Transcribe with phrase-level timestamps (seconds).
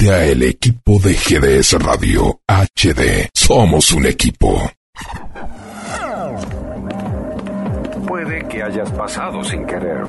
[0.00, 3.28] A el equipo de GDS Radio HD.
[3.34, 4.70] Somos un equipo.
[8.06, 10.06] Puede que hayas pasado sin querer.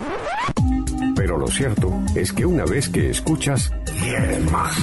[1.16, 4.78] Pero lo cierto es que una vez que escuchas, quieres más.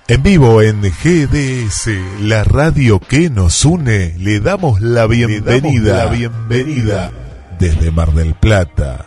[0.10, 1.88] En vivo en GDS,
[2.21, 7.11] la radio que nos une, le damos la bienvenida, la bienvenida
[7.60, 9.06] desde Mar del Plata,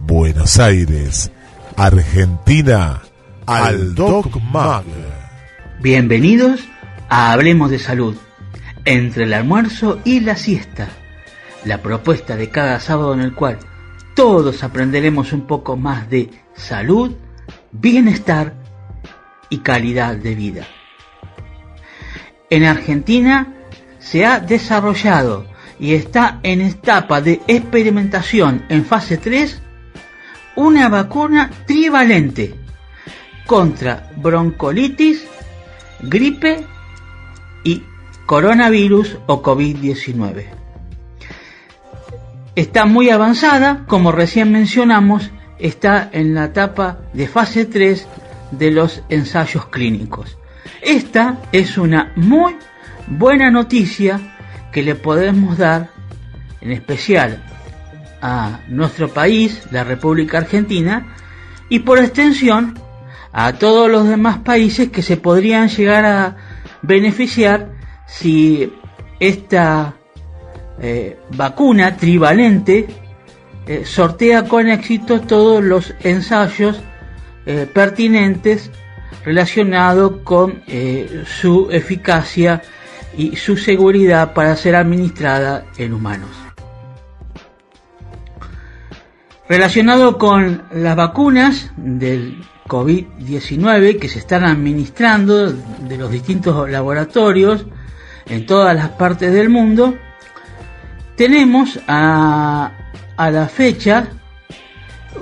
[0.00, 1.32] Buenos Aires,
[1.78, 3.00] Argentina,
[3.46, 4.84] al Doc Mag.
[5.80, 6.60] Bienvenidos
[7.08, 8.14] a Hablemos de Salud,
[8.84, 10.90] entre el almuerzo y la siesta,
[11.64, 13.58] la propuesta de cada sábado en el cual
[14.14, 17.16] todos aprenderemos un poco más de salud,
[17.72, 18.65] bienestar
[19.48, 20.66] y calidad de vida.
[22.50, 23.54] En Argentina
[23.98, 25.46] se ha desarrollado
[25.78, 29.62] y está en etapa de experimentación en fase 3
[30.56, 32.54] una vacuna trivalente
[33.46, 35.24] contra broncolitis,
[36.00, 36.64] gripe
[37.62, 37.82] y
[38.24, 40.46] coronavirus o COVID-19.
[42.54, 48.06] Está muy avanzada, como recién mencionamos, está en la etapa de fase 3
[48.50, 50.38] de los ensayos clínicos.
[50.82, 52.56] Esta es una muy
[53.06, 54.20] buena noticia
[54.72, 55.90] que le podemos dar
[56.60, 57.42] en especial
[58.20, 61.14] a nuestro país, la República Argentina,
[61.68, 62.78] y por extensión
[63.32, 66.36] a todos los demás países que se podrían llegar a
[66.82, 67.70] beneficiar
[68.06, 68.72] si
[69.20, 69.94] esta
[70.80, 72.86] eh, vacuna trivalente
[73.66, 76.80] eh, sortea con éxito todos los ensayos
[77.46, 78.70] eh, pertinentes
[79.24, 82.62] relacionados con eh, su eficacia
[83.16, 86.30] y su seguridad para ser administrada en humanos.
[89.48, 97.64] Relacionado con las vacunas del COVID-19 que se están administrando de los distintos laboratorios
[98.26, 99.96] en todas las partes del mundo,
[101.16, 102.72] tenemos a,
[103.16, 104.08] a la fecha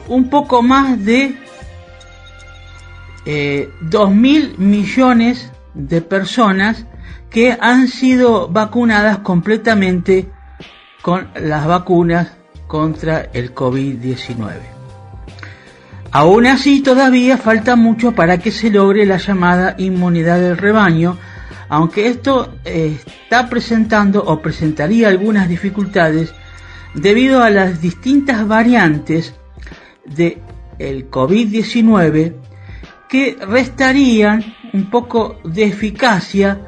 [0.08, 1.43] un poco más de
[3.26, 6.86] eh, 2.000 millones de personas
[7.30, 10.30] que han sido vacunadas completamente
[11.02, 12.32] con las vacunas
[12.66, 14.74] contra el COVID-19.
[16.12, 21.18] Aún así, todavía falta mucho para que se logre la llamada inmunidad del rebaño,
[21.68, 26.32] aunque esto eh, está presentando o presentaría algunas dificultades
[26.94, 29.34] debido a las distintas variantes
[30.06, 30.38] de
[30.78, 32.43] el COVID-19
[33.14, 34.42] que restarían
[34.72, 36.58] un poco de eficacia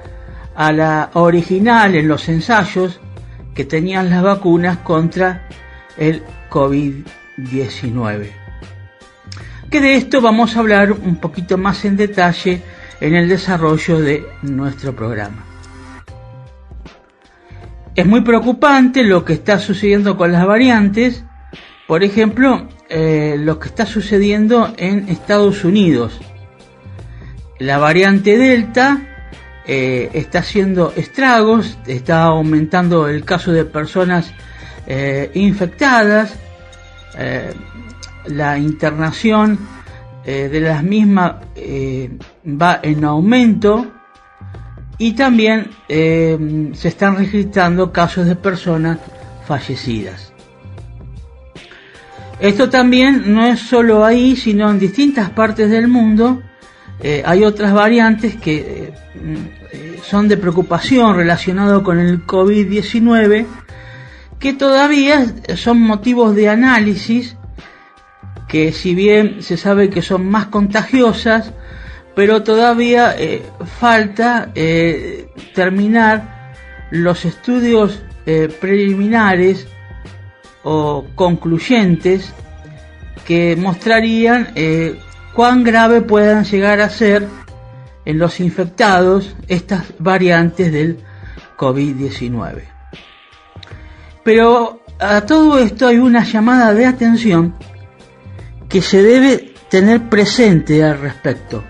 [0.55, 3.01] a la original en los ensayos
[3.53, 5.49] que tenían las vacunas contra
[5.97, 8.31] el COVID-19.
[9.69, 12.63] Que de esto vamos a hablar un poquito más en detalle
[13.01, 15.45] en el desarrollo de nuestro programa.
[17.97, 21.25] Es muy preocupante lo que está sucediendo con las variantes,
[21.89, 26.21] por ejemplo, eh, lo que está sucediendo en Estados Unidos.
[27.59, 29.01] La variante Delta
[29.67, 34.33] eh, está haciendo estragos, está aumentando el caso de personas
[34.87, 36.35] eh, infectadas,
[38.27, 39.59] la internación
[40.27, 41.37] de las mismas
[42.45, 43.87] va en aumento
[44.99, 48.99] y también se están registrando casos de personas
[49.47, 50.35] fallecidas.
[52.39, 56.43] Esto también no es solo ahí, sino en distintas partes del mundo.
[57.01, 63.47] Eh, hay otras variantes que eh, mm, son de preocupación relacionado con el COVID-19,
[64.39, 65.27] que todavía
[65.57, 67.37] son motivos de análisis,
[68.49, 71.53] que si bien se sabe que son más contagiosas,
[72.15, 73.43] pero todavía eh,
[73.79, 74.53] falta
[75.55, 76.53] terminar
[76.91, 78.03] los estudios
[78.61, 79.67] preliminares
[80.63, 82.33] o concluyentes
[83.27, 84.99] que mostrarían eh,
[85.37, 87.29] cuán grave puedan llegar a ser
[88.07, 90.99] en los infectados estas variantes del
[91.59, 92.63] COVID-19.
[94.25, 97.55] Pero a todo esto hay una llamada de atención
[98.67, 101.63] que se debe tener presente al respecto.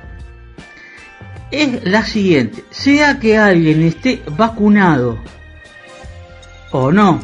[1.51, 5.19] Es la siguiente, sea que alguien esté vacunado
[6.71, 7.21] o no,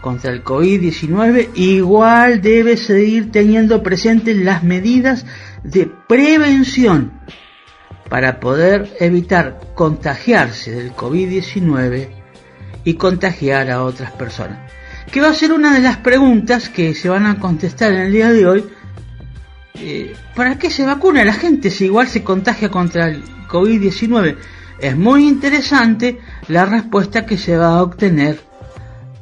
[0.00, 5.26] contra el COVID-19, igual debe seguir teniendo presentes las medidas
[5.64, 7.12] de prevención
[8.08, 12.08] para poder evitar contagiarse del COVID-19
[12.84, 14.70] y contagiar a otras personas.
[15.10, 18.12] Que va a ser una de las preguntas que se van a contestar en el
[18.12, 18.64] día de hoy.
[19.74, 24.36] Eh, ¿Para qué se vacuna la gente si igual se contagia contra el COVID-19?
[24.78, 26.18] Es muy interesante
[26.48, 28.40] la respuesta que se va a obtener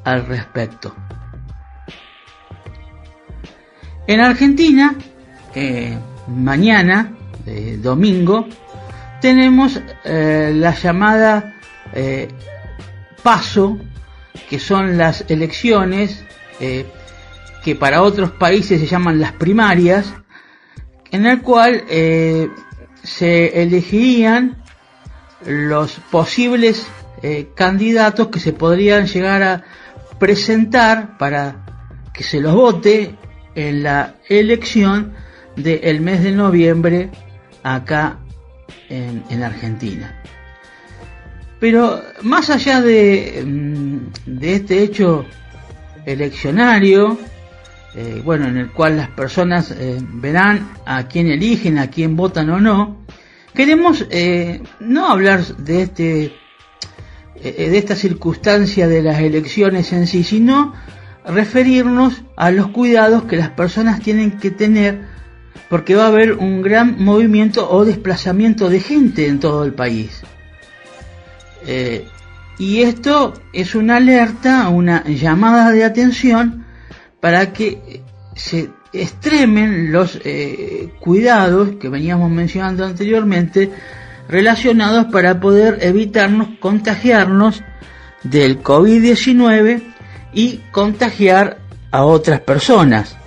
[0.05, 0.95] al respecto.
[4.07, 4.97] En Argentina,
[5.55, 5.97] eh,
[6.31, 7.13] mañana,
[7.47, 8.47] eh, domingo,
[9.21, 11.57] tenemos eh, la llamada
[13.23, 13.77] paso,
[14.49, 16.25] que son las elecciones
[17.65, 20.15] que para otros países se llaman las primarias,
[21.11, 21.83] en el cual
[23.03, 24.63] se elegirían
[25.45, 26.87] los posibles
[27.57, 29.65] candidatos que se podrían llegar a
[30.21, 31.65] presentar para
[32.13, 33.17] que se los vote
[33.55, 35.15] en la elección
[35.57, 37.11] del mes de noviembre
[37.63, 38.19] acá
[38.89, 40.23] en, Argentina.
[41.59, 45.27] Pero más allá de, mm, de este hecho
[46.07, 47.19] eleccionario,
[47.95, 52.49] eh, bueno, en el cual las personas eh, verán a quién eligen, a quién votan
[52.51, 53.05] o no,
[53.55, 56.33] queremos eh, no hablar de este
[57.43, 60.75] de esta circunstancia de las elecciones en sí, sino
[61.25, 65.07] referirnos a los cuidados que las personas tienen que tener
[65.71, 70.21] porque va a haber un gran movimiento o desplazamiento de gente en todo el país.
[71.65, 72.05] Eh,
[72.59, 76.67] y esto es una alerta, una llamada de atención
[77.21, 78.03] para que
[78.35, 83.71] se extremen los eh, cuidados que veníamos mencionando anteriormente
[84.29, 87.63] relacionados para poder evitarnos contagiarnos
[88.25, 89.83] del COVID-19
[90.33, 91.59] y contagiar
[91.93, 93.20] a otras personas.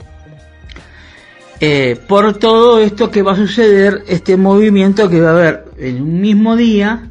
[1.66, 6.02] Eh, por todo esto que va a suceder, este movimiento que va a haber en
[6.02, 7.10] un mismo día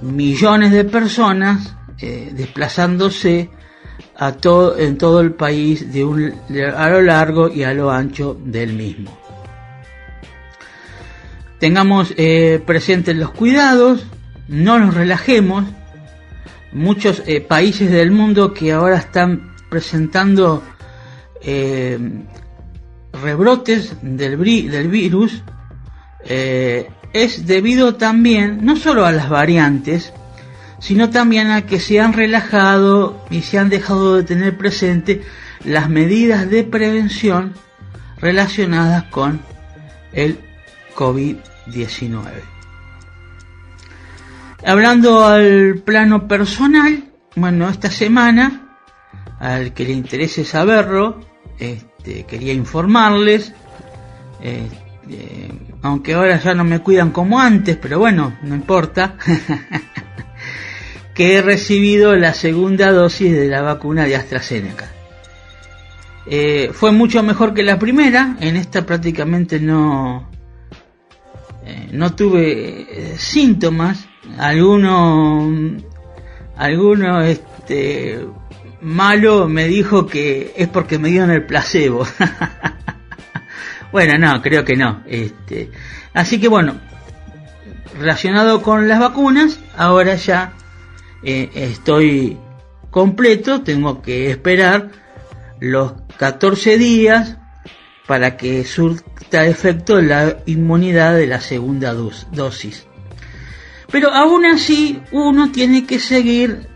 [0.00, 3.50] millones de personas eh, desplazándose
[4.16, 6.34] a todo, en todo el país de un,
[6.74, 9.14] a lo largo y a lo ancho del mismo.
[11.58, 14.06] Tengamos eh, presentes los cuidados,
[14.48, 15.66] no nos relajemos,
[16.72, 20.62] muchos países del mundo que ahora están presentando
[23.22, 24.38] rebrotes del,
[24.70, 25.42] del virus
[26.24, 30.12] eh, es debido también no solo a las variantes,
[30.78, 35.22] sino también a que se han relajado y se han dejado de tener presente
[35.64, 37.54] las medidas de prevención
[38.18, 39.40] relacionadas con
[40.12, 40.38] el
[40.94, 42.30] COVID-19.
[44.64, 47.04] Hablando al plano personal,
[47.34, 48.76] bueno, esta semana,
[49.40, 51.20] al que le interese saberlo,
[51.58, 53.52] este, quería informarles,
[54.42, 55.48] este,
[55.82, 59.16] aunque ahora ya no me cuidan como antes, pero bueno, no importa,
[61.14, 64.90] que he recibido la segunda dosis de la vacuna de AstraZeneca.
[66.26, 70.30] Eh, fue mucho mejor que la primera, en esta prácticamente no,
[71.64, 74.06] eh, no tuve eh, síntomas,
[74.38, 75.52] alguno,
[76.56, 78.20] alguno este,
[78.82, 82.06] malo me dijo que es porque me dieron el placebo.
[83.92, 85.02] bueno, no, creo que no.
[85.06, 85.70] Este,
[86.12, 86.74] así que bueno,
[87.98, 90.52] relacionado con las vacunas, ahora ya
[91.22, 92.36] eh, estoy
[92.90, 94.90] completo, tengo que esperar
[95.60, 97.38] los 14 días
[98.06, 102.86] para que surta efecto la inmunidad de la segunda dosis.
[103.90, 106.66] Pero aún así uno tiene que seguir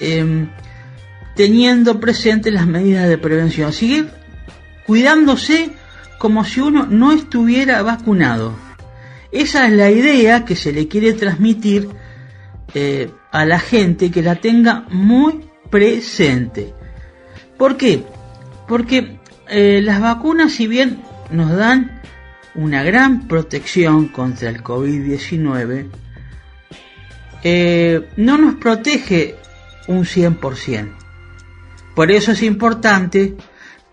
[0.00, 0.48] em,
[1.34, 4.10] teniendo presente las medidas de prevención, seguir
[4.86, 5.70] cuidándose
[6.18, 8.54] como si uno no estuviera vacunado.
[9.32, 11.88] Esa es la idea que se le quiere transmitir
[12.74, 16.74] eh, a la gente que la tenga muy presente.
[17.56, 18.04] ¿Por qué?
[18.68, 22.02] Porque eh, las vacunas, si bien nos dan
[22.54, 25.88] una gran protección contra el COVID-19,
[27.42, 29.36] eh, no nos protege
[29.88, 31.01] un 100%.
[31.94, 33.36] Por eso es importante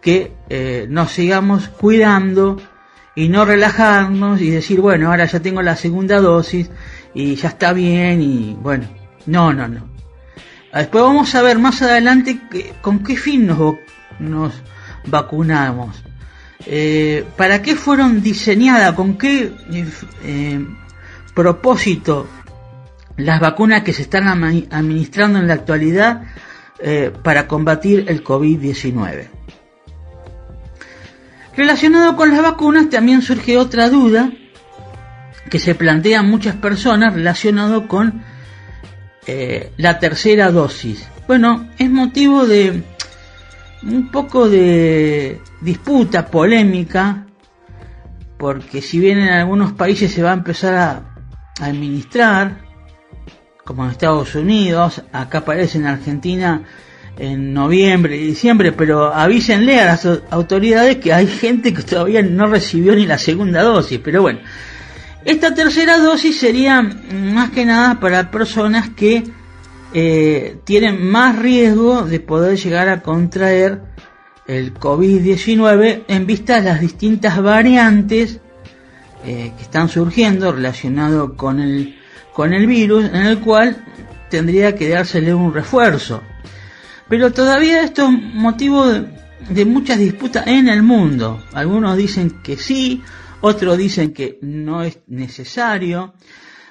[0.02, 2.62] que eh, nos sigamos cuidando
[3.16, 6.70] y no relajarnos y decir, bueno, ahora ya tengo la segunda dosis
[7.14, 8.88] y ya está bien y bueno,
[9.26, 9.90] no, no, no.
[10.74, 12.40] Después vamos a ver más adelante
[12.82, 13.76] con qué fin nos,
[14.20, 14.54] nos
[15.08, 16.04] vacunamos.
[16.66, 18.94] Eh, ¿Para qué fueron diseñadas?
[18.94, 19.52] ¿Con qué
[21.34, 22.28] propósito
[23.18, 26.24] las vacunas que se están administrando en la actualidad
[26.82, 29.28] eh, para combatir el COVID-19.
[31.56, 34.32] Relacionado con las vacunas también surge otra duda
[35.50, 38.24] que se plantean muchas personas relacionado con
[39.28, 41.08] eh, la tercera dosis.
[41.28, 42.84] Bueno, es motivo de
[43.84, 47.26] un poco de disputa, polémica,
[48.38, 51.06] porque si bien en algunos países se va a empezar a,
[51.62, 52.69] administrar,
[53.70, 56.64] como en Estados Unidos, acá aparece en Argentina
[57.20, 62.48] en noviembre y diciembre, pero avísenle a las autoridades que hay gente que todavía no
[62.48, 64.40] recibió ni la segunda dosis, pero bueno,
[65.24, 69.26] esta tercera dosis sería más que nada para personas que
[69.94, 73.84] eh, tienen más riesgo de poder llegar a contraer
[74.48, 78.40] el COVID-19 en vista de las distintas variantes
[79.24, 81.99] eh, que están surgiendo relacionado con el,
[82.40, 83.84] con el virus, en el cual
[84.30, 86.24] tendría que dársele un refuerzo.
[87.10, 91.44] Pero todavía esto es motivo de, muchas disputas en el mundo.
[91.52, 93.04] Algunos dicen que sí,
[93.42, 96.14] otros dicen que no es necesario.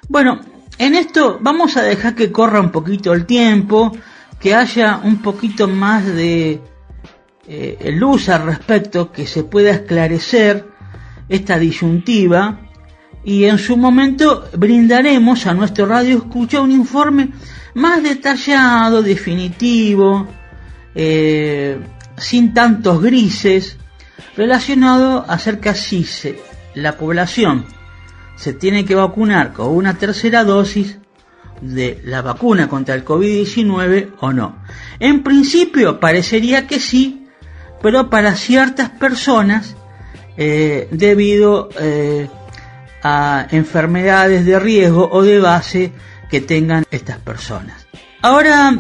[0.08, 0.40] Bueno,
[0.78, 3.92] en esto vamos a dejar que corra un poquito el tiempo,
[4.40, 6.62] que haya un poquito más de
[7.46, 10.66] eh, luz al respecto, que se pueda esclarecer
[11.28, 12.67] esta disyuntiva
[13.24, 17.30] y en su momento brindaremos a nuestro radio escucha un informe
[17.74, 20.26] más detallado, definitivo,
[20.94, 21.78] eh,
[22.16, 23.76] sin tantos grises,
[24.36, 26.40] relacionado acerca si se,
[26.74, 27.66] la población
[28.36, 30.98] se tiene que vacunar con una tercera dosis
[31.60, 34.58] de la vacuna contra el COVID-19 o no.
[35.00, 37.26] En principio parecería que sí,
[37.82, 39.76] pero para ciertas personas
[40.36, 42.28] eh, debido eh,
[43.02, 45.92] a enfermedades de riesgo o de base
[46.30, 47.86] que tengan estas personas.
[48.22, 48.74] Ahora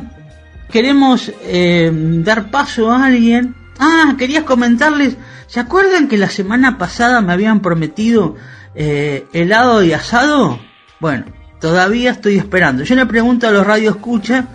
[0.70, 3.54] queremos eh, dar paso a alguien.
[3.78, 8.36] Ah, querías comentarles, ¿se acuerdan que la semana pasada me habían prometido
[8.80, 10.60] eh, helado y asado,
[11.00, 11.24] bueno,
[11.60, 12.84] todavía estoy esperando.
[12.84, 14.46] Yo le pregunto a los radio escucha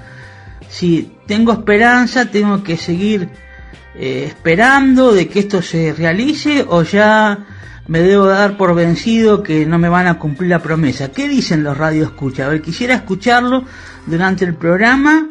[0.70, 3.27] si tengo esperanza, tengo que seguir
[3.96, 7.46] eh, esperando de que esto se realice o ya
[7.87, 11.11] me debo dar por vencido que no me van a cumplir la promesa.
[11.11, 12.45] ¿Qué dicen los radio escucha?
[12.45, 13.65] A ver, quisiera escucharlo
[14.05, 15.29] durante el programa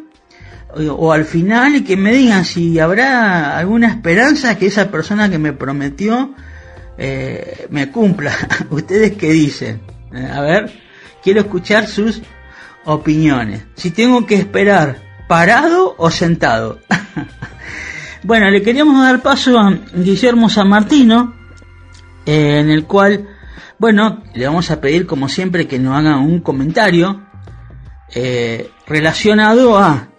[0.75, 5.37] o, al final y que me digan si habrá alguna esperanza que esa persona que
[5.37, 6.33] me prometió
[6.97, 8.33] eh, me cumpla.
[8.69, 9.81] ¿Ustedes qué dicen?
[10.13, 10.71] Eh, a ver,
[11.23, 12.21] quiero escuchar sus
[12.85, 13.63] opiniones.
[13.75, 16.79] Si tengo que esperar parado o sentado.
[18.23, 21.33] bueno, le queríamos dar paso a Guillermo San Martino,
[22.25, 23.27] eh, en el cual,
[23.79, 27.21] bueno, le vamos a pedir como siempre que nos haga un comentario
[28.85, 30.09] relacionado a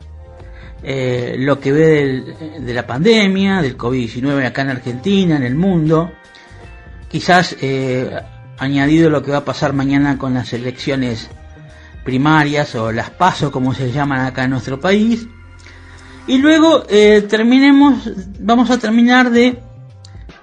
[0.82, 2.25] lo que ve
[2.58, 6.11] de la pandemia, del COVID-19 acá en Argentina, en el mundo,
[7.14, 8.11] quizás eh,
[8.58, 11.30] añadido lo que va a pasar mañana con las elecciones
[12.04, 15.28] primarias o las pasos como se llaman acá en nuestro país.
[16.26, 19.62] Y luego eh, terminemos, vamos a terminar de,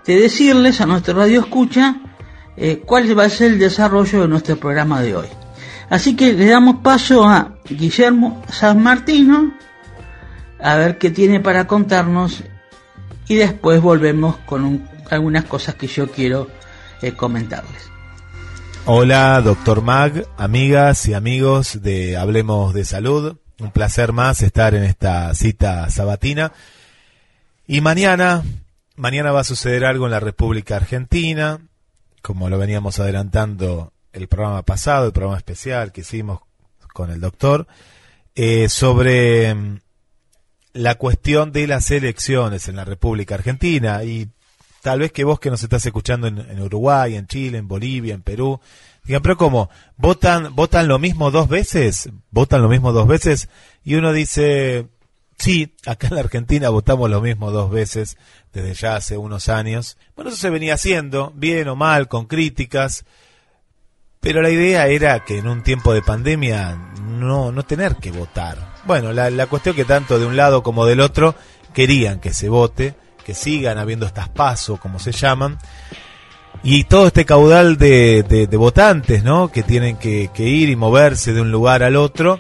[0.05, 1.95] de, decirles a nuestro radio escucha
[2.57, 5.27] eh, cuál va a ser el desarrollo de nuestro programa de hoy.
[5.89, 9.53] Así que le damos paso a Guillermo San Martino
[10.59, 12.43] a ver qué tiene para contarnos
[13.27, 16.47] y después volvemos con algunas cosas que yo quiero
[17.01, 17.91] eh, comentarles.
[18.85, 23.37] Hola, doctor Mag, amigas y amigos de Hablemos de Salud.
[23.59, 26.51] Un placer más estar en esta cita sabatina.
[27.67, 28.43] Y mañana,
[29.01, 31.59] mañana va a suceder algo en la República Argentina,
[32.21, 36.41] como lo veníamos adelantando el programa pasado, el programa especial que hicimos
[36.93, 37.65] con el doctor,
[38.35, 39.79] eh, sobre mm,
[40.73, 44.03] la cuestión de las elecciones en la República Argentina.
[44.03, 44.29] Y
[44.83, 48.21] tal vez que vos que nos estás escuchando en, Uruguay, en Chile, en Bolivia, en
[48.21, 48.59] Perú,
[49.03, 49.71] digan, pero ¿cómo?
[49.97, 52.11] ¿Votan, ¿Votan lo mismo dos veces?
[52.29, 53.49] ¿Votan lo mismo dos veces?
[53.83, 54.89] Y uno dice,
[55.41, 58.17] sí, acá en la Argentina votamos lo mismo dos veces
[58.53, 59.97] desde ya hace unos años.
[60.15, 63.05] Bueno, eso se venía haciendo, bien o mal, con críticas,
[64.19, 68.75] pero la idea era que en un tiempo de pandemia no, no tener que votar.
[68.85, 71.35] Bueno, la, la cuestión que tanto de un lado como del otro
[71.73, 72.95] querían que se vote,
[73.25, 75.57] que sigan habiendo estas pasos, como se llaman,
[76.63, 79.51] y todo este caudal de, de, votantes, ¿no?
[79.51, 82.39] Que tienen que, ir y moverse de un lugar al otro,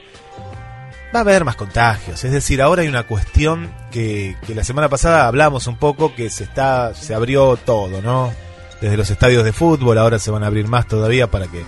[1.13, 2.23] va a haber más contagios.
[2.23, 6.29] Es decir, ahora hay una cuestión que, que la semana pasada hablamos un poco, que
[6.29, 8.33] se está, se abrió todo, ¿no?
[8.79, 11.63] Desde los estadios de fútbol, ahora se van a abrir más todavía para que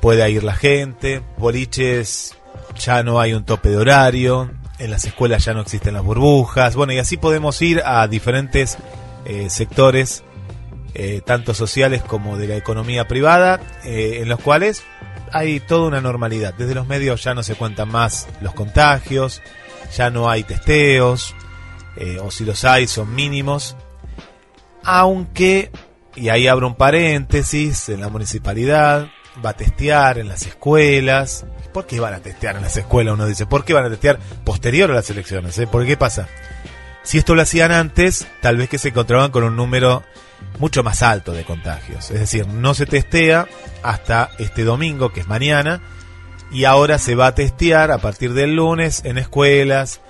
[0.00, 1.22] pueda ir la gente.
[1.36, 2.36] Boliches,
[2.78, 6.76] ya no hay un tope de horario en las escuelas ya no existen las burbujas,
[6.76, 8.78] bueno, y así podemos ir a diferentes
[9.24, 10.22] eh, sectores
[10.94, 14.84] eh, tanto sociales como de la economía privada, eh, en los cuales
[15.32, 16.54] hay toda una normalidad.
[16.54, 19.42] Desde los medios ya no se cuentan más los contagios,
[19.96, 21.34] ya no hay testeos,
[21.96, 23.76] eh, o si los hay son mínimos,
[24.84, 25.70] aunque,
[26.14, 29.08] y ahí abro un paréntesis, en la municipalidad
[29.44, 31.44] va a testear en las escuelas.
[31.72, 33.14] ¿Por qué van a testear en las escuelas?
[33.14, 35.58] Uno dice, ¿por qué van a testear posterior a las elecciones?
[35.58, 35.66] Eh?
[35.66, 36.28] ¿Por qué pasa?
[37.02, 40.02] Si esto lo hacían antes, tal vez que se encontraban con un número
[40.58, 42.10] mucho más alto de contagios.
[42.10, 43.46] Es decir, no se testea
[43.82, 45.80] hasta este domingo, que es mañana,
[46.50, 50.00] y ahora se va a testear a partir del lunes en escuelas,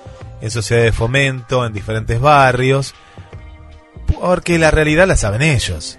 [0.41, 2.95] en sociedades de fomento, en diferentes barrios,
[4.21, 5.99] porque la realidad la saben ellos.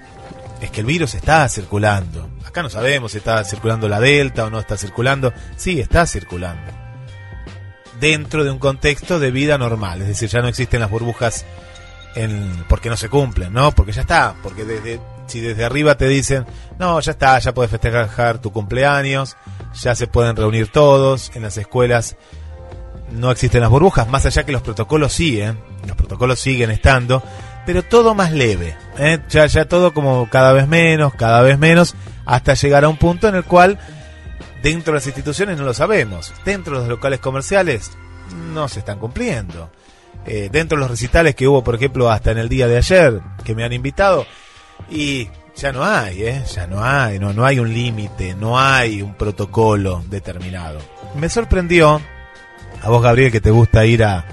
[0.62, 2.30] Es que el virus está circulando.
[2.46, 5.34] Acá no sabemos si está circulando la Delta o no está circulando.
[5.56, 6.72] Sí, está circulando.
[8.00, 10.02] Dentro de un contexto de vida normal.
[10.02, 11.46] Es decir, ya no existen las burbujas
[12.16, 13.72] en, porque no se cumplen, ¿no?
[13.72, 14.36] Porque ya está.
[14.42, 16.46] Porque desde, si desde arriba te dicen,
[16.78, 19.38] no, ya está, ya puedes festejar tu cumpleaños,
[19.82, 22.18] ya se pueden reunir todos, en las escuelas
[23.12, 27.24] no existen las burbujas, más allá que los protocolos siguen, los protocolos siguen estando,
[27.66, 29.20] pero todo más leve, ¿eh?
[29.30, 33.28] ya, ya todo como cada vez menos, cada vez menos, hasta llegar a un punto
[33.28, 33.80] en el cual
[34.62, 37.92] dentro de las instituciones no lo sabemos, dentro de los locales comerciales
[38.54, 39.72] no se están cumpliendo.
[40.26, 43.22] Eh, dentro de los recitales que hubo, por ejemplo, hasta en el día de ayer,
[43.44, 44.26] que me han invitado,
[44.90, 46.44] y ya no hay, ¿eh?
[46.54, 50.80] ya no hay, no, no hay un límite, no hay un protocolo determinado.
[51.16, 52.02] Me sorprendió,
[52.82, 54.26] a vos Gabriel, que te gusta ir a,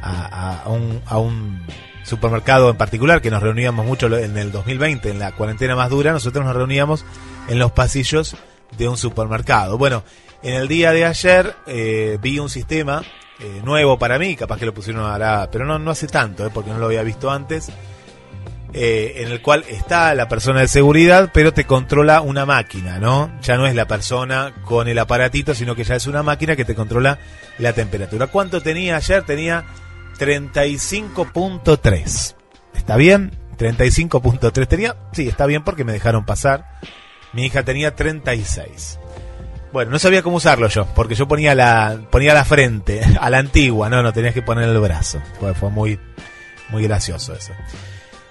[0.00, 1.66] a, un, a un
[2.04, 6.12] supermercado en particular, que nos reuníamos mucho en el 2020, en la cuarentena más dura,
[6.12, 7.04] nosotros nos reuníamos
[7.48, 8.36] en los pasillos
[8.76, 9.78] de un supermercado.
[9.78, 10.04] Bueno,
[10.42, 13.02] en el día de ayer eh, vi un sistema
[13.40, 16.50] eh, nuevo para mí, capaz que lo pusieron ahora, pero no, no hace tanto, eh,
[16.52, 17.70] porque no lo había visto antes,
[18.72, 23.30] eh, en el cual está la persona de seguridad, pero te controla una máquina, ¿no?
[23.42, 26.64] Ya no es la persona con el aparatito, sino que ya es una máquina que
[26.64, 27.18] te controla
[27.58, 28.26] la temperatura.
[28.26, 29.22] ¿Cuánto tenía ayer?
[29.22, 29.64] Tenía
[30.18, 32.34] 35.3.
[32.74, 33.30] ¿Está bien?
[33.58, 34.96] 35.3 tenía.
[35.12, 36.80] Sí, está bien porque me dejaron pasar.
[37.32, 38.98] Mi hija tenía 36.
[39.74, 43.38] Bueno, no sabía cómo usarlo yo, porque yo ponía la ponía la frente a la
[43.38, 45.20] antigua, no, no tenías que poner el brazo.
[45.40, 45.98] Fue, muy
[46.70, 47.52] muy gracioso eso.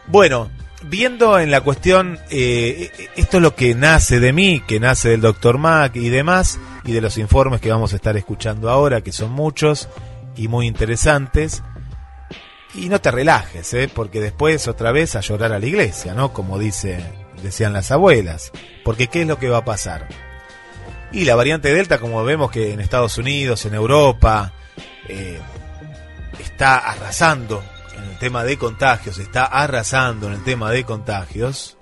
[0.07, 0.49] Bueno,
[0.83, 5.19] viendo en la cuestión, eh, esto es lo que nace de mí, que nace del
[5.19, 9.11] doctor Mac y demás, y de los informes que vamos a estar escuchando ahora, que
[9.11, 9.89] son muchos
[10.37, 11.61] y muy interesantes.
[12.73, 13.89] Y no te relajes, ¿eh?
[13.93, 16.31] porque después otra vez a llorar a la iglesia, ¿no?
[16.31, 17.03] Como dice,
[17.43, 18.53] decían las abuelas.
[18.85, 20.07] Porque ¿qué es lo que va a pasar?
[21.13, 24.51] Y la variante Delta, como vemos que en Estados Unidos, en Europa,
[25.07, 25.39] eh,
[26.39, 27.63] está arrasando
[27.95, 31.77] en el tema de contagios, está arrasando en el tema de contagios.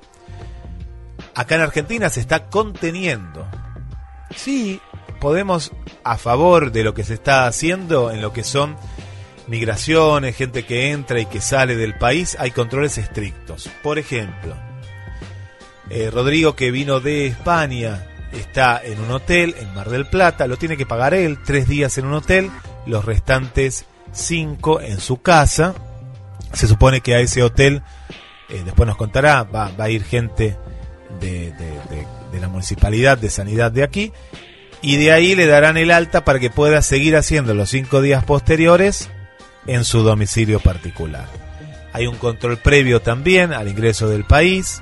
[1.33, 3.47] Acá en Argentina se está conteniendo.
[4.35, 4.81] Sí,
[5.21, 5.71] podemos
[6.03, 8.75] a favor de lo que se está haciendo en lo que son
[9.47, 13.69] migraciones, gente que entra y que sale del país, hay controles estrictos.
[13.81, 14.57] Por ejemplo,
[15.89, 20.57] eh, Rodrigo que vino de España está en un hotel en Mar del Plata, lo
[20.57, 22.49] tiene que pagar él, tres días en un hotel,
[22.85, 25.75] los restantes cinco en su casa.
[26.53, 27.81] Se supone que a ese hotel,
[28.49, 30.57] eh, después nos contará, va, a ir gente
[31.19, 31.53] de,
[32.39, 34.11] la municipalidad de sanidad de aquí,
[34.81, 38.23] y de ahí le darán el alta para que pueda seguir haciendo los cinco días
[38.23, 39.09] posteriores
[39.67, 41.27] en su domicilio particular.
[41.93, 44.81] Hay un control previo también al ingreso del país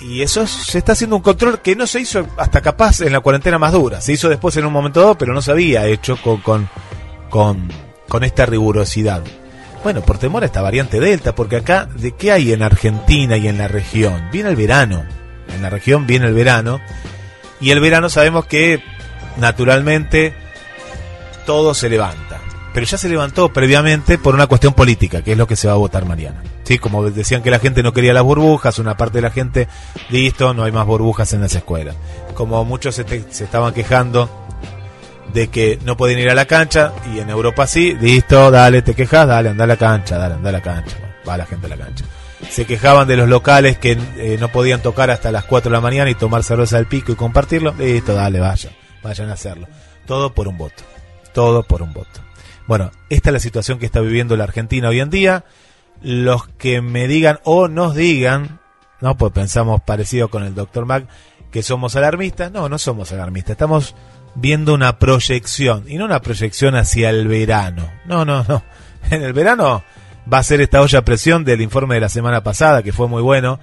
[0.00, 3.20] y eso se está haciendo un control que no se hizo hasta capaz en la
[3.20, 4.00] cuarentena más dura.
[4.00, 6.68] Se hizo después en un momento dado, pero no se había hecho con, con,
[7.30, 7.68] con,
[8.08, 9.22] con esta rigurosidad.
[9.82, 13.48] Bueno, por temor a esta variante Delta, porque acá, ¿de qué hay en Argentina y
[13.48, 14.28] en la región?
[14.32, 15.04] Viene el verano.
[15.54, 16.80] En la región viene el verano.
[17.60, 18.82] Y el verano sabemos que,
[19.38, 20.34] naturalmente,
[21.46, 22.40] todo se levanta.
[22.76, 25.72] Pero ya se levantó previamente por una cuestión política, que es lo que se va
[25.72, 26.42] a votar mañana.
[26.64, 29.66] Sí, como decían que la gente no quería las burbujas, una parte de la gente,
[30.10, 31.96] listo, no hay más burbujas en las escuelas.
[32.34, 34.28] Como muchos se, estaban quejando
[35.32, 38.92] de que no pueden ir a la cancha y en Europa sí, listo, dale, te
[38.92, 41.70] quejas, dale, anda a la cancha, dale, anda a la cancha, va la gente a
[41.70, 42.04] la cancha.
[42.50, 45.80] Se quejaban de los locales que eh, no podían tocar hasta las 4 de la
[45.80, 49.66] mañana y tomar cerveza al pico y compartirlo, listo, dale, vayan, vayan a hacerlo.
[50.04, 50.82] Todo por un voto,
[51.32, 52.25] todo por un voto.
[52.66, 55.44] Bueno, esta es la situación que está viviendo la Argentina hoy en día
[56.02, 58.60] los que me digan o nos digan,
[59.00, 59.16] ¿no?
[59.16, 61.06] Pues pensamos parecido con el doctor Mac,
[61.50, 62.52] que somos alarmistas.
[62.52, 63.52] No, no somos alarmistas.
[63.52, 63.94] Estamos
[64.34, 67.90] viendo una proyección, y no una proyección hacia el verano.
[68.04, 68.62] No, no, no.
[69.10, 69.84] En el verano
[70.32, 73.06] va a ser esta olla a presión del informe de la semana pasada, que fue
[73.06, 73.60] muy bueno,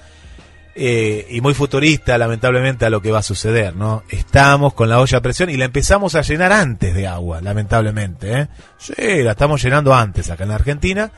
[0.76, 4.04] eh, y muy futurista, lamentablemente, a lo que va a suceder, ¿no?
[4.10, 8.40] Estamos con la olla a presión y la empezamos a llenar antes de agua, lamentablemente,
[8.40, 8.48] ¿eh?
[8.78, 11.12] Sí, la estamos llenando antes acá en la Argentina.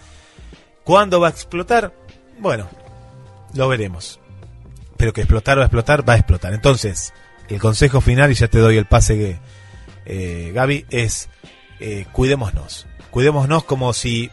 [0.84, 1.94] ¿Cuándo va a explotar?
[2.40, 2.70] Bueno,
[3.54, 4.20] lo veremos.
[4.98, 6.54] Pero que explotar va a explotar, va a explotar.
[6.54, 7.14] Entonces,
[7.48, 9.40] el consejo final, y ya te doy el pase, que,
[10.06, 11.30] eh, Gaby, es
[11.80, 12.88] eh, cuidémonos.
[13.10, 14.30] Cuidémonos como si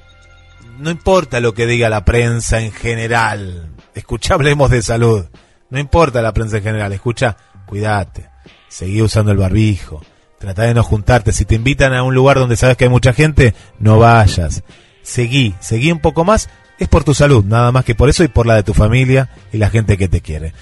[0.79, 3.71] no importa lo que diga la prensa en general.
[3.95, 5.27] Escucha, hablemos de salud.
[5.71, 6.93] No importa la prensa en general.
[6.93, 8.29] Escucha, cuídate.
[8.69, 10.03] Seguí usando el barbijo.
[10.39, 11.33] Trata de no juntarte.
[11.33, 14.63] Si te invitan a un lugar donde sabes que hay mucha gente, no vayas.
[15.03, 16.49] Seguí, seguí un poco más.
[16.79, 19.29] Es por tu salud, nada más que por eso y por la de tu familia
[19.53, 20.53] y la gente que te quiere.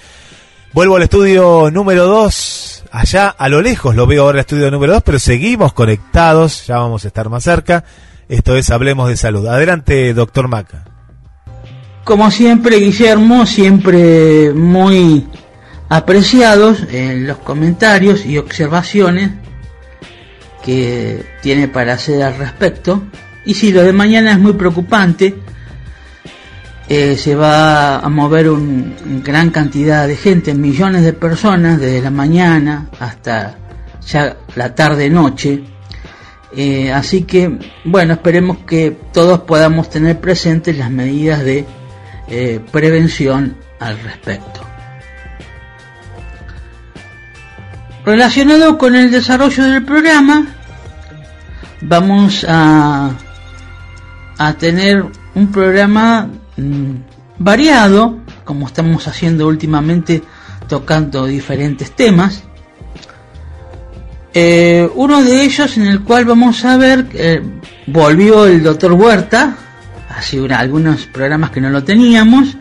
[0.73, 2.85] Vuelvo al estudio número 2.
[2.91, 6.67] Allá a lo lejos lo veo ahora el estudio número 2, pero seguimos conectados.
[6.67, 7.83] Ya vamos a estar más cerca.
[8.29, 9.47] Esto es Hablemos de Salud.
[9.47, 10.90] Adelante, doctor Maca.
[12.03, 15.27] Como siempre, Guillermo, siempre muy
[15.89, 19.31] apreciados en los comentarios y observaciones
[20.63, 23.03] que tiene para hacer al respecto.
[23.45, 25.35] Y si lo de mañana es muy preocupante,
[26.89, 32.11] eh, se va a mover una gran cantidad de gente, millones de personas, desde la
[32.11, 33.57] mañana hasta
[34.05, 35.63] ya la tarde-noche,
[36.55, 41.65] eh, así que, bueno, esperemos que todos podamos tener presentes las medidas de
[42.31, 44.61] eh, prevención al respecto.
[48.05, 50.47] Relacionado con el desarrollo del programa,
[51.81, 53.11] vamos a,
[54.37, 56.91] a tener un programa mm,
[57.37, 60.23] variado, como estamos haciendo últimamente,
[60.69, 62.43] tocando diferentes temas.
[64.33, 67.41] Eh, uno de ellos en el cual vamos a ver, eh,
[67.87, 69.57] volvió el doctor Huerta,
[70.15, 72.57] hace algunos programas que no lo teníamos,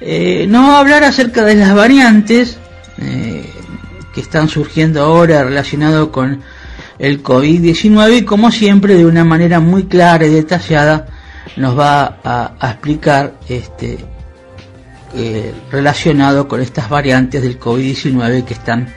[0.00, 2.58] eh, nos va a hablar acerca de las variantes
[2.96, 6.40] que están surgiendo ahora relacionado con
[6.98, 11.06] el COVID-19 y como siempre de una manera muy clara y detallada
[11.56, 13.98] nos va a, explicar este
[15.70, 18.88] relacionado con estas variantes del COVID-19 que están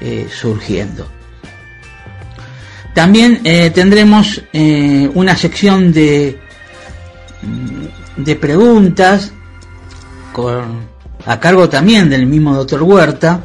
[0.00, 1.08] eh, surgiendo.
[2.94, 6.38] También eh, tendremos eh, una sección de,
[8.16, 9.32] de preguntas
[10.32, 10.88] con,
[11.26, 13.40] a cargo también del mismo doctor Huerta,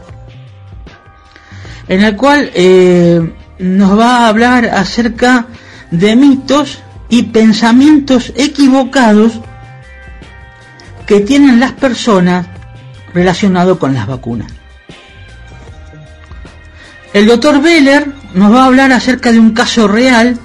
[1.87, 2.51] en el cual
[3.59, 5.47] nos va a hablar acerca
[5.91, 6.79] de mitos
[7.09, 9.39] y pensamientos equivocados
[11.05, 12.47] que tienen las personas
[13.13, 14.51] relacionados con las vacunas.
[17.13, 20.39] El doctor Beller nos va a hablar acerca de un caso real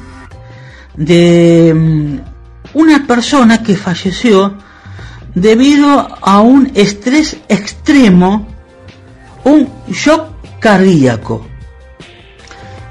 [0.97, 2.19] de mm,
[2.79, 4.55] una persona que falleció
[5.35, 8.47] debido a un estrés extremo,
[9.43, 11.45] un shock cardíaco.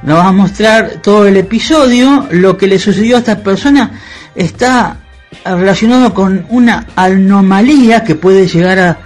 [0.04, 3.92] Nos va a mostrar todo el episodio, lo que le sucedió a esta persona
[4.36, 4.98] está
[5.46, 8.98] relacionado con una anomalía que puede llegar a,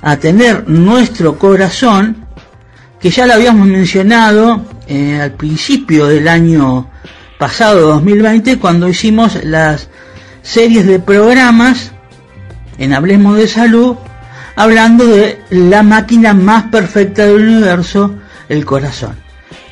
[0.00, 2.26] a tener nuestro corazón
[2.98, 6.88] que ya lo habíamos mencionado eh, al principio del año
[7.38, 9.90] pasado, 2020, cuando hicimos las
[10.44, 11.90] series de programas
[12.78, 13.96] en Hablemos de Salud,
[14.54, 18.14] hablando de la máquina más perfecta del universo,
[18.48, 19.16] el corazón.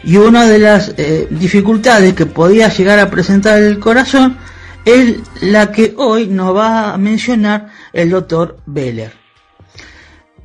[0.03, 4.39] Y una de las eh, dificultades que podía llegar a presentar el corazón
[4.85, 9.13] es la que hoy nos va a mencionar el doctor Beller.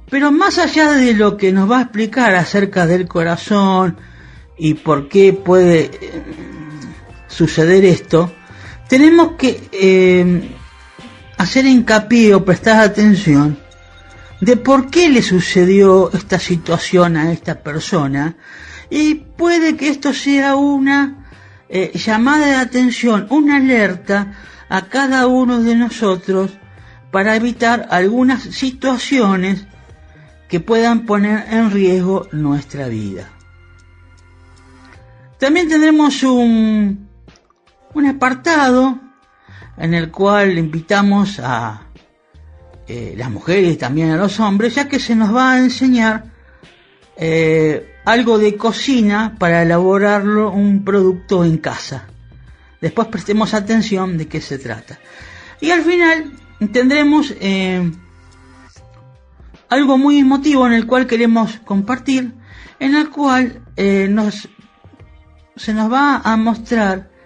[0.09, 3.97] Pero más allá de lo que nos va a explicar acerca del corazón
[4.57, 6.23] y por qué puede eh,
[7.27, 8.31] suceder esto,
[8.87, 10.49] tenemos que eh,
[11.37, 13.59] hacer hincapié o prestar atención
[14.41, 18.35] de por qué le sucedió esta situación a esta persona
[18.89, 21.25] y puede que esto sea una
[21.69, 24.33] eh, llamada de atención, una alerta
[24.69, 26.51] a cada uno de nosotros
[27.11, 29.65] para evitar algunas situaciones
[30.47, 33.29] que puedan poner en riesgo nuestra vida.
[35.39, 37.06] También tendremos un,
[37.97, 38.99] un apartado
[39.75, 41.87] en el cual invitamos a
[42.87, 46.25] eh, las mujeres y también a los hombres, ya que se nos va a enseñar
[47.15, 52.07] eh, algo de cocina para elaborarlo un producto en casa.
[52.79, 54.99] Después prestemos atención de qué se trata.
[55.59, 56.33] Y al final
[56.71, 57.91] tendremos eh,
[59.69, 62.31] algo muy emotivo en el cual queremos compartir,
[62.79, 63.63] en el cual
[64.09, 64.47] nos,
[65.55, 67.16] se nos va a mostrar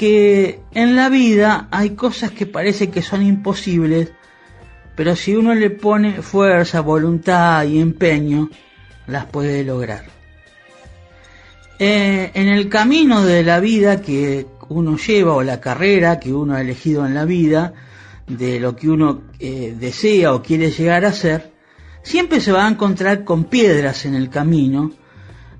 [0.00, 4.10] que en la vida hay cosas que parece que son imposibles,
[4.96, 8.48] pero si uno le pone fuerza, voluntad y empeño,
[9.06, 10.06] las puede lograr.
[11.78, 16.54] Eh, en el camino de la vida que uno lleva o la carrera que uno
[16.54, 17.74] ha elegido en la vida,
[18.26, 21.52] de lo que uno eh, desea o quiere llegar a ser,
[22.02, 24.92] siempre se va a encontrar con piedras en el camino,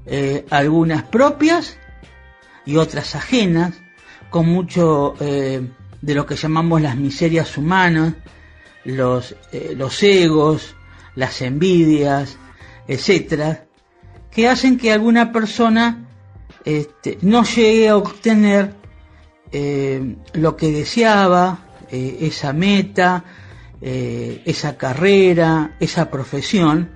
[0.06, 1.76] eh, algunas propias
[2.64, 3.74] y otras ajenas,
[4.30, 5.60] con mucho eh,
[6.00, 8.14] de lo que llamamos las miserias humanas,
[8.84, 9.36] los,
[9.76, 10.74] los egos,
[11.14, 12.38] las envidias,
[12.88, 13.66] etcétera,
[14.30, 16.06] que hacen que alguna persona
[16.64, 18.74] este, no llegue a obtener
[19.52, 23.24] eh, lo que deseaba, eh, esa meta,
[23.80, 26.90] eh, esa carrera, esa profesión,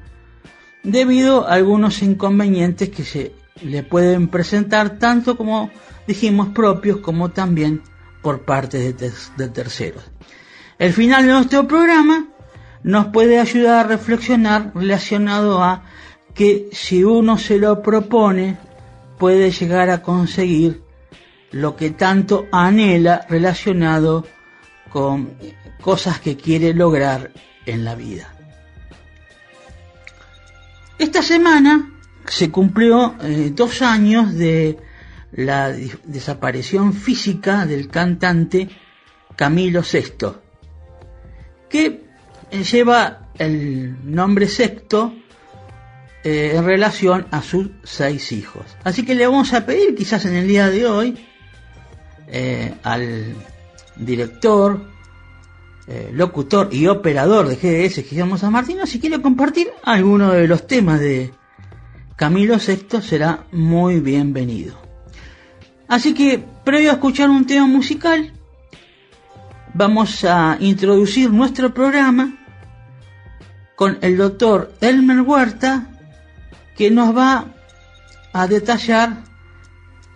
[0.83, 5.71] debido a algunos inconvenientes que se le pueden presentar tanto como
[6.07, 7.83] dijimos propios como también
[8.23, 10.05] por parte de, terceros.
[10.79, 12.29] El final de nuestro programa
[12.83, 15.85] nos puede ayudar a reflexionar relacionado a
[16.35, 18.57] que si uno se lo propone
[19.19, 20.83] puede llegar a conseguir
[21.53, 24.27] lo que tanto anhela relacionado
[24.91, 25.37] con
[25.81, 27.31] cosas que quiere lograr
[27.67, 28.35] en la vida.
[30.99, 31.93] Esta semana
[32.27, 34.79] se cumplió eh, dos años de
[35.35, 38.69] la desaparición física del cantante
[39.37, 40.29] Camilo VI,
[41.69, 42.05] que
[42.51, 45.13] lleva el nombre sexto
[46.23, 48.65] eh, en relación a sus seis hijos.
[48.85, 51.27] Así que le vamos a pedir quizás en el día de hoy
[52.29, 53.35] eh, al
[53.97, 54.87] director,
[55.87, 60.67] eh, locutor y operador de GDS, Guillermo San Martino, si quiere compartir alguno de los
[60.67, 61.33] temas de
[62.17, 64.84] Camilo VI, será muy bienvenido.
[65.89, 68.33] Así que, previo a escuchar un tema musical,
[69.75, 72.37] vamos a introducir nuestro programa
[73.77, 75.89] con el doctor Elmer Huerta,
[76.77, 77.47] que nos va
[78.33, 79.25] a detallar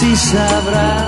[0.03, 1.00] εσύ θα βρά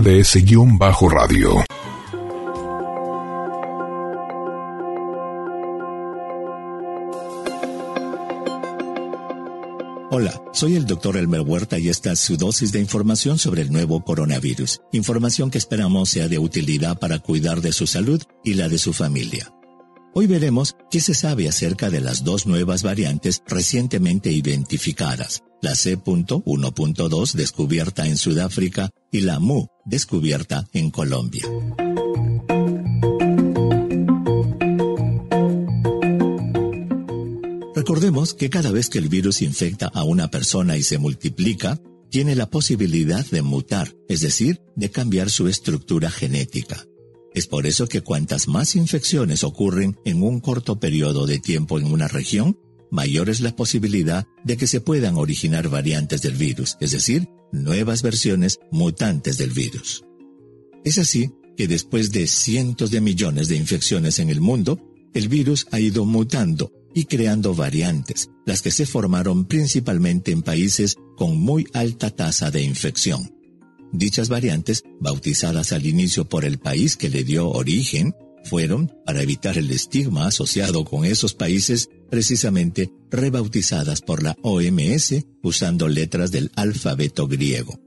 [0.00, 1.64] gds-radio.
[10.10, 13.72] Hola, soy el doctor Elmer Huerta y esta es su dosis de información sobre el
[13.72, 14.80] nuevo coronavirus.
[14.90, 18.92] Información que esperamos sea de utilidad para cuidar de su salud y la de su
[18.92, 19.52] familia.
[20.16, 27.32] Hoy veremos qué se sabe acerca de las dos nuevas variantes recientemente identificadas, la C.1.2
[27.32, 31.42] descubierta en Sudáfrica y la MU descubierta en Colombia.
[37.74, 42.36] Recordemos que cada vez que el virus infecta a una persona y se multiplica, tiene
[42.36, 46.86] la posibilidad de mutar, es decir, de cambiar su estructura genética.
[47.34, 51.86] Es por eso que cuantas más infecciones ocurren en un corto periodo de tiempo en
[51.86, 52.56] una región,
[52.92, 58.02] mayor es la posibilidad de que se puedan originar variantes del virus, es decir, nuevas
[58.02, 60.04] versiones mutantes del virus.
[60.84, 64.78] Es así que después de cientos de millones de infecciones en el mundo,
[65.12, 70.96] el virus ha ido mutando y creando variantes, las que se formaron principalmente en países
[71.16, 73.33] con muy alta tasa de infección.
[73.94, 79.56] Dichas variantes, bautizadas al inicio por el país que le dio origen, fueron, para evitar
[79.56, 87.28] el estigma asociado con esos países, precisamente rebautizadas por la OMS usando letras del alfabeto
[87.28, 87.78] griego.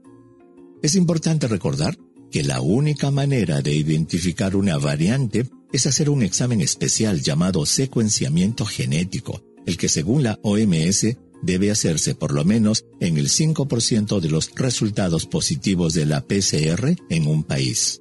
[0.82, 1.98] Es importante recordar
[2.30, 8.64] que la única manera de identificar una variante es hacer un examen especial llamado secuenciamiento
[8.64, 14.28] genético, el que según la OMS debe hacerse por lo menos en el 5% de
[14.28, 18.00] los resultados positivos de la PCR en un país.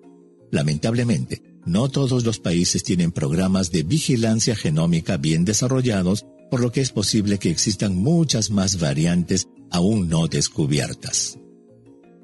[0.51, 6.81] Lamentablemente, no todos los países tienen programas de vigilancia genómica bien desarrollados, por lo que
[6.81, 11.37] es posible que existan muchas más variantes aún no descubiertas.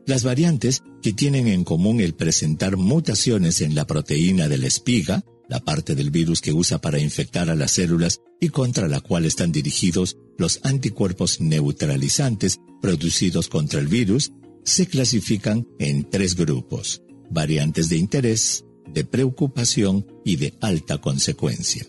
[0.06, 5.24] Las variantes, que tienen en común el presentar mutaciones en la proteína de la espiga,
[5.50, 9.26] la parte del virus que usa para infectar a las células y contra la cual
[9.26, 14.32] están dirigidos los anticuerpos neutralizantes producidos contra el virus,
[14.64, 21.86] se clasifican en tres grupos, variantes de interés, de preocupación y de alta consecuencia.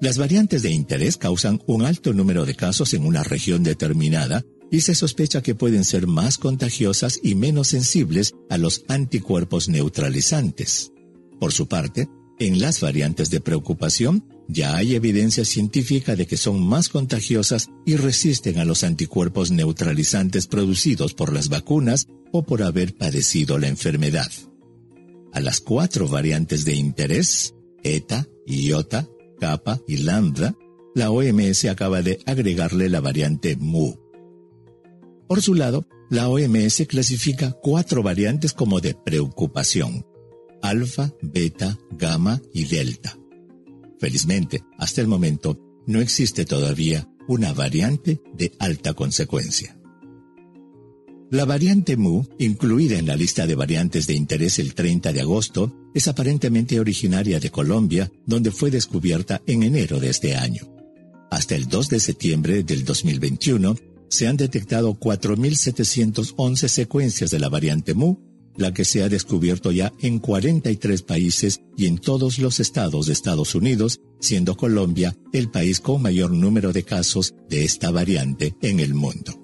[0.00, 4.80] Las variantes de interés causan un alto número de casos en una región determinada y
[4.80, 10.92] se sospecha que pueden ser más contagiosas y menos sensibles a los anticuerpos neutralizantes.
[11.38, 12.08] Por su parte,
[12.46, 17.96] en las variantes de preocupación, ya hay evidencia científica de que son más contagiosas y
[17.96, 24.30] resisten a los anticuerpos neutralizantes producidos por las vacunas o por haber padecido la enfermedad.
[25.32, 29.08] A las cuatro variantes de interés, ETA, IOTA,
[29.40, 30.54] Kappa y Lambda,
[30.94, 33.94] la OMS acaba de agregarle la variante MU.
[35.28, 40.04] Por su lado, la OMS clasifica cuatro variantes como de preocupación
[40.62, 43.18] alfa, beta, gamma y delta.
[43.98, 49.78] Felizmente, hasta el momento, no existe todavía una variante de alta consecuencia.
[51.30, 55.90] La variante Mu, incluida en la lista de variantes de interés el 30 de agosto,
[55.94, 60.68] es aparentemente originaria de Colombia, donde fue descubierta en enero de este año.
[61.30, 63.76] Hasta el 2 de septiembre del 2021,
[64.08, 69.92] se han detectado 4.711 secuencias de la variante Mu la que se ha descubierto ya
[70.00, 75.80] en 43 países y en todos los estados de Estados Unidos, siendo Colombia el país
[75.80, 79.38] con mayor número de casos de esta variante en el mundo.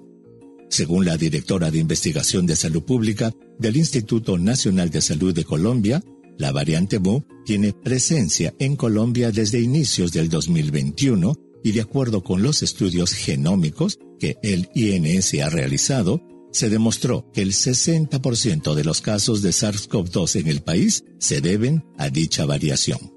[0.69, 6.03] Según la directora de Investigación de Salud Pública del Instituto Nacional de Salud de Colombia,
[6.37, 12.41] la variante MU tiene presencia en Colombia desde inicios del 2021 y de acuerdo con
[12.43, 19.01] los estudios genómicos que el INS ha realizado, se demostró que el 60% de los
[19.01, 23.13] casos de SARS-CoV-2 en el país se deben a dicha variación.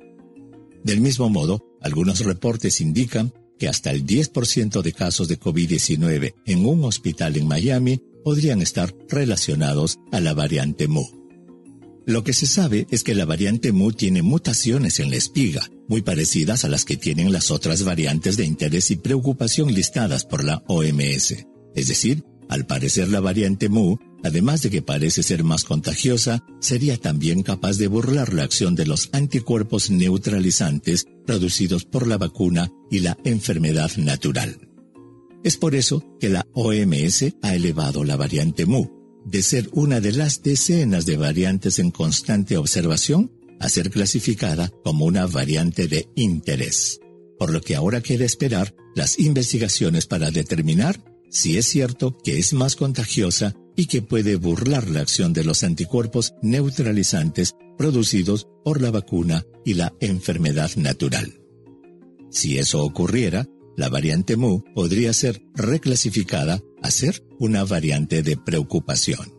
[0.84, 6.66] Del mismo modo, algunos reportes indican que hasta el 10% de casos de COVID-19 en
[6.66, 11.04] un hospital en Miami podrían estar relacionados a la variante Mu.
[12.04, 16.02] Lo que se sabe es que la variante Mu tiene mutaciones en la espiga, muy
[16.02, 20.64] parecidas a las que tienen las otras variantes de interés y preocupación listadas por la
[20.66, 26.44] OMS, es decir, al parecer la variante Mu, además de que parece ser más contagiosa,
[26.61, 32.70] sería también capaz de burlar la acción de los anticuerpos neutralizantes producidos por la vacuna
[32.90, 34.68] y la enfermedad natural.
[35.42, 38.86] Es por eso que la OMS ha elevado la variante Mu,
[39.24, 45.07] de ser una de las decenas de variantes en constante observación, a ser clasificada como
[45.07, 47.00] una variante de interés.
[47.38, 51.00] Por lo que ahora queda esperar las investigaciones para determinar
[51.32, 55.64] si es cierto que es más contagiosa y que puede burlar la acción de los
[55.64, 61.40] anticuerpos neutralizantes producidos por la vacuna y la enfermedad natural.
[62.30, 69.32] Si eso ocurriera, la variante Mu podría ser reclasificada a ser una variante de preocupación.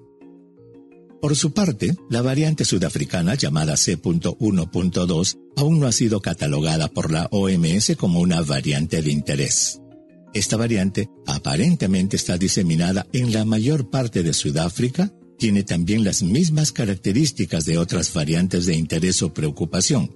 [1.22, 7.28] Por su parte, la variante sudafricana llamada C.1.2 aún no ha sido catalogada por la
[7.32, 9.83] OMS como una variante de interés.
[10.34, 16.72] Esta variante aparentemente está diseminada en la mayor parte de Sudáfrica, tiene también las mismas
[16.72, 20.16] características de otras variantes de interés o preocupación.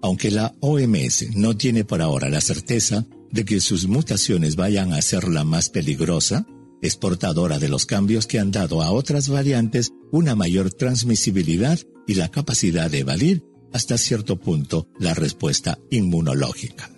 [0.00, 4.98] Aunque la OMS no tiene por ahora la certeza de que sus mutaciones vayan a
[4.98, 6.46] hacerla más peligrosa,
[6.82, 12.14] es portadora de los cambios que han dado a otras variantes una mayor transmisibilidad y
[12.14, 16.90] la capacidad de evadir hasta cierto punto la respuesta inmunológica.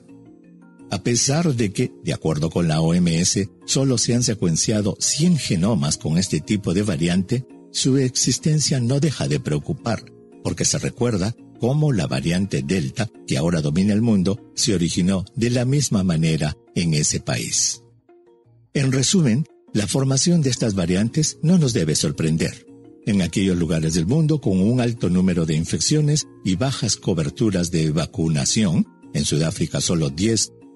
[0.94, 5.98] A pesar de que, de acuerdo con la OMS, solo se han secuenciado 100 genomas
[5.98, 10.04] con este tipo de variante, su existencia no deja de preocupar,
[10.44, 15.50] porque se recuerda cómo la variante Delta, que ahora domina el mundo, se originó de
[15.50, 17.82] la misma manera en ese país.
[18.72, 22.68] En resumen, la formación de estas variantes no nos debe sorprender.
[23.04, 27.90] En aquellos lugares del mundo con un alto número de infecciones y bajas coberturas de
[27.90, 30.08] vacunación, en Sudáfrica solo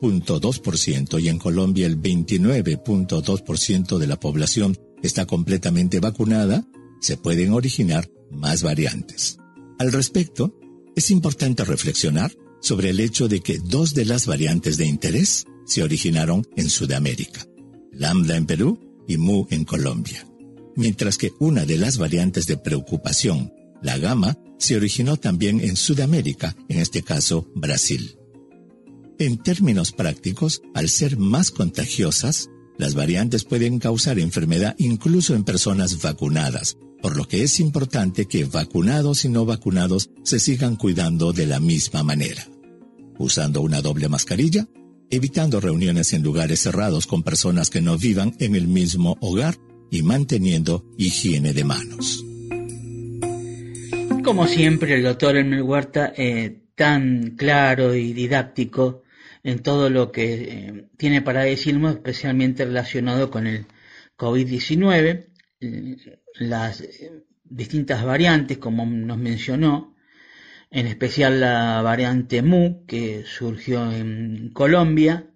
[0.00, 6.66] 10.2% y en Colombia el 29.2% de la población está completamente vacunada,
[7.00, 9.38] se pueden originar más variantes.
[9.78, 10.58] Al respecto,
[10.96, 15.82] es importante reflexionar sobre el hecho de que dos de las variantes de interés se
[15.82, 17.46] originaron en Sudamérica,
[17.92, 20.26] Lambda en Perú y Mu en Colombia,
[20.74, 26.56] mientras que una de las variantes de preocupación, la gamma, se originó también en Sudamérica,
[26.68, 28.18] en este caso Brasil.
[29.20, 36.00] En términos prácticos, al ser más contagiosas, las variantes pueden causar enfermedad incluso en personas
[36.00, 41.46] vacunadas, por lo que es importante que vacunados y no vacunados se sigan cuidando de
[41.46, 42.46] la misma manera,
[43.18, 44.68] usando una doble mascarilla,
[45.10, 49.56] evitando reuniones en lugares cerrados con personas que no vivan en el mismo hogar
[49.90, 52.24] y manteniendo higiene de manos.
[54.22, 59.02] Como siempre, el doctor Elmer Huerta, eh, tan claro y didáctico
[59.48, 63.64] en todo lo que eh, tiene para decirnos, especialmente relacionado con el
[64.18, 65.28] COVID-19,
[66.34, 69.96] las eh, distintas variantes, como nos mencionó,
[70.70, 75.30] en especial la variante Mu, que surgió en Colombia,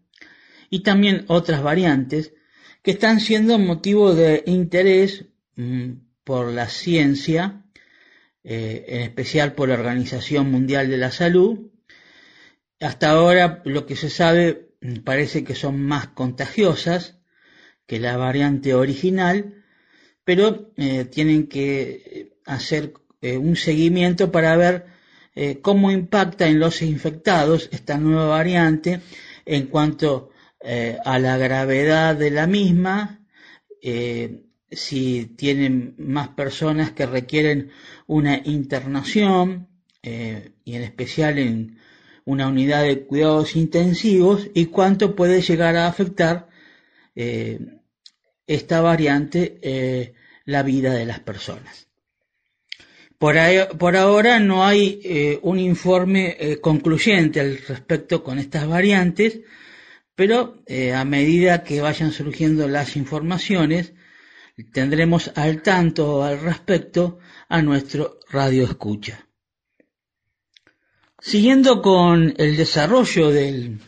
[0.69, 2.35] y también otras variantes
[2.83, 5.25] que están siendo motivo de interés
[5.57, 5.93] mm,
[6.23, 7.65] por la ciencia,
[8.45, 11.72] eh, en especial por la Organización Mundial de la Salud.
[12.83, 17.19] Hasta ahora lo que se sabe mm, parece que son más contagiosas
[17.87, 19.65] que la variante original,
[20.25, 24.87] pero eh, tienen que hacer eh, un seguimiento para ver
[25.37, 29.01] eh, cómo impacta en los infectados esta nueva variante
[29.47, 30.31] en cuanto
[31.05, 33.27] a la gravedad de la misma,
[34.71, 37.73] si tienen más personas que requieren
[38.07, 39.67] una internación
[40.01, 41.82] y en especial en
[42.25, 46.49] una unidad de cuidados intensivos y cuánto puede llegar a afectar
[48.47, 50.15] esta variante eh,
[50.45, 51.89] la vida de las personas.
[53.19, 59.41] Por, ahora no hay eh, un informe eh, concluyente al respecto con estas variantes,
[60.17, 60.63] pero
[60.95, 63.95] a medida que vayan surgiendo las informaciones,
[64.73, 67.19] tendremos al tanto al respecto
[67.49, 69.27] a nuestro radio escucha.
[71.25, 73.79] Siguiendo con el desarrollo del,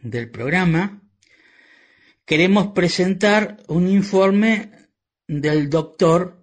[0.00, 1.02] del programa,
[2.24, 4.72] queremos presentar un informe
[5.28, 6.42] del doctor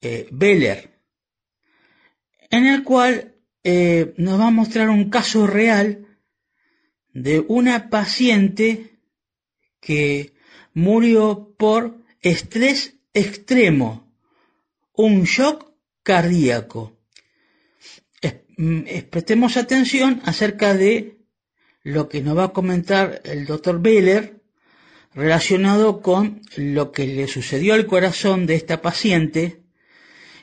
[0.00, 1.02] eh, Beller,
[2.48, 6.06] en el cual eh, nos va a mostrar un caso real
[7.12, 9.00] de una paciente
[9.80, 10.32] que
[10.74, 14.14] murió por estrés extremo,
[14.92, 15.72] un shock
[16.04, 16.97] cardíaco.
[18.58, 21.20] Mm, prestemos atención acerca de
[21.84, 24.42] lo que nos va a comentar el doctor Beller
[25.14, 29.62] relacionado con lo que le sucedió al corazón de esta paciente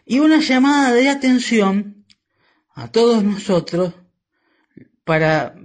[0.06, 2.06] y una llamada de atención
[2.74, 3.94] a todos nosotros
[5.04, 5.56] para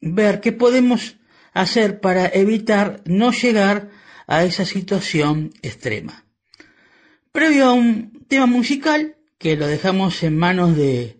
[0.00, 1.16] ver qué podemos
[1.52, 3.88] hacer para evitar no llegar
[4.26, 6.26] a esa situación extrema.
[7.30, 11.19] Previo a un tema musical que lo dejamos en manos de,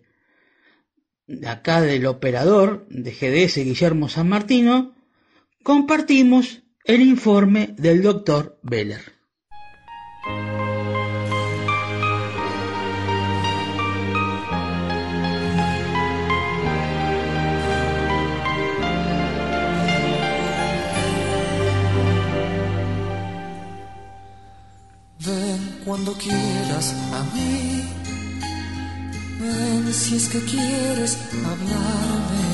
[1.31, 4.93] de acá del operador de GDS Guillermo San Martino,
[5.63, 9.13] compartimos el informe del doctor Beller.
[25.25, 28.00] Ven cuando quieras a mí
[29.41, 31.17] Ven si es que quieres
[31.49, 32.47] hablarme.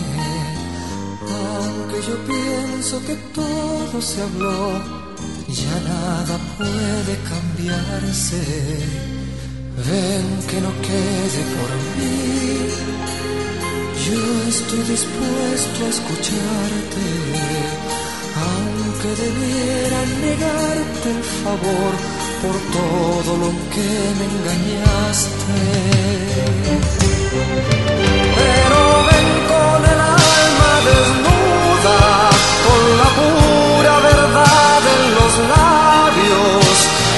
[1.20, 4.82] Aunque yo pienso que todo se habló,
[5.50, 8.42] ya nada puede cambiarse.
[9.88, 12.18] Ven que no quede por mí.
[14.08, 17.08] Yo estoy dispuesto a escucharte,
[18.48, 25.58] aunque debiera negarte el favor por todo lo que me engañaste.
[28.40, 28.80] Pero
[29.10, 32.00] ven con el alma desnuda,
[32.66, 36.74] con la pura verdad en los labios.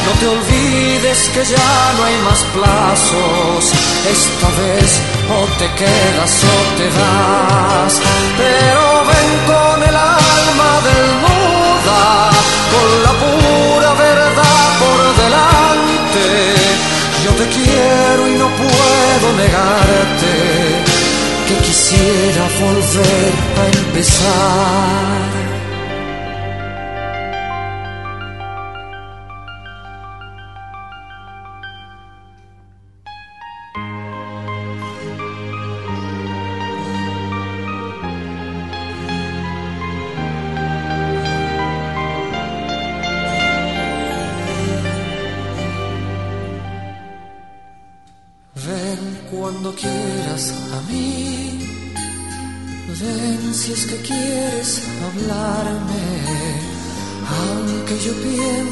[0.06, 3.62] No te olvides que ya no hay más plazos.
[4.18, 4.90] Esta vez
[5.36, 7.94] o te quedas o te vas.
[8.38, 12.02] Pero ven con el alma desnuda,
[12.74, 14.29] con la pura verdad
[14.82, 16.26] por delante.
[17.26, 20.34] Yo te quiero y no puedo negarte
[21.48, 25.49] que quisiera volver a empezar.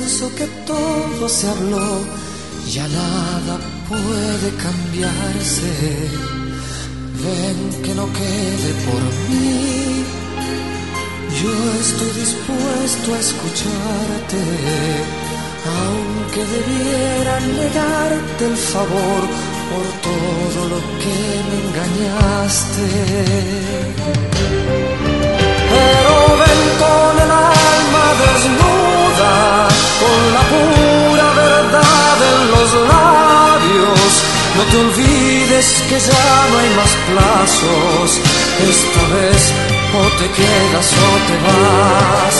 [0.08, 2.00] Pienso que todo se habló,
[2.72, 5.70] ya nada puede cambiarse.
[7.24, 10.06] Ven que no quede por mí.
[11.42, 14.42] Yo estoy dispuesto a escucharte,
[15.78, 19.22] aunque debiera negarte el favor
[19.72, 22.88] por todo lo que me engañaste.
[25.74, 29.67] Pero ven con el alma desnuda,
[30.02, 34.10] con la pura verdad en los labios.
[34.58, 38.08] No te olvides que ya no hay más plazos.
[38.74, 39.42] Esta vez
[40.00, 42.36] o te quedas o te vas.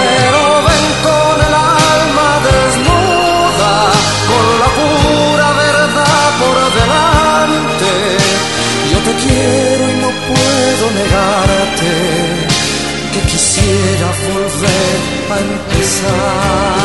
[0.00, 3.74] Pero ven con el alma desnuda,
[4.30, 7.92] con la pura verdad por delante.
[8.92, 12.25] Yo te quiero y no puedo negarte
[13.56, 14.98] quisiera volver
[15.30, 16.76] a empezar.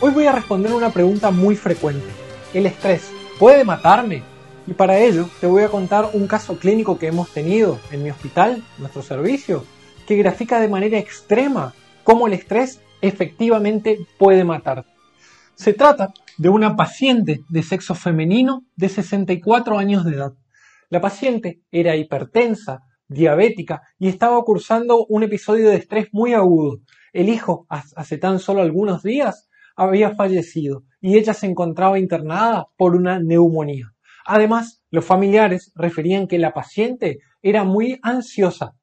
[0.00, 2.06] Hoy voy a responder una pregunta muy frecuente.
[2.52, 4.22] ¿El estrés puede matarme?
[4.66, 8.10] Y para ello te voy a contar un caso clínico que hemos tenido en mi
[8.10, 9.64] hospital, nuestro servicio,
[10.06, 11.74] que grafica de manera extrema
[12.04, 14.84] cómo el estrés efectivamente puede matar.
[15.54, 20.32] Se trata de una paciente de sexo femenino de 64 años de edad.
[20.90, 26.78] La paciente era hipertensa, diabética y estaba cursando un episodio de estrés muy agudo.
[27.12, 32.94] El hijo, hace tan solo algunos días, había fallecido y ella se encontraba internada por
[32.94, 33.92] una neumonía.
[34.26, 38.74] Además, los familiares referían que la paciente era muy ansiosa.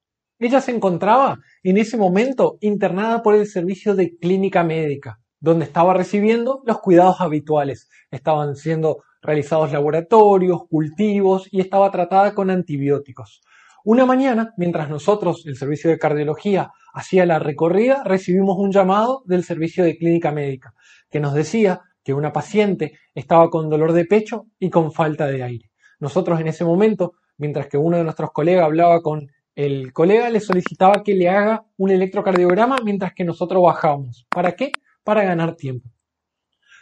[0.41, 5.93] Ella se encontraba en ese momento internada por el servicio de clínica médica, donde estaba
[5.93, 7.91] recibiendo los cuidados habituales.
[8.09, 13.41] Estaban siendo realizados laboratorios, cultivos y estaba tratada con antibióticos.
[13.83, 19.43] Una mañana, mientras nosotros, el servicio de cardiología, hacía la recorrida, recibimos un llamado del
[19.43, 20.73] servicio de clínica médica
[21.11, 25.43] que nos decía que una paciente estaba con dolor de pecho y con falta de
[25.43, 25.69] aire.
[25.99, 30.39] Nosotros en ese momento, mientras que uno de nuestros colegas hablaba con el colega, le
[30.39, 34.25] solicitaba que le haga un electrocardiograma mientras que nosotros bajábamos.
[34.29, 34.71] ¿Para qué?
[35.03, 35.89] Para ganar tiempo.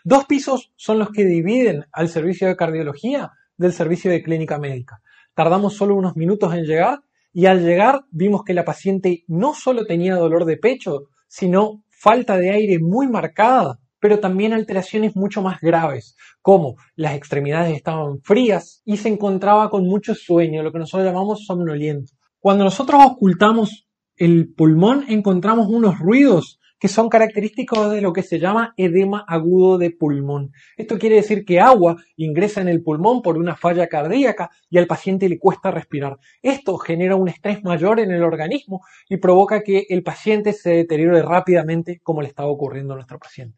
[0.04, 5.02] Dos pisos son los que dividen al servicio de cardiología del servicio de clínica médica.
[5.34, 7.02] Tardamos solo unos minutos en llegar
[7.34, 12.38] y al llegar vimos que la paciente no solo tenía dolor de pecho, sino falta
[12.38, 18.82] de aire muy marcada, pero también alteraciones mucho más graves, como las extremidades estaban frías
[18.86, 22.14] y se encontraba con mucho sueño, lo que nosotros llamamos somnoliento.
[22.40, 28.40] Cuando nosotros ocultamos el pulmón encontramos unos ruidos que son característicos de lo que se
[28.40, 30.54] llama edema agudo de pulmón.
[30.78, 34.88] Esto quiere decir que agua ingresa en el pulmón por una falla cardíaca y al
[34.88, 36.18] paciente le cuesta respirar.
[36.42, 38.80] Esto genera un estrés mayor en el organismo
[39.10, 43.58] y provoca que el paciente se deteriore rápidamente como le estaba ocurriendo a nuestro paciente.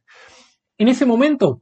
[0.79, 1.61] En ese momento,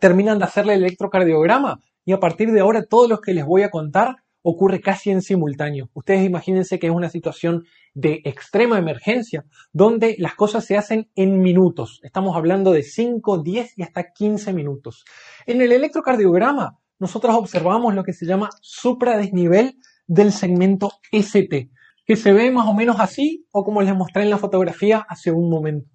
[0.00, 3.62] terminan de hacerle el electrocardiograma y a partir de ahora todos los que les voy
[3.62, 5.90] a contar ocurre casi en simultáneo.
[5.92, 7.64] Ustedes imagínense que es una situación
[7.94, 12.00] de extrema emergencia donde las cosas se hacen en minutos.
[12.02, 15.04] Estamos hablando de 5, 10 y hasta 15 minutos.
[15.46, 21.70] En el electrocardiograma nosotros observamos lo que se llama supradesnivel del segmento ST,
[22.04, 25.30] que se ve más o menos así o como les mostré en la fotografía hace
[25.30, 25.88] un momento.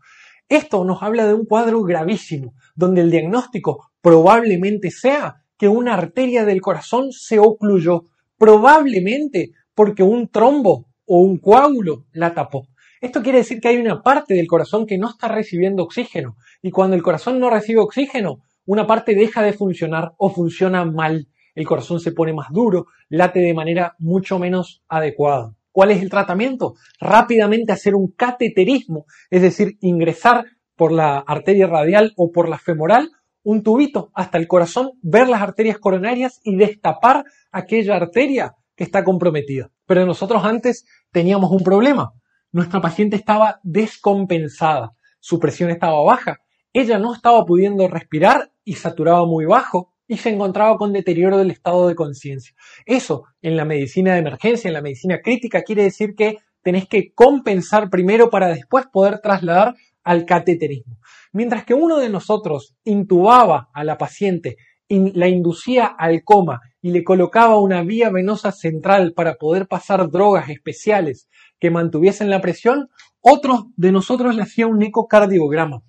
[0.47, 6.45] Esto nos habla de un cuadro gravísimo, donde el diagnóstico probablemente sea que una arteria
[6.45, 8.05] del corazón se ocluyó,
[8.37, 12.67] probablemente porque un trombo o un coágulo la tapó.
[13.01, 16.71] Esto quiere decir que hay una parte del corazón que no está recibiendo oxígeno y
[16.71, 21.27] cuando el corazón no recibe oxígeno, una parte deja de funcionar o funciona mal.
[21.53, 25.53] El corazón se pone más duro, late de manera mucho menos adecuada.
[25.71, 26.75] ¿Cuál es el tratamiento?
[26.99, 33.11] Rápidamente hacer un cateterismo, es decir, ingresar por la arteria radial o por la femoral
[33.45, 39.03] un tubito hasta el corazón, ver las arterias coronarias y destapar aquella arteria que está
[39.03, 39.71] comprometida.
[39.85, 42.11] Pero nosotros antes teníamos un problema.
[42.51, 46.39] Nuestra paciente estaba descompensada, su presión estaba baja,
[46.73, 51.51] ella no estaba pudiendo respirar y saturaba muy bajo y se encontraba con deterioro del
[51.51, 52.55] estado de conciencia.
[52.85, 57.13] Eso en la medicina de emergencia, en la medicina crítica, quiere decir que tenés que
[57.13, 60.97] compensar primero para después poder trasladar al cateterismo.
[61.35, 64.55] Mientras que uno de nosotros intubaba a la paciente
[64.87, 70.49] la inducía al coma y le colocaba una vía venosa central para poder pasar drogas
[70.49, 71.27] especiales
[71.59, 72.87] que mantuviesen la presión,
[73.19, 75.81] otro de nosotros le hacía un ecocardiograma.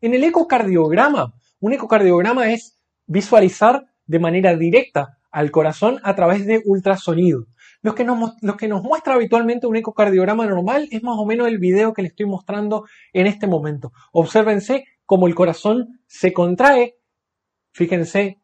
[0.00, 6.62] En el ecocardiograma, un ecocardiograma es visualizar de manera directa al corazón a través de
[6.66, 7.46] ultrasonido.
[7.84, 11.58] Lo que, nos, que nos muestra habitualmente un ecocardiograma normal es más o menos el
[11.58, 13.92] video que le estoy mostrando en este momento.
[14.10, 16.96] Obsérvense cómo el corazón se contrae,
[17.72, 18.40] fíjense,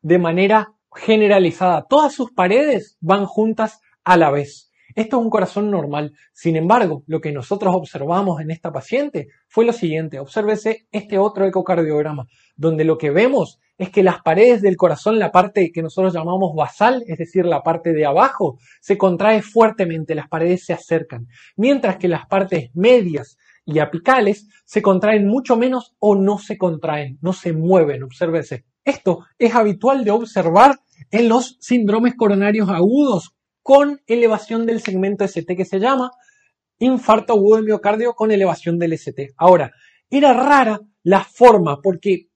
[0.00, 1.84] de manera generalizada.
[1.86, 4.72] Todas sus paredes van juntas a la vez.
[4.94, 6.12] Esto es un corazón normal.
[6.32, 10.20] Sin embargo, lo que nosotros observamos en esta paciente fue lo siguiente.
[10.20, 12.26] Obsérvese este otro ecocardiograma,
[12.56, 16.54] donde lo que vemos es que las paredes del corazón, la parte que nosotros llamamos
[16.54, 21.26] basal, es decir, la parte de abajo, se contrae fuertemente, las paredes se acercan,
[21.56, 23.36] mientras que las partes medias
[23.66, 28.64] y apicales se contraen mucho menos o no se contraen, no se mueven, obsérvese.
[28.84, 30.78] Esto es habitual de observar
[31.10, 33.34] en los síndromes coronarios agudos
[33.64, 36.10] con elevación del segmento ST que se llama
[36.78, 39.32] infarto agudo de miocardio con elevación del ST.
[39.38, 39.72] Ahora,
[40.10, 42.28] era rara la forma porque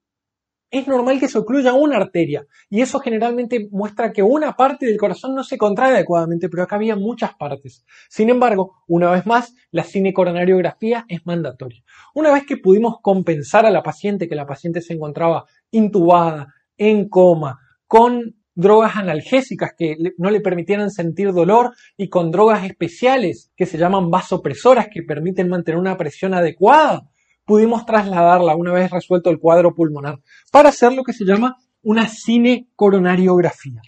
[0.70, 4.96] es normal que se ocluya una arteria y eso generalmente muestra que una parte del
[4.96, 7.84] corazón no se contrae adecuadamente, pero acá había muchas partes.
[8.08, 11.82] Sin embargo, una vez más, la cinecoronariografía es mandatoria.
[12.14, 17.10] Una vez que pudimos compensar a la paciente, que la paciente se encontraba intubada, en
[17.10, 23.66] coma, con drogas analgésicas que no le permitieran sentir dolor y con drogas especiales que
[23.66, 27.08] se llaman vasopresoras que permiten mantener una presión adecuada,
[27.44, 30.18] pudimos trasladarla una vez resuelto el cuadro pulmonar
[30.50, 33.80] para hacer lo que se llama una cinecoronariografía.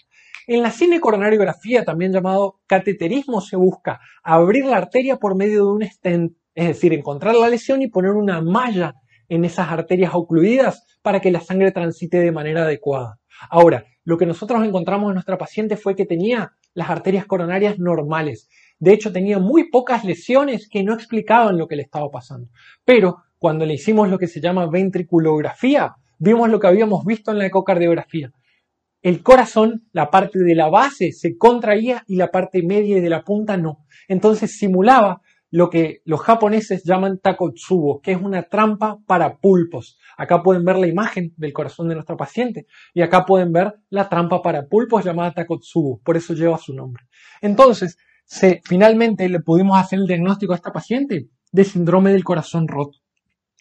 [0.47, 5.83] En la cinecoronariografía, también llamado cateterismo, se busca abrir la arteria por medio de un
[5.83, 8.95] stent, es decir, encontrar la lesión y poner una malla
[9.27, 13.20] en esas arterias ocluidas para que la sangre transite de manera adecuada.
[13.49, 18.49] Ahora, lo que nosotros encontramos en nuestra paciente fue que tenía las arterias coronarias normales.
[18.79, 22.49] De hecho, tenía muy pocas lesiones que no explicaban lo que le estaba pasando.
[22.83, 27.39] Pero cuando le hicimos lo que se llama ventriculografía, vimos lo que habíamos visto en
[27.39, 28.31] la ecocardiografía.
[29.01, 33.09] El corazón, la parte de la base se contraía y la parte media y de
[33.09, 33.85] la punta no.
[34.07, 35.21] Entonces simulaba
[35.51, 39.97] lo que los japoneses llaman takotsubo, que es una trampa para pulpos.
[40.17, 44.07] Acá pueden ver la imagen del corazón de nuestra paciente y acá pueden ver la
[44.07, 47.03] trampa para pulpos llamada takotsubo, por eso lleva su nombre.
[47.41, 47.97] Entonces,
[48.63, 52.99] finalmente le pudimos hacer el diagnóstico a esta paciente de síndrome del corazón roto.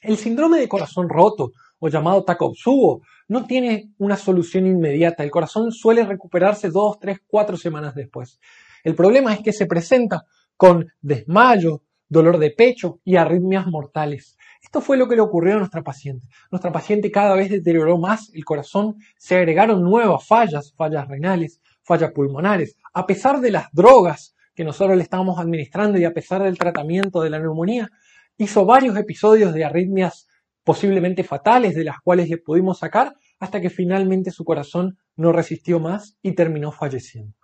[0.01, 5.24] El síndrome de corazón roto o llamado takotsubo no tiene una solución inmediata.
[5.24, 8.38] El corazón suele recuperarse dos, tres, cuatro semanas después.
[8.84, 10.24] El problema es que se presenta
[10.61, 14.36] con desmayo, dolor de pecho y arritmias mortales.
[14.61, 16.28] Esto fue lo que le ocurrió a nuestra paciente.
[16.50, 22.12] Nuestra paciente cada vez deterioró más el corazón, se agregaron nuevas fallas, fallas renales, fallas
[22.12, 22.76] pulmonares.
[22.92, 27.22] A pesar de las drogas que nosotros le estábamos administrando y a pesar del tratamiento
[27.22, 27.88] de la neumonía,
[28.36, 30.28] hizo varios episodios de arritmias
[30.62, 35.80] posiblemente fatales de las cuales le pudimos sacar hasta que finalmente su corazón no resistió
[35.80, 37.34] más y terminó falleciendo.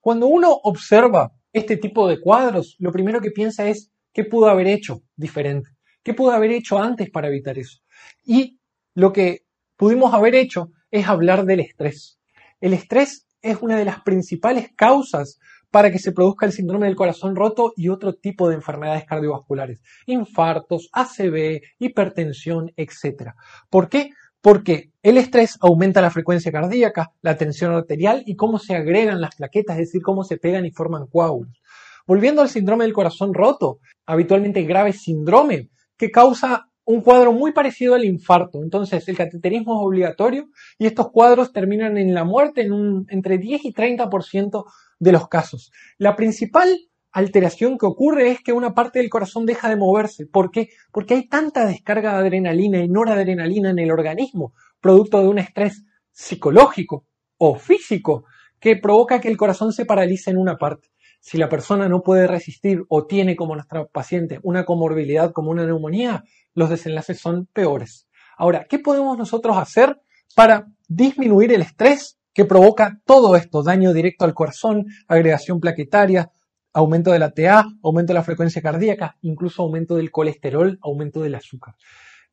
[0.00, 4.66] Cuando uno observa este tipo de cuadros, lo primero que piensa es qué pudo haber
[4.66, 5.70] hecho diferente,
[6.02, 7.78] qué pudo haber hecho antes para evitar eso.
[8.24, 8.58] Y
[8.94, 9.44] lo que
[9.76, 12.18] pudimos haber hecho es hablar del estrés.
[12.60, 15.38] El estrés es una de las principales causas
[15.70, 19.80] para que se produzca el síndrome del corazón roto y otro tipo de enfermedades cardiovasculares,
[20.06, 23.30] infartos, ACV, hipertensión, etc.
[23.70, 24.10] ¿Por qué?
[24.44, 29.36] Porque el estrés aumenta la frecuencia cardíaca, la tensión arterial y cómo se agregan las
[29.36, 31.62] plaquetas, es decir, cómo se pegan y forman coágulos.
[32.06, 37.94] Volviendo al síndrome del corazón roto, habitualmente grave síndrome que causa un cuadro muy parecido
[37.94, 38.62] al infarto.
[38.62, 43.38] Entonces, el cateterismo es obligatorio y estos cuadros terminan en la muerte en un, entre
[43.38, 44.64] 10 y 30%
[44.98, 45.72] de los casos.
[45.96, 46.68] La principal
[47.14, 50.26] alteración que ocurre es que una parte del corazón deja de moverse.
[50.26, 50.70] ¿Por qué?
[50.92, 55.84] Porque hay tanta descarga de adrenalina y noradrenalina en el organismo, producto de un estrés
[56.10, 57.06] psicológico
[57.38, 58.24] o físico,
[58.58, 60.88] que provoca que el corazón se paralice en una parte.
[61.20, 65.64] Si la persona no puede resistir o tiene como nuestra paciente una comorbilidad como una
[65.64, 68.08] neumonía, los desenlaces son peores.
[68.36, 70.00] Ahora, ¿qué podemos nosotros hacer
[70.34, 73.62] para disminuir el estrés que provoca todo esto?
[73.62, 76.32] Daño directo al corazón, agregación plaquetaria,
[76.74, 81.36] aumento de la TA, aumento de la frecuencia cardíaca, incluso aumento del colesterol, aumento del
[81.36, 81.76] azúcar.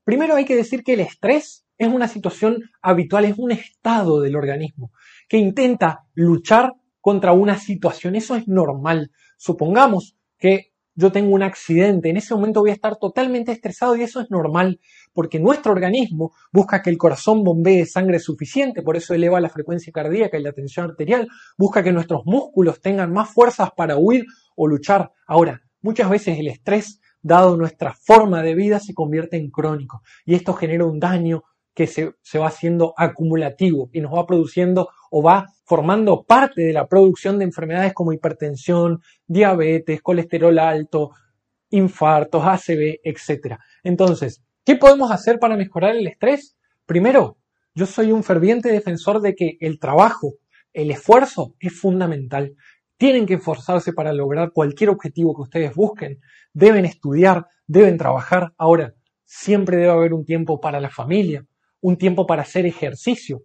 [0.04, 4.36] Primero hay que decir que el estrés es una situación habitual, es un estado del
[4.36, 4.92] organismo
[5.30, 8.16] que intenta luchar contra una situación.
[8.16, 9.12] Eso es normal.
[9.38, 14.02] Supongamos que yo tengo un accidente, en ese momento voy a estar totalmente estresado y
[14.02, 14.80] eso es normal,
[15.14, 19.92] porque nuestro organismo busca que el corazón bombee sangre suficiente, por eso eleva la frecuencia
[19.92, 24.68] cardíaca y la tensión arterial, busca que nuestros músculos tengan más fuerzas para huir o
[24.68, 25.12] luchar.
[25.28, 30.36] Ahora, muchas veces el estrés, dado nuestra forma de vida, se convierte en crónico y
[30.36, 31.44] esto genera un daño
[31.74, 36.74] que se, se va haciendo acumulativo y nos va produciendo o va formando parte de
[36.74, 41.12] la producción de enfermedades como hipertensión, diabetes, colesterol alto,
[41.70, 43.58] infartos, ACV, etc.
[43.84, 46.58] Entonces, ¿qué podemos hacer para mejorar el estrés?
[46.86, 47.38] Primero,
[47.74, 50.34] yo soy un ferviente defensor de que el trabajo,
[50.74, 52.56] el esfuerzo es fundamental.
[52.98, 56.20] Tienen que esforzarse para lograr cualquier objetivo que ustedes busquen.
[56.54, 58.54] Deben estudiar, deben trabajar.
[58.58, 58.94] Ahora,
[59.24, 61.46] siempre debe haber un tiempo para la familia,
[61.80, 63.44] un tiempo para hacer ejercicio,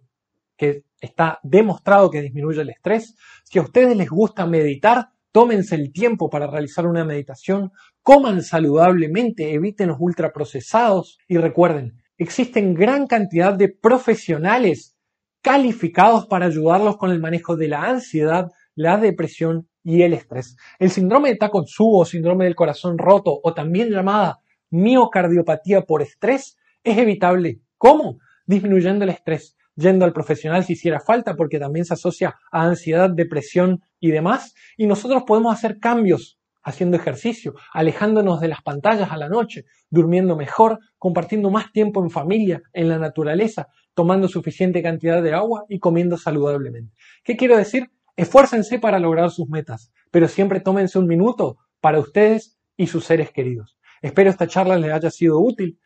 [0.57, 3.15] que está demostrado que disminuye el estrés.
[3.43, 7.71] Si a ustedes les gusta meditar, tómense el tiempo para realizar una meditación,
[8.07, 14.95] coman saludablemente, eviten los ultraprocesados y recuerden, existen gran cantidad de profesionales
[15.41, 20.55] calificados para ayudarlos con el manejo de la ansiedad, la depresión y el estrés.
[20.79, 24.39] El síndrome de Takotsubo o síndrome del corazón roto o también llamada
[24.69, 26.55] miocardiopatía por estrés
[26.85, 27.59] es evitable.
[27.77, 28.19] ¿Cómo?
[28.45, 33.09] Disminuyendo el estrés, yendo al profesional si hiciera falta, porque también se asocia a ansiedad,
[33.09, 34.55] depresión y demás.
[34.77, 36.36] Y nosotros podemos hacer cambios
[36.67, 42.09] haciendo ejercicio, alejándonos de las pantallas a la noche, durmiendo mejor, compartiendo más tiempo en
[42.09, 46.93] familia, en la naturaleza, tomando suficiente cantidad de agua y comiendo saludablemente.
[47.23, 47.89] ¿Qué quiero decir?
[48.17, 53.31] Esfuércense para lograr sus metas, pero siempre tómense un minuto para ustedes y sus seres
[53.31, 53.77] queridos.
[54.01, 55.79] Espero esta charla les haya sido útil.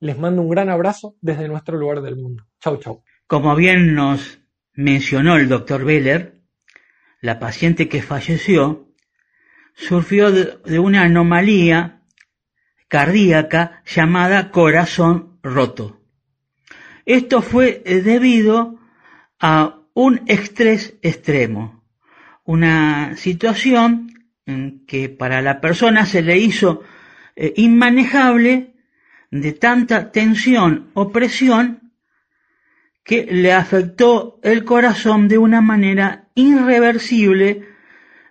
[0.00, 2.44] Les mando un gran abrazo desde nuestro lugar del mundo.
[2.60, 3.02] Chau, chau.
[3.26, 4.38] Como bien nos
[4.74, 6.42] mencionó el doctor Beller,
[7.22, 8.85] la paciente que falleció
[9.76, 12.02] sufrió de una anomalía
[12.88, 16.00] cardíaca llamada corazón roto.
[17.04, 18.80] Esto fue debido
[19.38, 21.84] a un estrés extremo,
[22.44, 24.12] una situación
[24.86, 26.82] que para la persona se le hizo
[27.34, 28.74] eh, inmanejable
[29.30, 31.92] de tanta tensión o presión
[33.04, 37.68] que le afectó el corazón de una manera irreversible,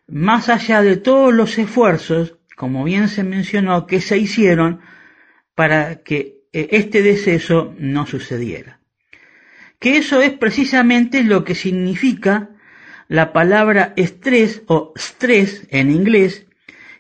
[0.07, 4.81] más allá de todos los esfuerzos, como bien se mencionó, que se hicieron
[5.55, 8.79] para que eh, este deceso no sucediera.
[9.79, 12.49] Que eso es precisamente lo que significa
[13.07, 16.45] la palabra estrés o stress en inglés,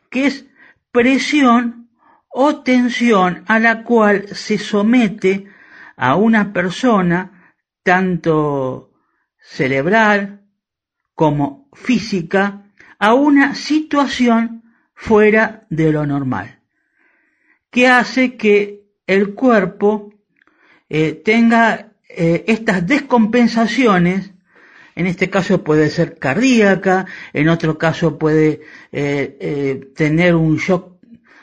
[0.09, 0.45] que es
[0.91, 1.89] presión
[2.29, 5.47] o tensión a la cual se somete
[5.95, 7.53] a una persona
[7.83, 8.91] tanto
[9.39, 10.41] cerebral
[11.13, 12.64] como física
[12.99, 16.59] a una situación fuera de lo normal,
[17.69, 20.13] que hace que el cuerpo
[20.89, 24.31] eh, tenga eh, estas descompensaciones,
[24.95, 30.95] en este caso puede ser cardíaca, en otro caso puede eh, tener un shock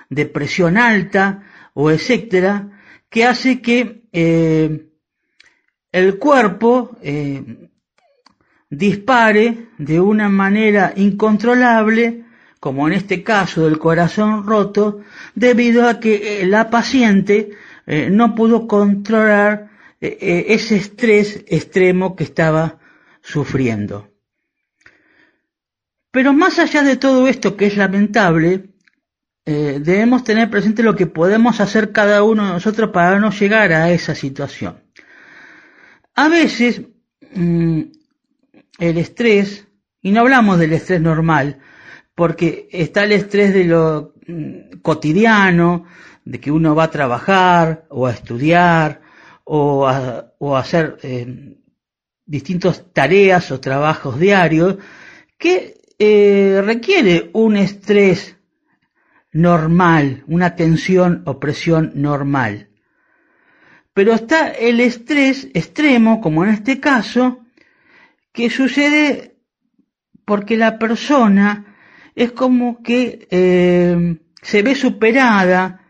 [0.09, 1.43] de presión alta
[1.75, 2.71] o etcétera,
[3.11, 4.03] que hace que
[5.93, 7.71] el cuerpo eh,
[8.73, 12.25] dispare de una manera incontrolable,
[12.59, 15.01] como en este caso del corazón roto,
[15.35, 17.51] debido a que eh, la paciente
[17.87, 19.69] eh, no pudo controlar
[20.01, 22.79] eh, ese estrés extremo que estaba
[23.21, 24.09] sufriendo.
[26.11, 28.69] Pero más allá de todo esto que es lamentable,
[29.45, 33.91] debemos tener presente lo que podemos hacer cada uno de nosotros para no llegar a
[33.91, 34.81] esa situación.
[36.15, 36.83] A veces
[37.35, 37.83] mm,
[38.89, 39.69] el estrés,
[40.01, 41.61] y no hablamos del estrés normal,
[42.17, 45.87] porque está el estrés de lo mm, cotidiano,
[46.25, 49.01] de que uno va a trabajar o a estudiar
[49.45, 51.57] o a, hacer eh,
[52.27, 54.79] distintas tareas o trabajos diarios
[55.39, 58.37] que eh, requiere un estrés
[59.33, 62.71] normal, una tensión o presión normal.
[63.95, 67.42] Pero está el estrés extremo, como en este caso,
[68.33, 69.37] que sucede
[70.25, 71.77] porque la persona
[72.15, 75.81] es como que eh, se ve superada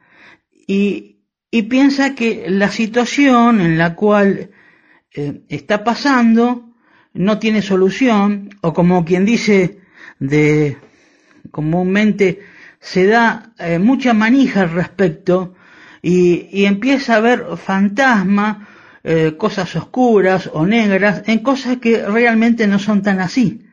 [0.66, 1.08] y,
[1.68, 4.50] piensa que la situación en la cual
[5.12, 6.72] eh, está pasando
[7.12, 9.80] no tiene solución, o como quien dice
[10.18, 10.78] de
[11.50, 12.40] comúnmente
[12.80, 15.54] se da eh, mucha manija al respecto
[16.00, 18.66] y, empieza a ver fantasmas,
[19.04, 23.66] eh, cosas oscuras o negras en cosas que realmente no son tan así.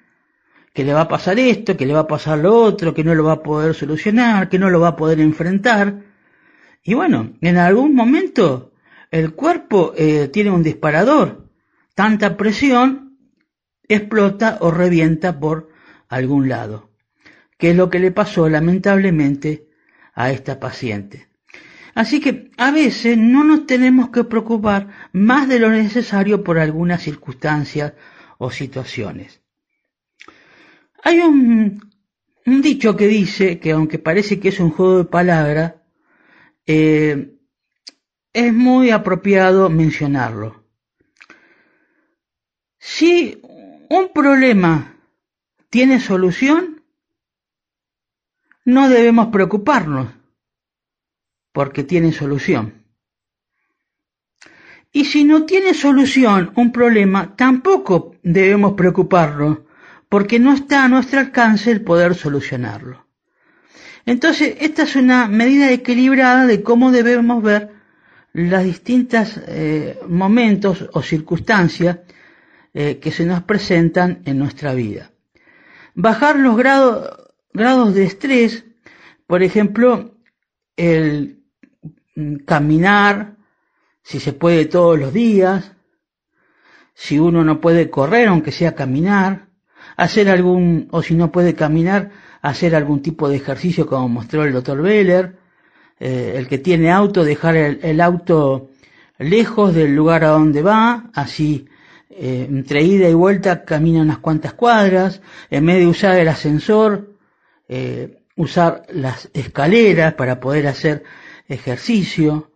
[0.73, 3.15] Que le va a pasar esto, que le va a pasar lo otro, que no
[3.15, 6.01] lo va a poder solucionar, que no lo va a poder enfrentar.
[6.83, 8.73] Y bueno, en algún momento
[9.11, 11.49] el cuerpo eh, tiene un disparador.
[11.95, 13.17] Tanta presión
[13.87, 15.69] explota o revienta por
[16.07, 16.89] algún lado
[17.59, 19.67] que es lo que le pasó lamentablemente
[20.15, 21.28] a esta paciente.
[21.95, 27.01] Así que a veces no nos tenemos que preocupar más de lo necesario por algunas
[27.01, 27.93] circunstancias
[28.37, 29.41] o situaciones.
[31.03, 31.81] Hay un,
[32.45, 35.75] dicho que dice que aunque parece que es un juego de palabras,
[36.65, 37.35] eh,
[38.33, 40.63] es muy apropiado mencionarlo.
[42.77, 43.41] Si
[43.89, 44.95] un problema
[45.69, 46.83] tiene solución,
[48.65, 50.09] no debemos preocuparnos,
[51.51, 52.85] porque tiene solución.
[54.91, 59.59] Y si no tiene solución un problema, tampoco debemos preocuparnos,
[60.09, 63.05] porque no está a nuestro alcance el poder solucionarlo.
[64.05, 67.69] Entonces, esta es una medida equilibrada de cómo debemos ver
[68.33, 71.99] los distintos eh, momentos o circunstancias
[72.73, 75.11] eh, que se nos presentan en nuestra vida.
[75.93, 78.65] Bajar los grados grados de estrés,
[79.27, 80.17] por ejemplo,
[80.75, 81.38] el
[82.45, 83.35] caminar,
[84.03, 85.71] si se puede todos los días,
[86.93, 89.47] si uno no puede correr, aunque sea caminar,
[89.95, 92.11] hacer algún, o si no puede caminar,
[92.41, 95.37] hacer algún tipo de ejercicio como mostró el doctor Beller,
[95.99, 98.69] eh, el que tiene auto, dejar el, auto
[99.17, 101.67] lejos del lugar a donde va, así
[102.09, 107.13] eh, entre ida y vuelta camina unas cuantas cuadras, en vez de usar el ascensor,
[107.67, 111.03] eh, usar las escaleras para poder hacer
[111.49, 112.51] ejercicio,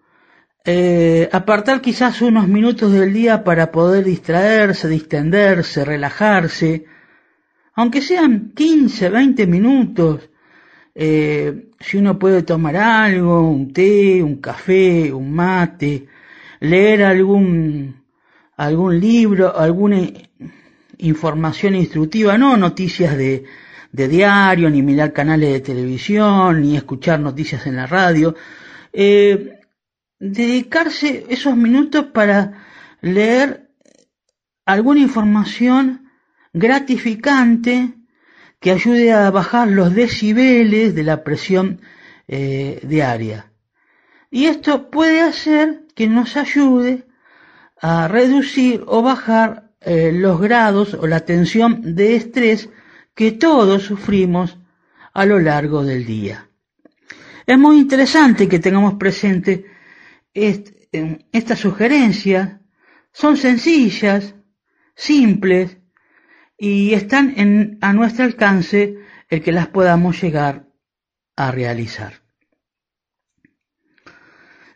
[0.63, 6.85] eh, apartar quizás unos minutos del día para poder distraerse, distenderse, relajarse,
[7.75, 10.29] aunque sean 15, 20 minutos,
[10.95, 16.07] eh, si uno puede tomar algo, un té, un café, un mate,
[16.59, 18.03] leer algún,
[18.55, 19.97] algún libro, alguna
[20.99, 23.43] información instructiva, no noticias de,
[23.91, 28.35] de diario, ni mirar canales de televisión, ni escuchar noticias en la radio.
[28.93, 29.59] Eh,
[30.19, 32.63] dedicarse esos minutos para
[33.01, 33.71] leer
[34.65, 36.09] alguna información
[36.53, 37.95] gratificante
[38.59, 41.81] que ayude a bajar los decibeles de la presión
[42.27, 43.51] eh, diaria.
[44.31, 47.05] Y esto puede hacer que nos ayude
[47.81, 52.69] a reducir o bajar eh, los grados o la tensión de estrés
[53.13, 54.57] que todos sufrimos
[55.13, 56.47] a lo largo del día.
[57.45, 59.65] Es muy interesante que tengamos presente
[60.33, 62.59] estas sugerencias.
[63.11, 64.35] Son sencillas,
[64.95, 65.77] simples
[66.57, 68.97] y están a nuestro alcance
[69.29, 70.67] el que las podamos llegar
[71.35, 72.21] a realizar.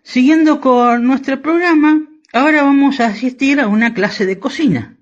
[0.01, 4.97] Siguiendo con nuestro programa, ahora vamos a asistir a una clase de cocina.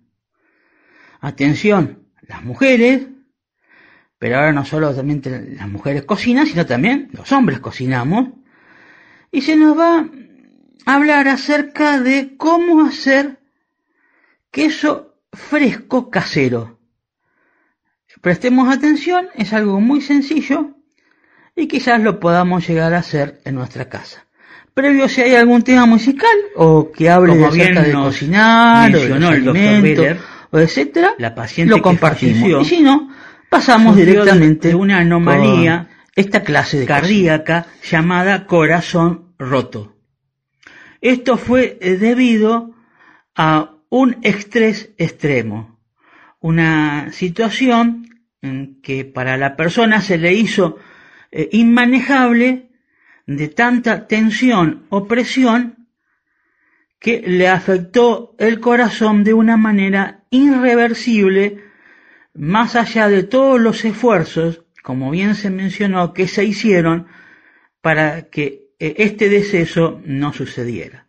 [1.22, 3.08] Atención, las mujeres
[4.18, 8.30] pero ahora no solo las mujeres cocinan, sino también los hombres cocinamos.
[9.32, 10.08] Y se nos va
[10.86, 13.40] a hablar acerca de cómo hacer
[14.52, 16.80] queso fresco casero.
[18.22, 20.72] Prestemos atención, es algo muy sencillo
[21.56, 24.26] y quizás lo podamos llegar a hacer en nuestra casa.
[24.74, 29.10] previo si hay algún tema musical o que hable Como acerca de cocinar o de
[29.10, 30.18] los alimentos,
[30.52, 32.40] o etcétera, la paciente lo compartimos.
[32.40, 33.10] falleció Y si no,
[33.50, 37.02] pasamos directamente de una anomalía esta clase de cosas.
[37.02, 39.96] cardíaca llamada corazón roto.
[41.02, 42.74] Esto fue eh, debido
[43.36, 45.80] a un estrés extremo,
[46.40, 48.06] una situación
[48.82, 50.78] que para la persona se le hizo
[51.32, 52.70] eh, inmanejable
[53.26, 55.88] de tanta tensión o presión
[57.00, 61.65] que le afectó el corazón de una manera irreversible,
[62.36, 67.08] más allá de todos los esfuerzos, como bien se mencionó, que se hicieron
[67.82, 71.08] para que eh, este deceso no sucediera.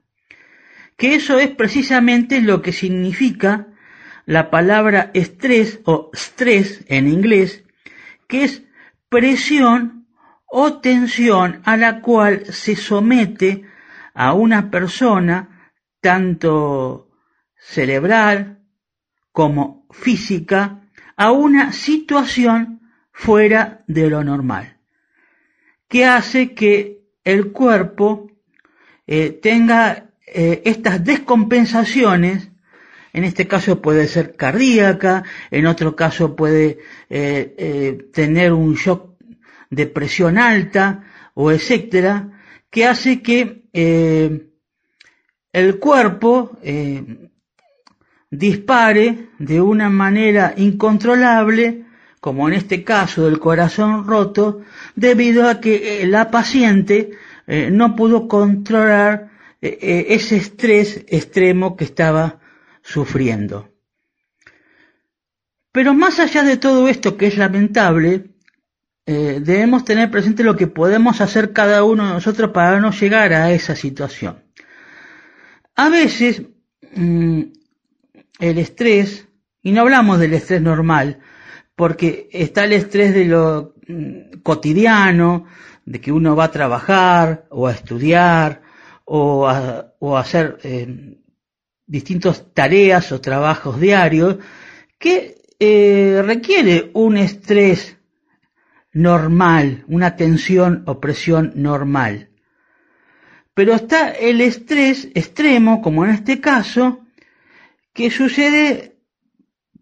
[0.97, 3.67] Que eso es precisamente lo que significa
[4.25, 7.65] la palabra estrés o stress en inglés,
[8.29, 8.63] que es
[9.09, 10.07] presión
[10.47, 13.65] o tensión a la cual se somete
[14.15, 15.71] a una persona
[16.01, 17.11] tanto
[17.59, 18.61] cerebral
[19.33, 20.86] como física
[21.17, 22.81] a una situación
[23.13, 24.77] fuera de lo normal,
[25.89, 28.31] que hace que el cuerpo
[29.07, 32.51] eh, tenga eh, estas descompensaciones,
[33.13, 39.17] en este caso puede ser cardíaca, en otro caso puede eh, eh, tener un shock
[39.71, 41.05] de presión alta
[41.35, 42.31] o etcétera,
[42.71, 44.51] que hace que eh,
[45.53, 47.26] el cuerpo eh,
[48.31, 51.85] dispare de una manera incontrolable,
[52.21, 54.63] como en este caso del corazón roto,
[54.95, 57.13] debido a que eh, la paciente
[57.47, 59.31] eh, no pudo controlar
[59.63, 62.41] eh, ese estrés extremo que estaba
[62.83, 63.71] sufriendo.
[65.73, 68.31] Pero más allá de todo esto que es lamentable,
[69.05, 73.53] debemos tener presente lo que podemos hacer cada uno de nosotros para no llegar a
[73.53, 74.43] esa situación.
[75.77, 76.43] A veces
[76.97, 77.43] mm,
[78.39, 79.29] el estrés,
[79.63, 81.21] y no hablamos del estrés normal,
[81.75, 85.47] porque está el estrés de lo mm, cotidiano,
[85.85, 88.63] de que uno va a trabajar o a estudiar
[89.05, 91.19] o a, o a hacer eh,
[91.87, 94.37] distintas tareas o trabajos diarios
[94.99, 97.97] que eh, requiere un estrés
[98.93, 102.31] normal, una tensión o presión normal.
[103.55, 107.06] Pero está el estrés extremo, como en este caso,
[107.97, 108.99] que sucede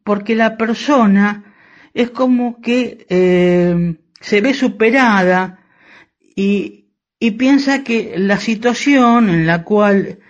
[0.04, 1.52] porque la persona
[1.92, 5.58] es como que eh, se ve superada
[6.36, 10.20] y, y, piensa que la situación en la cual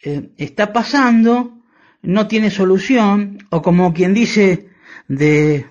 [0.00, 1.58] eh, está pasando
[2.02, 4.68] no tiene solución o como quien dice
[5.08, 5.66] de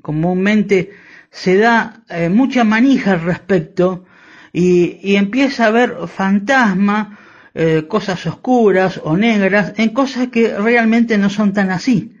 [0.00, 0.92] comúnmente
[1.30, 4.06] se da eh, mucha manija al respecto
[4.50, 7.08] y, y, empieza a ver fantasmas,
[7.56, 12.16] eh, cosas oscuras o negras en cosas que realmente no son tan así.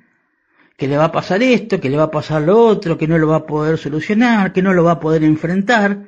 [0.76, 3.18] Que le va a pasar esto, que le va a pasar lo otro, que no
[3.18, 6.04] lo va a poder solucionar, que no lo va a poder enfrentar.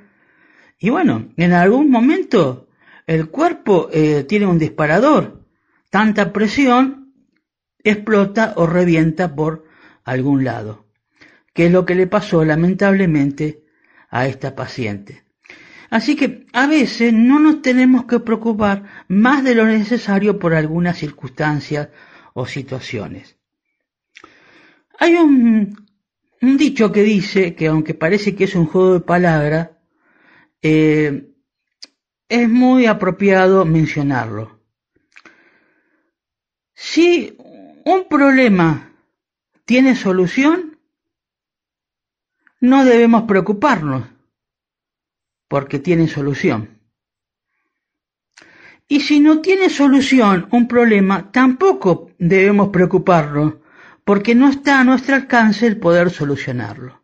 [0.78, 2.68] Y bueno, en algún momento
[3.06, 5.44] el cuerpo eh, tiene un disparador.
[5.90, 7.14] Tanta presión
[7.84, 9.64] explota o revienta por
[10.04, 10.88] algún lado
[11.58, 13.64] que es lo que le pasó lamentablemente
[14.10, 15.24] a esta paciente.
[15.91, 20.99] Así que a veces no nos tenemos que preocupar más de lo necesario por algunas
[20.99, 21.89] circunstancias
[22.34, 23.39] o situaciones.
[24.99, 25.86] Hay un,
[26.43, 29.70] un dicho que dice que aunque parece que es un juego de palabras,
[30.61, 31.32] eh,
[32.28, 34.61] es muy apropiado mencionarlo.
[36.74, 37.36] Si
[37.84, 38.93] un problema
[39.64, 40.78] tiene solución,
[42.61, 44.17] no debemos preocuparnos
[45.49, 46.78] porque tiene solución.
[48.86, 53.55] Y si no tiene solución un problema, tampoco debemos preocuparnos
[54.05, 57.03] porque no está a nuestro alcance el poder solucionarlo.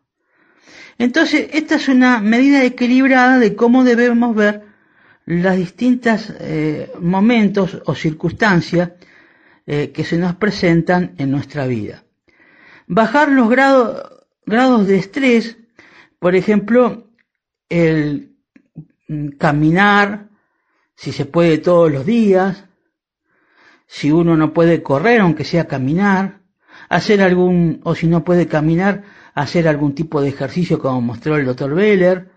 [0.97, 4.63] Entonces, esta es una medida equilibrada de cómo debemos ver
[5.25, 8.91] los distintos eh, momentos o circunstancias
[9.67, 12.03] eh, que se nos presentan en nuestra vida.
[12.87, 14.15] Bajar los grados
[14.45, 15.57] grados de estrés,
[16.19, 17.09] por ejemplo,
[17.69, 18.34] el
[19.37, 20.27] caminar,
[20.95, 22.65] si se puede todos los días,
[23.87, 26.39] si uno no puede correr, aunque sea caminar,
[26.89, 29.03] hacer algún, o si no puede caminar,
[29.33, 32.29] hacer algún tipo de ejercicio como mostró el doctor Beller,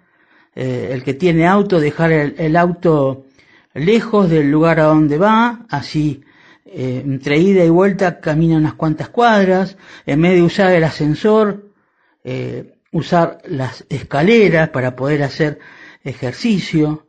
[0.54, 3.26] eh, el que tiene auto, dejar el, el, auto
[3.74, 6.22] lejos del lugar a donde va, así
[6.70, 11.70] eh, entre ida y vuelta camina unas cuantas cuadras, en vez de usar el ascensor,
[12.24, 15.60] eh, usar las escaleras para poder hacer
[16.08, 17.06] ejercicio,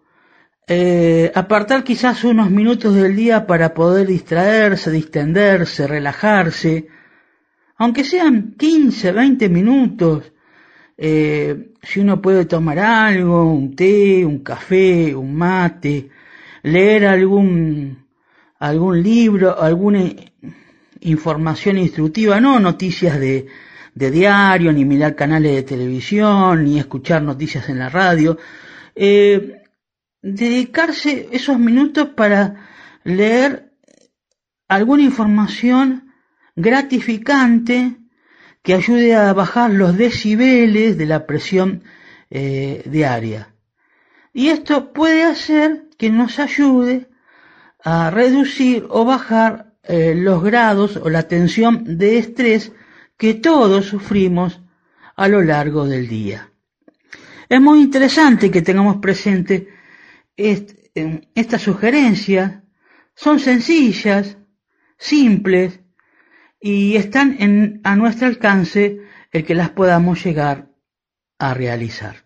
[0.67, 6.87] eh, apartar quizás unos minutos del día para poder distraerse, distenderse, relajarse,
[7.77, 10.31] aunque sean 15, 20 minutos,
[10.97, 16.09] eh, si uno puede tomar algo, un té, un café, un mate,
[16.63, 18.05] leer algún,
[18.59, 20.03] algún libro, alguna
[21.01, 23.47] información instructiva, no noticias de,
[23.95, 28.37] de diario, ni mirar canales de televisión, ni escuchar noticias en la radio,
[28.95, 29.63] eh,
[30.21, 32.67] dedicarse esos minutos para
[33.03, 33.71] leer
[34.67, 36.13] alguna información
[36.55, 37.97] gratificante
[38.61, 41.83] que ayude a bajar los decibeles de la presión
[42.29, 43.55] eh, diaria.
[44.33, 47.09] Y esto puede hacer que nos ayude
[47.83, 52.71] a reducir o bajar eh, los grados o la tensión de estrés
[53.17, 54.61] que todos sufrimos
[55.15, 56.48] a lo largo del día.
[57.49, 59.67] Es muy interesante que tengamos presente
[60.37, 62.61] estas sugerencias
[63.15, 64.37] son sencillas,
[64.97, 65.81] simples
[66.61, 70.69] y están a nuestro alcance el que las podamos llegar
[71.39, 72.23] a realizar.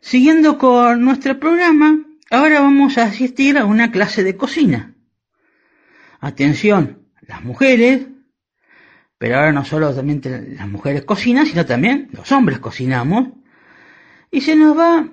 [0.00, 4.94] Siguiendo con nuestro programa, ahora vamos a asistir a una clase de cocina.
[6.20, 8.06] Atención, las mujeres,
[9.18, 10.22] pero ahora no solo también
[10.56, 13.28] las mujeres cocinan, sino también los hombres cocinamos,
[14.30, 15.08] y se nos va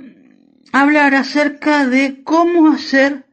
[0.72, 3.26] hablar acerca de cómo hacer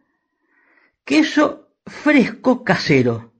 [1.05, 3.33] queso fresco casero.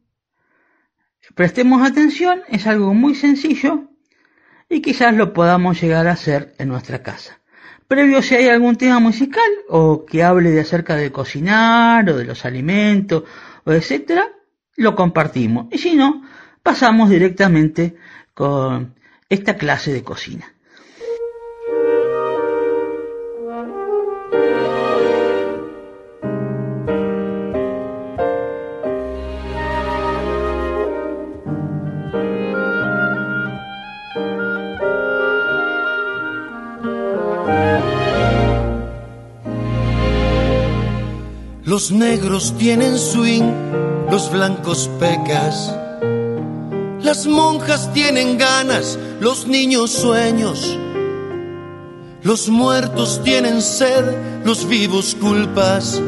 [1.35, 3.85] Prestemos atención, es algo muy sencillo
[4.69, 7.39] y quizás lo podamos llegar a hacer en nuestra casa.
[7.87, 12.25] Previo si hay algún tema musical o que hable de acerca de cocinar o de
[12.25, 13.25] los alimentos
[13.65, 14.33] o etcétera,
[14.77, 15.69] lo compartimos.
[15.71, 16.23] Y si no,
[16.63, 17.97] pasamos directamente
[18.35, 18.95] con
[19.29, 20.53] esta clase de cocina.
[41.65, 43.51] Los negros tienen swing,
[44.11, 45.82] los blancos pecas.
[47.03, 50.79] Las monjas tienen ganas, los niños sueños.
[52.23, 54.05] Los muertos tienen sed,
[54.45, 56.01] los vivos culpas.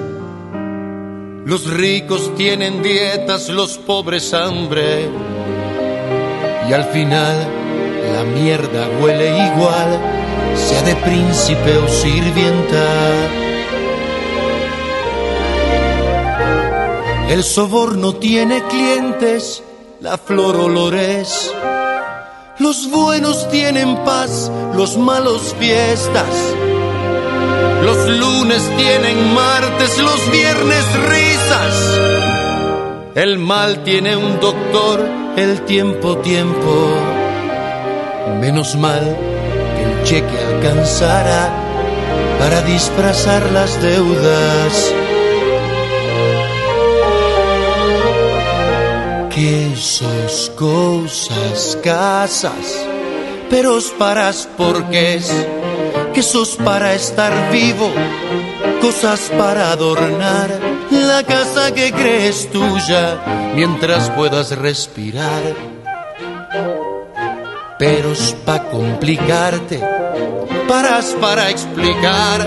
[1.44, 5.08] Los ricos tienen dietas, los pobres hambre.
[6.68, 7.48] Y al final
[8.14, 9.98] la mierda huele igual,
[10.54, 12.86] sea de príncipe o sirvienta.
[17.28, 19.64] El soborno tiene clientes,
[20.04, 21.50] la flor olores.
[22.58, 26.28] Los buenos tienen paz, los malos fiestas.
[27.82, 32.00] Los lunes tienen martes, los viernes risas.
[33.14, 36.90] El mal tiene un doctor, el tiempo tiempo.
[38.42, 39.16] Menos mal
[39.74, 41.50] que el cheque alcanzará
[42.38, 45.03] para disfrazar las deudas.
[49.34, 52.86] Quesos, cosas, casas,
[53.50, 55.28] peros paras porqués,
[56.14, 57.90] quesos para estar vivo,
[58.80, 60.50] cosas para adornar
[60.90, 65.42] la casa que crees tuya mientras puedas respirar.
[67.76, 69.80] Peros para complicarte,
[70.68, 72.46] paras para explicar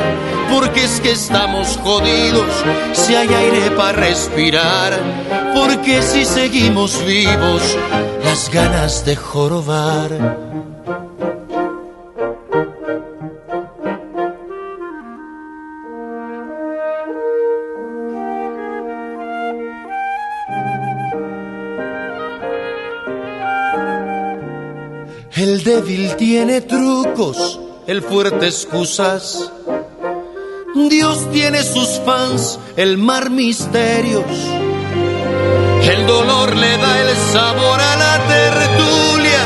[0.51, 2.47] porque es que estamos jodidos
[2.93, 4.93] si hay aire para respirar,
[5.53, 7.77] porque si seguimos vivos,
[8.23, 10.11] las ganas de jorobar.
[25.35, 29.51] El débil tiene trucos, el fuerte excusas
[30.89, 34.25] Dios tiene sus fans, el mar misterios.
[35.81, 39.43] El dolor le da el sabor a la tertulia.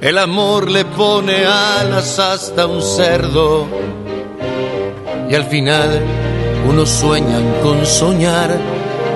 [0.00, 3.66] El amor le pone alas hasta un cerdo.
[5.30, 6.00] Y al final
[6.68, 8.50] unos sueñan con soñar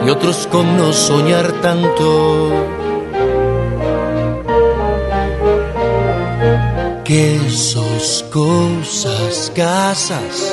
[0.07, 2.76] y otros con no soñar tanto.
[7.07, 10.53] Quesos, cosas, casas,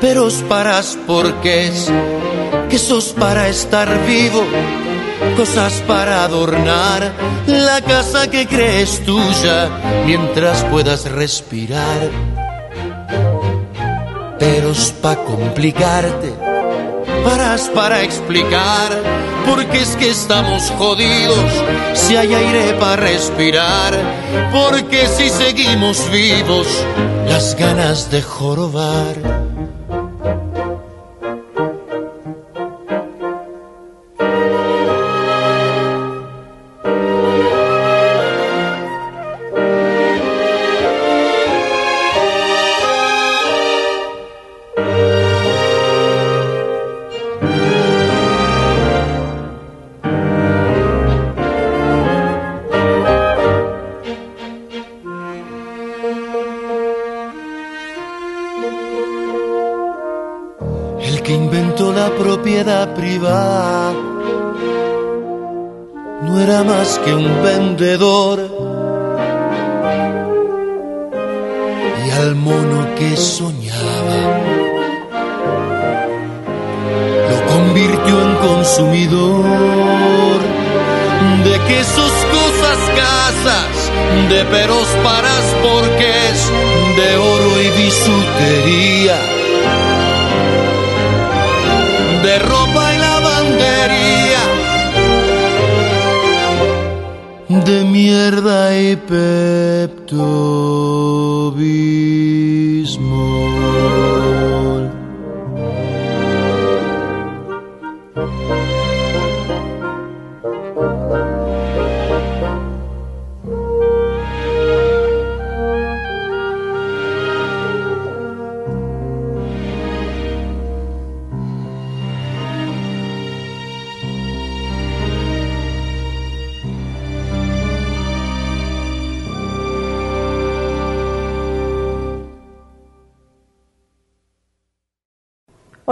[0.00, 1.90] peros paras porqués,
[2.68, 4.44] quesos para estar vivo,
[5.36, 7.12] cosas para adornar
[7.46, 9.68] la casa que crees tuya
[10.06, 12.08] mientras puedas respirar.
[14.38, 16.32] peros pa' complicarte,
[17.24, 18.88] paras para explicar,
[19.46, 21.50] porque es que estamos jodidos,
[21.94, 23.98] si hay aire para respirar,
[24.52, 26.66] porque si seguimos vivos,
[27.26, 29.49] las ganas de jorobar.
[67.80, 68.49] Un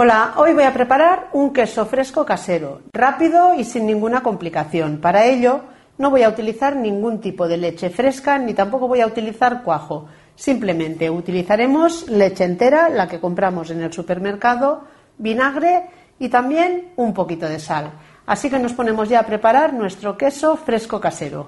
[0.01, 4.97] Hola, hoy voy a preparar un queso fresco casero, rápido y sin ninguna complicación.
[4.97, 5.61] Para ello
[5.99, 10.07] no voy a utilizar ningún tipo de leche fresca ni tampoco voy a utilizar cuajo.
[10.35, 14.85] Simplemente utilizaremos leche entera, la que compramos en el supermercado,
[15.19, 15.83] vinagre
[16.17, 17.91] y también un poquito de sal.
[18.25, 21.47] Así que nos ponemos ya a preparar nuestro queso fresco casero.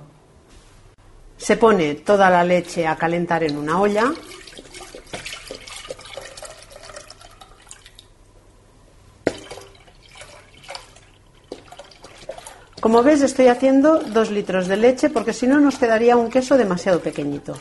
[1.37, 4.13] Se pone toda la leche a calentar en una olla
[12.81, 16.57] Como ves estoy haciendo dos litros de leche porque si no nos quedaría un queso
[16.57, 17.53] demasiado pequeñito.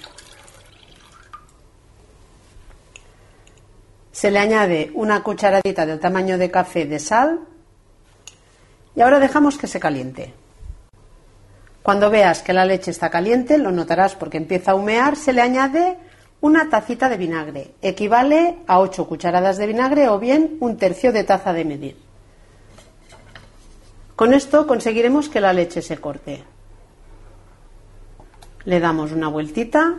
[4.13, 7.41] Se le añade una cucharadita del tamaño de café de sal
[8.97, 10.33] y ahora dejamos que se caliente.
[11.83, 15.43] Cuando veas que la leche está caliente, lo notarás porque empieza a humear, se le
[15.43, 15.99] añade
[16.41, 17.75] una tacita de vinagre.
[17.83, 22.10] Equivale a 8 cucharadas de vinagre o bien un tercio de taza de medir.
[24.21, 26.45] Con esto conseguiremos que la leche se corte.
[28.67, 29.97] Le damos una vueltita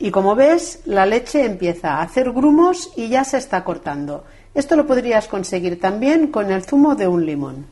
[0.00, 4.24] y como ves la leche empieza a hacer grumos y ya se está cortando.
[4.52, 7.66] Esto lo podrías conseguir también con el zumo de un limón.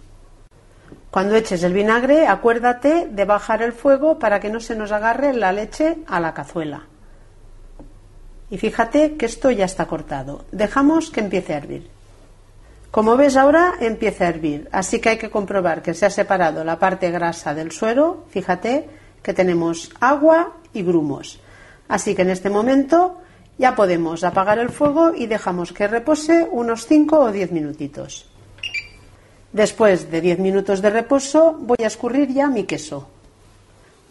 [1.10, 5.32] Cuando eches el vinagre, acuérdate de bajar el fuego para que no se nos agarre
[5.32, 6.86] la leche a la cazuela.
[8.48, 10.44] Y fíjate que esto ya está cortado.
[10.52, 11.95] Dejamos que empiece a hervir.
[12.96, 16.64] Como ves ahora empieza a hervir, así que hay que comprobar que se ha separado
[16.64, 18.24] la parte grasa del suero.
[18.30, 18.88] Fíjate
[19.22, 21.38] que tenemos agua y grumos.
[21.88, 23.20] Así que en este momento
[23.58, 28.30] ya podemos apagar el fuego y dejamos que repose unos 5 o 10 minutitos.
[29.52, 33.10] Después de 10 minutos de reposo voy a escurrir ya mi queso.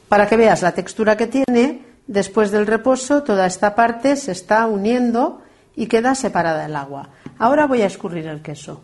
[0.10, 4.68] Para que veas la textura que tiene, después del reposo toda esta parte se está
[4.68, 5.42] uniendo
[5.76, 7.10] y queda separada el agua.
[7.38, 8.82] Ahora voy a escurrir el queso.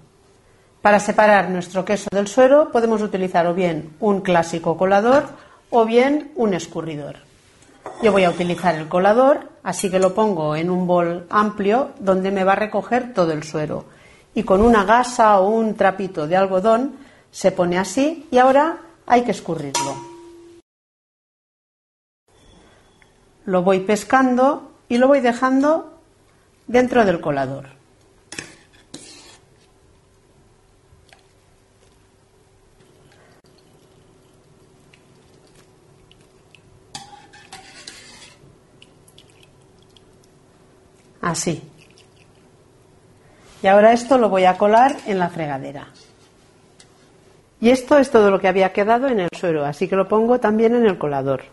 [0.82, 5.26] Para separar nuestro queso del suero podemos utilizar o bien un clásico colador
[5.70, 7.18] o bien un escurridor.
[8.04, 12.32] Yo voy a utilizar el colador, así que lo pongo en un bol amplio donde
[12.32, 13.86] me va a recoger todo el suero.
[14.34, 16.96] Y con una gasa o un trapito de algodón
[17.32, 19.96] se pone así y ahora hay que escurrirlo.
[23.46, 26.00] Lo voy pescando y lo voy dejando
[26.68, 27.81] dentro del colador.
[41.22, 41.62] Así.
[43.62, 45.88] Y ahora esto lo voy a colar en la fregadera.
[47.60, 50.40] Y esto es todo lo que había quedado en el suero, así que lo pongo
[50.40, 51.44] también en el colador.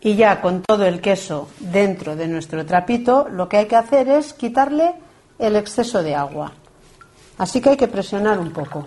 [0.00, 4.08] Y ya con todo el queso dentro de nuestro trapito, lo que hay que hacer
[4.08, 4.94] es quitarle
[5.38, 6.52] el exceso de agua.
[7.38, 8.84] Así que hay que presionar un poco.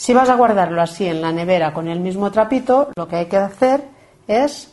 [0.00, 3.26] Si vas a guardarlo así en la nevera con el mismo trapito, lo que hay
[3.26, 3.84] que hacer
[4.26, 4.72] es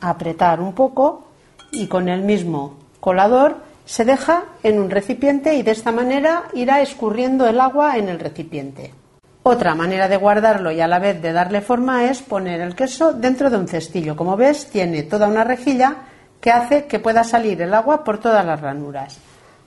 [0.00, 1.24] apretar un poco
[1.72, 6.80] y con el mismo colador se deja en un recipiente y de esta manera irá
[6.80, 8.94] escurriendo el agua en el recipiente.
[9.42, 13.12] Otra manera de guardarlo y a la vez de darle forma es poner el queso
[13.12, 14.14] dentro de un cestillo.
[14.14, 15.96] Como ves, tiene toda una rejilla
[16.40, 19.18] que hace que pueda salir el agua por todas las ranuras.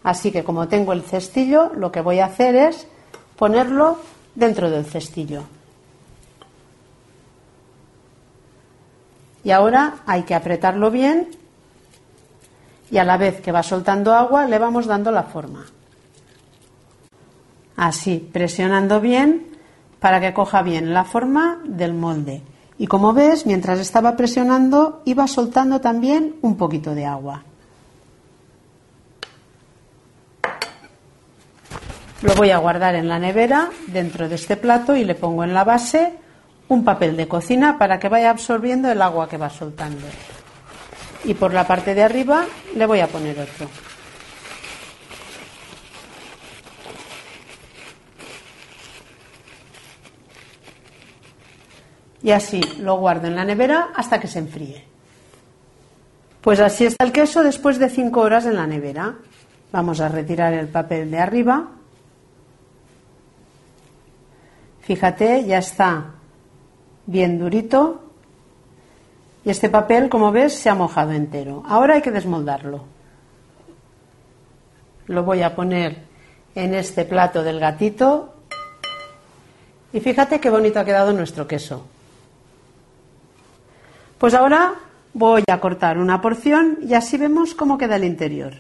[0.03, 2.87] Así que como tengo el cestillo, lo que voy a hacer es
[3.35, 3.97] ponerlo
[4.35, 5.43] dentro del cestillo.
[9.43, 11.29] Y ahora hay que apretarlo bien
[12.91, 15.65] y a la vez que va soltando agua le vamos dando la forma.
[17.75, 19.47] Así, presionando bien
[19.99, 22.43] para que coja bien la forma del molde.
[22.77, 27.43] Y como ves, mientras estaba presionando, iba soltando también un poquito de agua.
[32.21, 35.55] Lo voy a guardar en la nevera dentro de este plato y le pongo en
[35.55, 36.13] la base
[36.67, 40.05] un papel de cocina para que vaya absorbiendo el agua que va soltando.
[41.23, 42.45] Y por la parte de arriba
[42.75, 43.67] le voy a poner otro.
[52.21, 54.85] Y así lo guardo en la nevera hasta que se enfríe.
[56.41, 59.15] Pues así está el queso después de 5 horas en la nevera.
[59.71, 61.80] Vamos a retirar el papel de arriba
[64.81, 66.11] Fíjate, ya está
[67.05, 68.03] bien durito.
[69.43, 71.63] Y este papel, como ves, se ha mojado entero.
[71.67, 72.83] Ahora hay que desmoldarlo.
[75.07, 76.03] Lo voy a poner
[76.55, 78.35] en este plato del gatito.
[79.93, 81.85] Y fíjate qué bonito ha quedado nuestro queso.
[84.17, 84.75] Pues ahora
[85.13, 88.53] voy a cortar una porción y así vemos cómo queda el interior.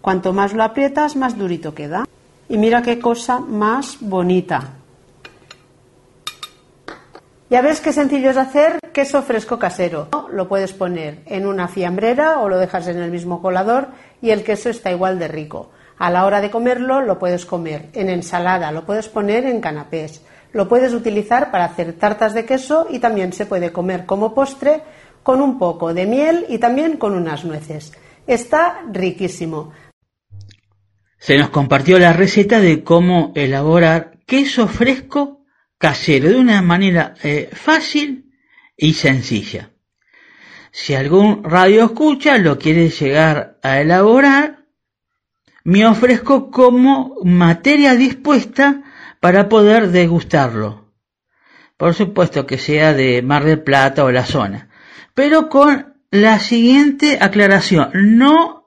[0.00, 2.04] Cuanto más lo aprietas, más durito queda.
[2.48, 4.74] Y mira qué cosa más bonita.
[7.50, 10.08] Ya ves qué sencillo es hacer queso fresco casero.
[10.32, 13.88] Lo puedes poner en una fiambrera o lo dejas en el mismo colador
[14.20, 15.70] y el queso está igual de rico.
[15.98, 20.22] A la hora de comerlo lo puedes comer en ensalada, lo puedes poner en canapés,
[20.52, 24.82] lo puedes utilizar para hacer tartas de queso y también se puede comer como postre
[25.22, 27.92] con un poco de miel y también con unas nueces.
[28.26, 29.72] Está riquísimo
[31.24, 35.42] se nos compartió la receta de cómo elaborar queso fresco
[35.78, 38.30] casero de una manera eh, fácil
[38.76, 39.70] y sencilla.
[40.70, 44.66] Si algún radio escucha lo quiere llegar a elaborar,
[45.64, 48.82] me ofrezco como materia dispuesta
[49.18, 50.92] para poder degustarlo.
[51.78, 54.68] Por supuesto que sea de Mar del Plata o la zona,
[55.14, 58.63] pero con la siguiente aclaración, no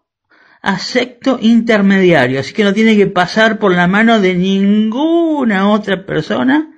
[0.68, 6.74] acepto intermediario, así que no tiene que pasar por la mano de ninguna otra persona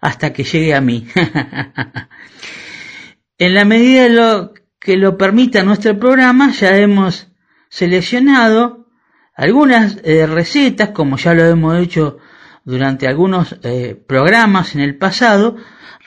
[0.00, 1.06] hasta que llegue a mí.
[3.38, 7.28] en la medida de lo que lo permita nuestro programa, ya hemos
[7.68, 8.86] seleccionado
[9.34, 12.16] algunas eh, recetas, como ya lo hemos hecho
[12.64, 15.56] durante algunos eh, programas en el pasado,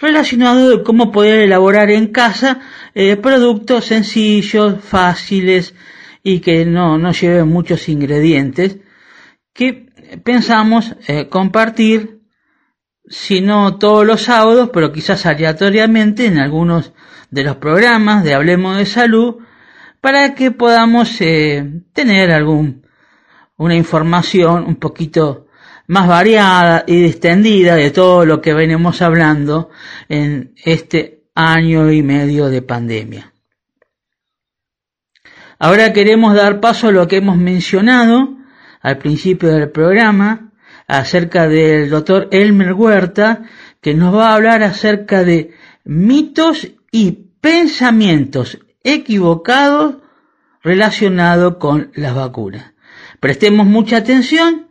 [0.02, 2.60] relacionados de cómo poder elaborar en casa
[2.96, 5.76] eh, productos sencillos, fáciles,
[6.24, 8.78] y que no, no lleve muchos ingredientes
[9.54, 9.90] que
[10.24, 12.22] pensamos eh, compartir,
[13.08, 16.94] si no todos los sábados, pero quizás aleatoriamente en algunos
[17.32, 19.38] de los programas de Hablemos de Salud,
[20.00, 22.86] para que podamos eh, tener algún,
[23.58, 25.48] una información un poquito
[25.88, 29.72] más variada y extendida de todo lo que venimos hablando
[30.08, 33.34] en este año y medio de pandemia.
[35.62, 38.38] Ahora queremos dar paso a lo que hemos mencionado
[38.82, 40.54] al principio del programa
[40.88, 43.44] acerca del doctor Elmer Huerta,
[43.82, 45.52] que nos va a hablar acerca de
[45.84, 47.12] mitos y
[47.42, 49.98] pensamientos equivocados
[50.64, 52.72] relacionados con las vacunas.
[53.20, 54.70] Prestemos mucha atención,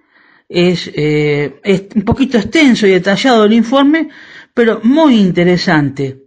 [0.49, 1.61] es, eh,
[1.97, 4.09] un poquito extenso y detallado el informe,
[4.55, 6.25] pero muy interesante.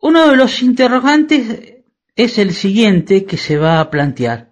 [0.00, 1.71] Uno de los interrogantes
[2.16, 4.50] es el siguiente que se va a plantear.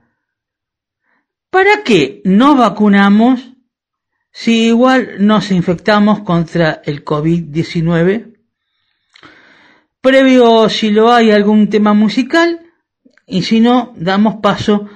[1.51, 3.53] ¿Para qué no vacunamos
[4.31, 8.39] si igual nos infectamos contra el COVID-19?
[10.01, 12.61] Previo si lo hay algún tema musical
[13.27, 14.89] y si no, damos paso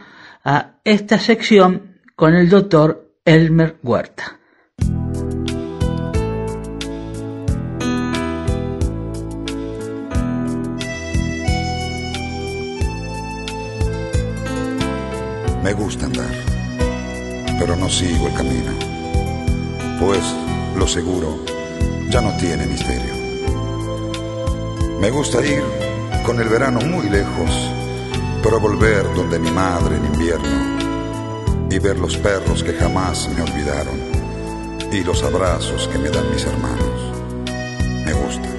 [0.45, 4.41] a esta sección con el doctor Elmer Huerta.
[15.65, 16.31] Me gusta andar,
[17.59, 18.70] pero no sigo el camino,
[19.99, 20.20] pues
[20.77, 21.39] lo seguro
[22.11, 23.15] ya no tiene misterio.
[25.01, 25.62] Me gusta ir
[26.27, 27.51] con el verano muy lejos,
[28.43, 33.99] pero volver donde mi madre en invierno y ver los perros que jamás me olvidaron
[34.93, 37.01] y los abrazos que me dan mis hermanos.
[38.05, 38.54] Me gusta,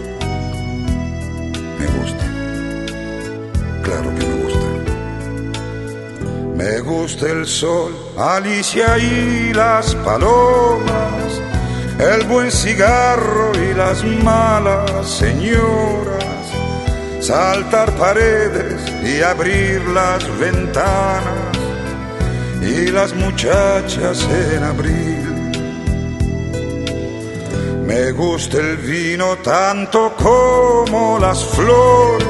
[6.66, 11.40] Me gusta el sol, Alicia y las palomas,
[12.00, 16.48] el buen cigarro y las malas señoras,
[17.22, 21.56] saltar paredes y abrir las ventanas
[22.64, 25.52] y las muchachas en abril.
[27.86, 32.26] Me gusta el vino tanto como las flores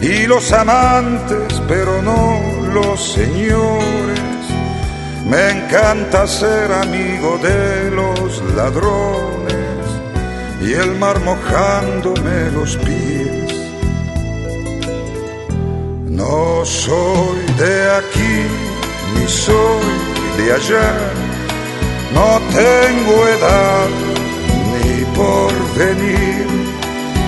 [0.00, 4.20] y los amantes, pero no los señores.
[5.26, 9.58] Me encanta ser amigo de los ladrones
[10.62, 13.52] y el mar mojándome los pies.
[16.06, 18.36] No soy de aquí
[19.14, 19.98] ni soy
[20.38, 20.92] de allá,
[22.14, 23.88] no tengo edad
[24.72, 26.46] ni por venir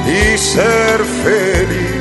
[0.06, 2.00] y ser feliz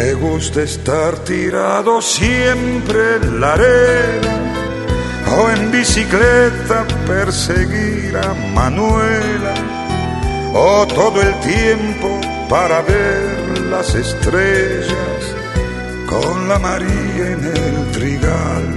[0.00, 4.34] Me gusta estar tirado siempre en la arena
[5.36, 9.54] o en bicicleta perseguir a Manuela
[10.54, 12.18] o todo el tiempo
[12.48, 15.20] para ver las estrellas
[16.08, 18.68] con la María en el trigal.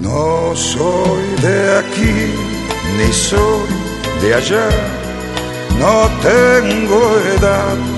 [0.00, 2.32] No soy de aquí
[2.96, 3.68] ni soy
[4.22, 4.70] de allá,
[5.78, 6.98] no tengo
[7.36, 7.97] edad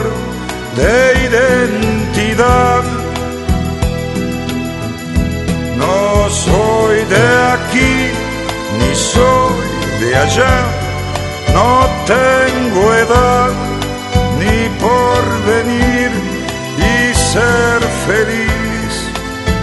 [0.75, 2.83] de identidad.
[5.77, 8.11] No soy de aquí
[8.79, 10.57] ni soy de allá,
[11.53, 13.51] no tengo edad
[14.39, 15.21] ni por
[15.51, 16.11] venir
[16.77, 18.61] y ser feliz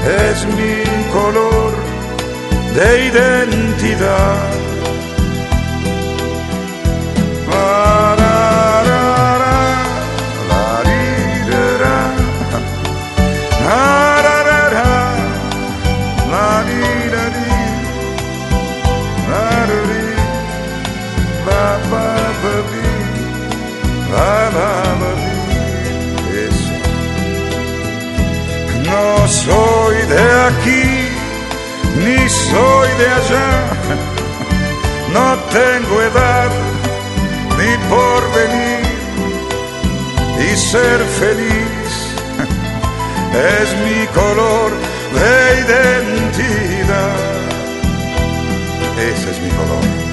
[0.09, 0.82] es mi
[1.12, 1.74] color
[2.74, 4.68] de identidad.
[33.05, 33.51] Allá,
[35.12, 36.51] no tengo edad
[37.59, 38.89] ni por venir
[40.41, 41.79] y ser feliz
[43.35, 44.73] es mi color
[45.15, 47.16] de identidad.
[48.99, 50.07] Ese es mi color.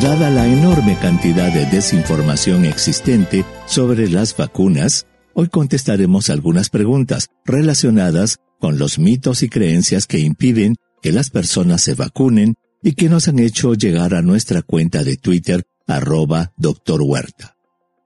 [0.00, 8.38] Dada la enorme cantidad de desinformación existente sobre las vacunas, hoy contestaremos algunas preguntas relacionadas
[8.58, 13.28] con los mitos y creencias que impiden que las personas se vacunen y que nos
[13.28, 17.56] han hecho llegar a nuestra cuenta de Twitter arroba doctor Huerta.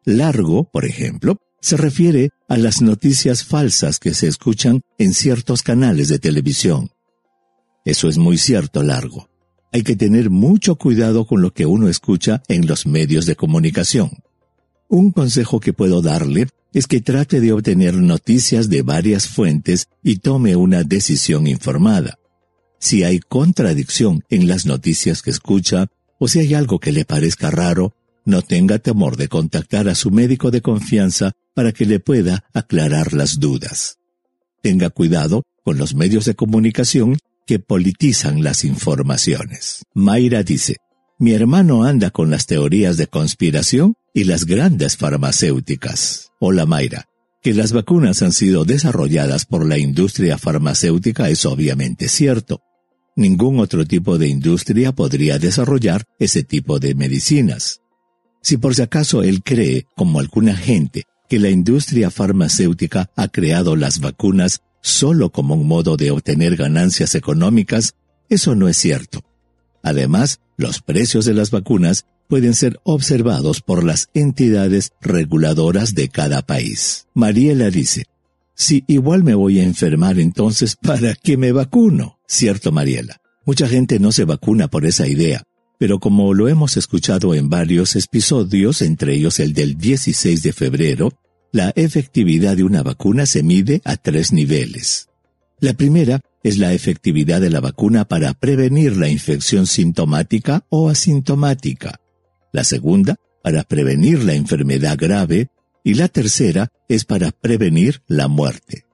[0.05, 6.09] Largo, por ejemplo, se refiere a las noticias falsas que se escuchan en ciertos canales
[6.09, 6.91] de televisión.
[7.85, 9.29] Eso es muy cierto, Largo
[9.75, 14.23] hay que tener mucho cuidado con lo que uno escucha en los medios de comunicación.
[14.89, 20.19] Un consejo que puedo darle es que trate de obtener noticias de varias fuentes y
[20.19, 22.21] tome una decisión informada.
[22.79, 25.89] Si hay contradicción en las noticias que escucha,
[26.21, 30.13] o si hay algo que le parezca raro, no tenga temor de contactar a su
[30.13, 33.99] médico de confianza para que le pueda aclarar las dudas.
[34.63, 39.85] Tenga cuidado con los medios de comunicación que politizan las informaciones.
[39.95, 40.77] Mayra dice,
[41.19, 46.31] mi hermano anda con las teorías de conspiración y las grandes farmacéuticas.
[46.41, 47.07] Hola Mayra.
[47.43, 52.63] Que las vacunas han sido desarrolladas por la industria farmacéutica es obviamente cierto.
[53.17, 57.81] Ningún otro tipo de industria podría desarrollar ese tipo de medicinas.
[58.43, 63.77] Si por si acaso él cree, como alguna gente, que la industria farmacéutica ha creado
[63.77, 67.95] las vacunas solo como un modo de obtener ganancias económicas,
[68.29, 69.23] eso no es cierto.
[69.83, 76.43] Además, los precios de las vacunas pueden ser observados por las entidades reguladoras de cada
[76.43, 77.07] país.
[77.15, 78.05] Mariela dice,
[78.55, 82.19] si igual me voy a enfermar, entonces ¿para qué me vacuno?
[82.29, 83.23] Cierto, Mariela.
[83.47, 85.45] Mucha gente no se vacuna por esa idea,
[85.79, 91.13] pero como lo hemos escuchado en varios episodios, entre ellos el del 16 de febrero,
[91.55, 95.09] la efectividad de una vacuna se mide a tres niveles.
[95.61, 102.01] La primera es la efectividad de la vacuna para prevenir la infección sintomática o asintomática.
[102.53, 105.47] La segunda, para prevenir la enfermedad grave.
[105.85, 108.85] Y la tercera es para prevenir la muerte.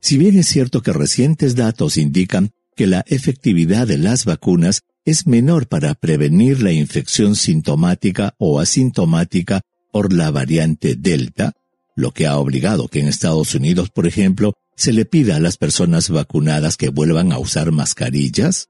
[0.00, 5.28] Si bien es cierto que recientes datos indican que la efectividad de las vacunas es
[5.28, 9.60] menor para prevenir la infección sintomática o asintomática
[9.92, 11.52] por la variante Delta,
[11.94, 15.56] lo que ha obligado que en Estados Unidos, por ejemplo, se le pida a las
[15.56, 18.68] personas vacunadas que vuelvan a usar mascarillas,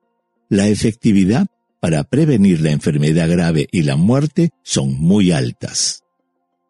[0.48, 1.46] la efectividad
[1.80, 6.04] para prevenir la enfermedad grave y la muerte son muy altas.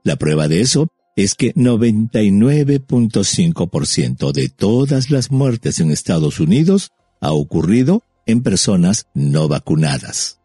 [0.05, 7.33] La prueba de eso es que 99.5% de todas las muertes en Estados Unidos ha
[7.33, 10.41] ocurrido en personas no vacunadas.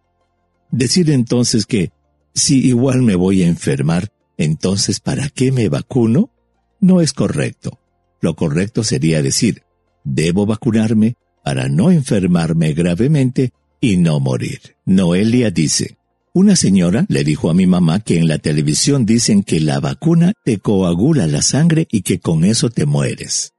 [0.70, 1.92] Decir entonces que
[2.34, 6.32] si igual me voy a enfermar, entonces ¿para qué me vacuno?
[6.80, 7.80] No es correcto.
[8.22, 9.64] Lo correcto sería decir,
[10.04, 14.76] debo vacunarme para no enfermarme gravemente y no morir.
[14.86, 15.98] Noelia dice,
[16.34, 20.34] una señora le dijo a mi mamá que en la televisión dicen que la vacuna
[20.44, 23.54] te coagula la sangre y que con eso te mueres.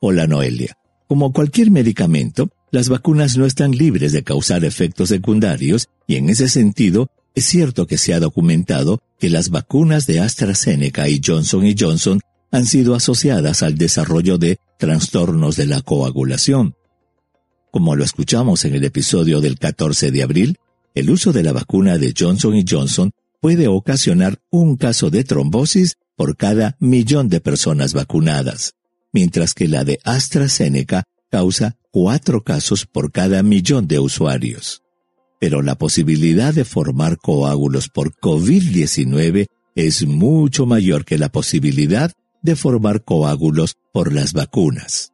[0.00, 0.76] Hola Noelia.
[1.06, 6.48] Como cualquier medicamento, las vacunas no están libres de causar efectos secundarios y en ese
[6.48, 12.20] sentido es cierto que se ha documentado que las vacunas de AstraZeneca y Johnson Johnson
[12.52, 16.76] han sido asociadas al desarrollo de trastornos de la coagulación.
[17.72, 20.58] Como lo escuchamos en el episodio del 14 de abril,
[20.94, 26.36] el uso de la vacuna de Johnson Johnson puede ocasionar un caso de trombosis por
[26.36, 28.74] cada millón de personas vacunadas,
[29.12, 31.02] mientras que la de AstraZeneca
[31.32, 34.83] causa cuatro casos por cada millón de usuarios.
[35.44, 39.44] Pero la posibilidad de formar coágulos por COVID-19
[39.74, 42.10] es mucho mayor que la posibilidad
[42.40, 45.12] de formar coágulos por las vacunas.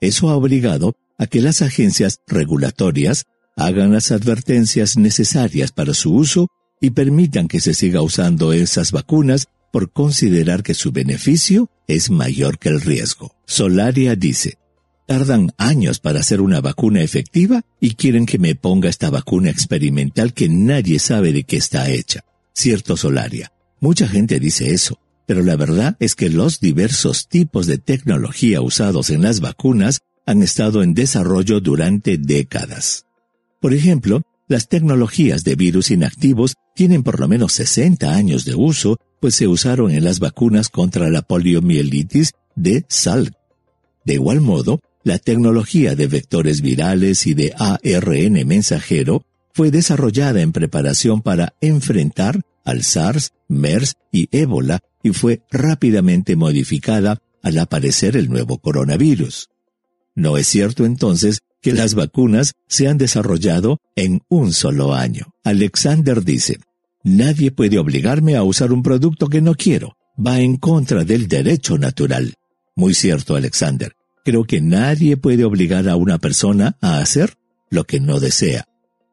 [0.00, 3.26] Eso ha obligado a que las agencias regulatorias
[3.56, 6.48] hagan las advertencias necesarias para su uso
[6.80, 12.58] y permitan que se siga usando esas vacunas por considerar que su beneficio es mayor
[12.58, 13.36] que el riesgo.
[13.46, 14.58] Solaria dice,
[15.10, 20.32] Tardan años para hacer una vacuna efectiva y quieren que me ponga esta vacuna experimental
[20.32, 22.24] que nadie sabe de qué está hecha.
[22.52, 23.50] Cierto, Solaria.
[23.80, 29.10] Mucha gente dice eso, pero la verdad es que los diversos tipos de tecnología usados
[29.10, 33.04] en las vacunas han estado en desarrollo durante décadas.
[33.60, 38.96] Por ejemplo, las tecnologías de virus inactivos tienen por lo menos 60 años de uso,
[39.20, 43.34] pues se usaron en las vacunas contra la poliomielitis de Salk.
[44.04, 50.52] De igual modo, la tecnología de vectores virales y de ARN mensajero fue desarrollada en
[50.52, 58.28] preparación para enfrentar al SARS, MERS y ébola y fue rápidamente modificada al aparecer el
[58.28, 59.48] nuevo coronavirus.
[60.14, 65.34] No es cierto entonces que las vacunas se han desarrollado en un solo año.
[65.44, 66.58] Alexander dice,
[67.02, 69.96] Nadie puede obligarme a usar un producto que no quiero.
[70.18, 72.34] Va en contra del derecho natural.
[72.76, 73.94] Muy cierto, Alexander.
[74.24, 77.34] Creo que nadie puede obligar a una persona a hacer
[77.70, 78.66] lo que no desea.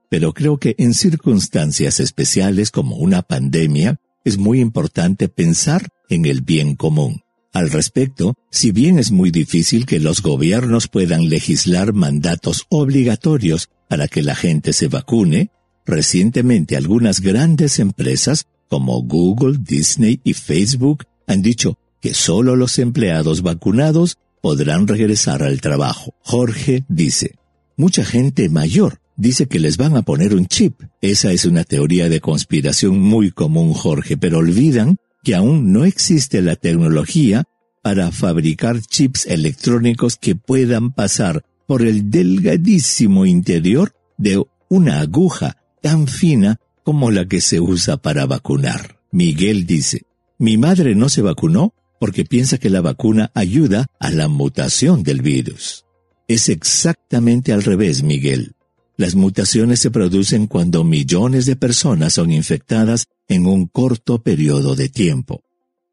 [0.10, 6.42] Pero creo que en circunstancias especiales como una pandemia, es muy importante pensar en el
[6.42, 7.22] bien común.
[7.54, 14.08] Al respecto, si bien es muy difícil que los gobiernos puedan legislar mandatos obligatorios para
[14.08, 15.50] que la gente se vacune,
[15.86, 23.42] recientemente algunas grandes empresas como Google, Disney y Facebook, han dicho que solo los empleados
[23.42, 26.14] vacunados podrán regresar al trabajo.
[26.22, 27.36] Jorge dice,
[27.76, 30.82] mucha gente mayor dice que les van a poner un chip.
[31.02, 36.42] Esa es una teoría de conspiración muy común, Jorge, pero olvidan que aún no existe
[36.42, 37.44] la tecnología
[37.82, 46.08] para fabricar chips electrónicos que puedan pasar por el delgadísimo interior de una aguja tan
[46.08, 49.00] fina como la que se usa para vacunar.
[49.12, 50.04] Miguel dice,
[50.38, 55.22] mi madre no se vacunó porque piensa que la vacuna ayuda a la mutación del
[55.22, 55.86] virus.
[56.28, 58.54] Es exactamente al revés, Miguel.
[58.98, 64.90] Las mutaciones se producen cuando millones de personas son infectadas en un corto periodo de
[64.90, 65.44] tiempo.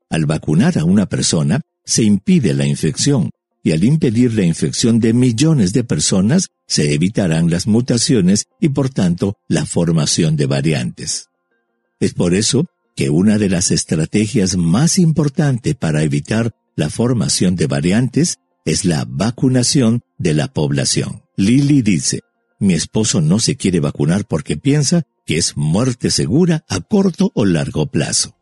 [0.09, 3.31] Al vacunar a una persona, se impide la infección,
[3.63, 8.91] y al impedir la infección de millones de personas, se evitarán las mutaciones y por
[8.91, 11.29] tanto la formación de variantes.
[12.01, 17.67] Es por eso que una de las estrategias más importantes para evitar la formación de
[17.67, 21.23] variantes es la vacunación de la población.
[21.37, 22.21] Lily dice,
[22.59, 27.45] mi esposo no se quiere vacunar porque piensa que es muerte segura a corto o
[27.45, 28.37] largo plazo.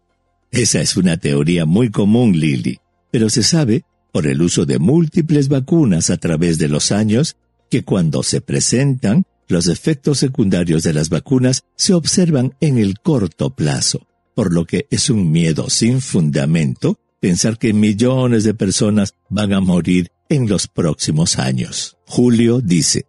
[0.50, 2.78] Esa es una teoría muy común, Lily,
[3.10, 7.36] pero se sabe, por el uso de múltiples vacunas a través de los años,
[7.70, 13.54] que cuando se presentan, los efectos secundarios de las vacunas se observan en el corto
[13.54, 19.52] plazo, por lo que es un miedo sin fundamento pensar que millones de personas van
[19.52, 21.96] a morir en los próximos años.
[22.06, 23.06] Julio dice,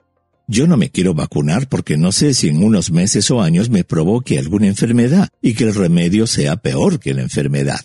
[0.48, 3.84] yo no me quiero vacunar porque no sé si en unos meses o años me
[3.84, 7.80] provoque alguna enfermedad y que el remedio sea peor que la enfermedad.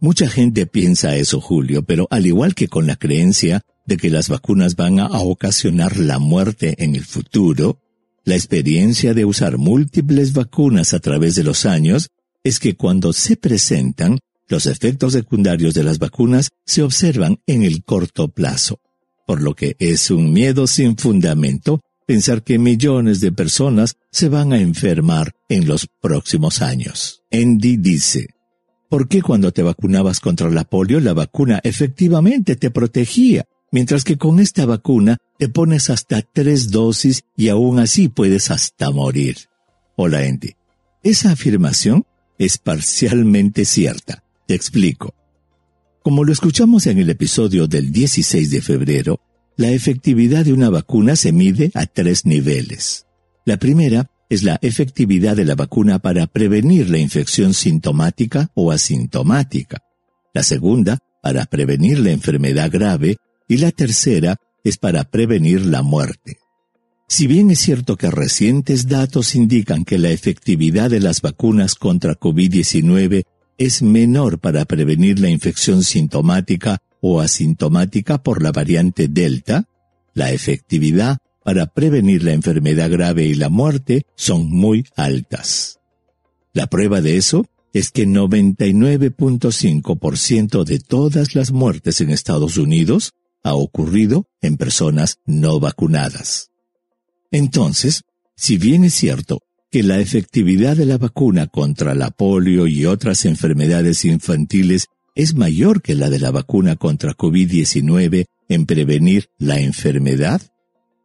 [0.00, 4.28] Mucha gente piensa eso, Julio, pero al igual que con la creencia de que las
[4.28, 7.80] vacunas van a ocasionar la muerte en el futuro,
[8.24, 12.10] la experiencia de usar múltiples vacunas a través de los años
[12.48, 14.18] es que cuando se presentan,
[14.48, 18.80] los efectos secundarios de las vacunas se observan en el corto plazo
[19.28, 24.54] por lo que es un miedo sin fundamento pensar que millones de personas se van
[24.54, 27.22] a enfermar en los próximos años.
[27.30, 28.28] Andy dice,
[28.88, 33.44] ¿por qué cuando te vacunabas contra la polio la vacuna efectivamente te protegía?
[33.70, 38.90] Mientras que con esta vacuna te pones hasta tres dosis y aún así puedes hasta
[38.90, 39.36] morir.
[39.94, 40.54] Hola Andy.
[41.02, 42.06] Esa afirmación
[42.38, 44.24] es parcialmente cierta.
[44.46, 45.14] Te explico.
[46.02, 49.20] Como lo escuchamos en el episodio del 16 de febrero,
[49.56, 53.06] la efectividad de una vacuna se mide a tres niveles.
[53.44, 59.82] La primera es la efectividad de la vacuna para prevenir la infección sintomática o asintomática.
[60.32, 63.16] La segunda, para prevenir la enfermedad grave.
[63.48, 66.38] Y la tercera es para prevenir la muerte.
[67.10, 72.20] Si bien es cierto que recientes datos indican que la efectividad de las vacunas contra
[72.20, 73.24] COVID-19
[73.56, 79.64] es menor para prevenir la infección sintomática o asintomática por la variante Delta,
[80.12, 85.80] la efectividad para prevenir la enfermedad grave y la muerte son muy altas.
[86.52, 93.54] La prueba de eso es que 99.5% de todas las muertes en Estados Unidos ha
[93.54, 96.47] ocurrido en personas no vacunadas.
[97.30, 98.02] Entonces,
[98.36, 99.40] si bien es cierto
[99.70, 105.82] que la efectividad de la vacuna contra la polio y otras enfermedades infantiles es mayor
[105.82, 110.40] que la de la vacuna contra COVID-19 en prevenir la enfermedad?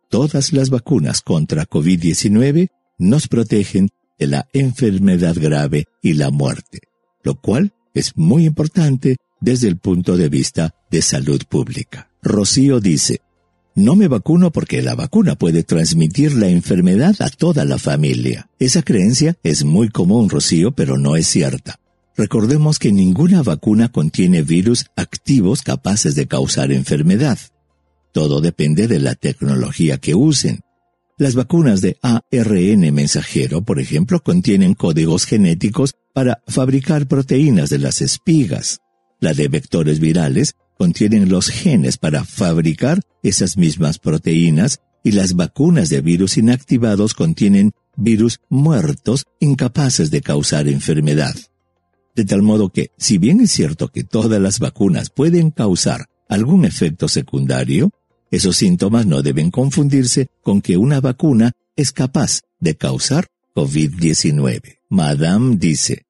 [0.09, 2.69] Todas las vacunas contra COVID-19
[2.99, 3.89] nos protegen
[4.19, 6.79] de la enfermedad grave y la muerte,
[7.23, 12.09] lo cual es muy importante desde el punto de vista de salud pública.
[12.21, 13.21] Rocío dice,
[13.75, 18.49] no me vacuno porque la vacuna puede transmitir la enfermedad a toda la familia.
[18.59, 21.79] Esa creencia es muy común, Rocío, pero no es cierta.
[22.15, 27.39] Recordemos que ninguna vacuna contiene virus activos capaces de causar enfermedad.
[28.11, 30.59] Todo depende de la tecnología que usen.
[31.17, 38.01] Las vacunas de ARN mensajero, por ejemplo, contienen códigos genéticos para fabricar proteínas de las
[38.01, 38.79] espigas.
[39.19, 45.89] La de vectores virales contienen los genes para fabricar esas mismas proteínas y las vacunas
[45.89, 51.35] de virus inactivados contienen virus muertos incapaces de causar enfermedad.
[52.15, 56.65] De tal modo que, si bien es cierto que todas las vacunas pueden causar algún
[56.65, 57.91] efecto secundario,
[58.31, 64.79] esos síntomas no deben confundirse con que una vacuna es capaz de causar COVID-19.
[64.89, 66.05] Madame dice,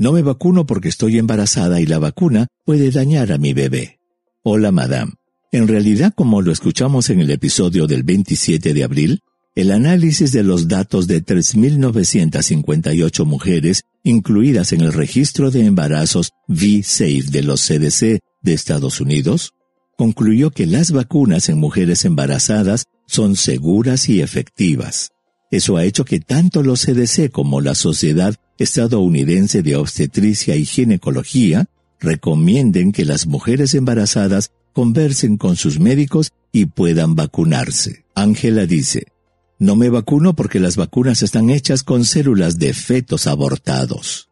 [0.00, 3.98] no me vacuno porque estoy embarazada y la vacuna puede dañar a mi bebé.
[4.42, 5.12] Hola, madame.
[5.52, 9.20] En realidad, como lo escuchamos en el episodio del 27 de abril,
[9.54, 17.24] el análisis de los datos de 3.958 mujeres incluidas en el registro de embarazos V-Safe
[17.30, 19.52] de los CDC de Estados Unidos
[19.98, 25.10] concluyó que las vacunas en mujeres embarazadas son seguras y efectivas.
[25.50, 31.64] Eso ha hecho que tanto los CDC como la Sociedad Estadounidense de Obstetricia y Ginecología
[31.98, 38.04] recomienden que las mujeres embarazadas conversen con sus médicos y puedan vacunarse.
[38.14, 39.06] Ángela dice,
[39.58, 44.28] no me vacuno porque las vacunas están hechas con células de fetos abortados.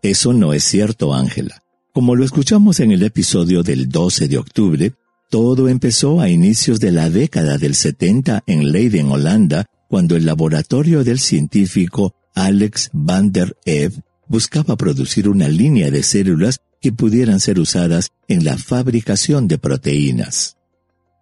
[0.00, 1.64] Eso no es cierto, Ángela.
[1.92, 4.94] Como lo escuchamos en el episodio del 12 de octubre,
[5.28, 11.02] todo empezó a inicios de la década del 70 en Leiden, Holanda, cuando el laboratorio
[11.02, 13.94] del científico Alex van der Ev
[14.28, 20.58] buscaba producir una línea de células que pudieran ser usadas en la fabricación de proteínas.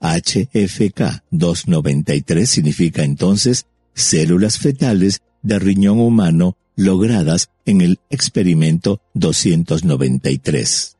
[0.00, 10.96] HFK 293 significa entonces células fetales de riñón humano logradas en el experimento 293.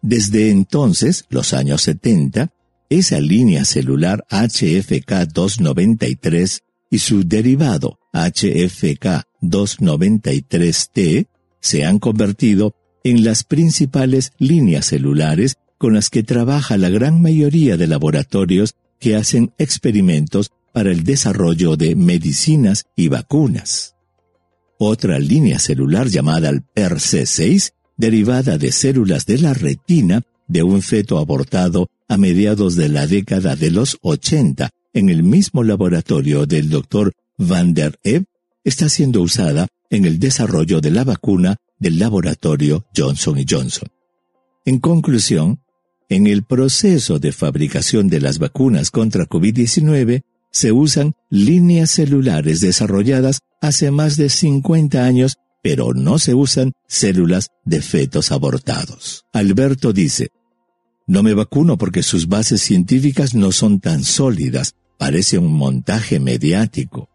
[0.00, 2.52] Desde entonces, los años 70,
[2.88, 11.26] esa línea celular HFK 293 y su derivado HFK 293T
[11.60, 12.74] se han convertido
[13.04, 19.16] en las principales líneas celulares con las que trabaja la gran mayoría de laboratorios que
[19.16, 23.94] hacen experimentos para el desarrollo de medicinas y vacunas.
[24.78, 31.18] Otra línea celular llamada el PERC6, derivada de células de la retina de un feto
[31.18, 37.12] abortado a mediados de la década de los 80 en el mismo laboratorio del Dr.
[37.38, 38.26] Van der Epp,
[38.64, 43.88] está siendo usada en el desarrollo de la vacuna del laboratorio Johnson Johnson.
[44.64, 45.60] En conclusión,
[46.08, 50.22] en el proceso de fabricación de las vacunas contra COVID-19
[50.52, 57.48] se usan líneas celulares desarrolladas hace más de 50 años, pero no se usan células
[57.64, 59.24] de fetos abortados.
[59.32, 60.28] Alberto dice,
[61.06, 67.08] no me vacuno porque sus bases científicas no son tan sólidas, parece un montaje mediático.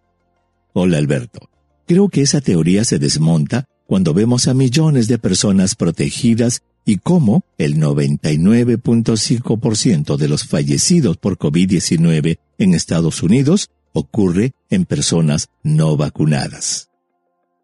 [0.74, 1.50] Hola Alberto,
[1.86, 7.46] creo que esa teoría se desmonta cuando vemos a millones de personas protegidas y cómo
[7.58, 16.90] el 99.5% de los fallecidos por COVID-19 en Estados Unidos ocurre en personas no vacunadas.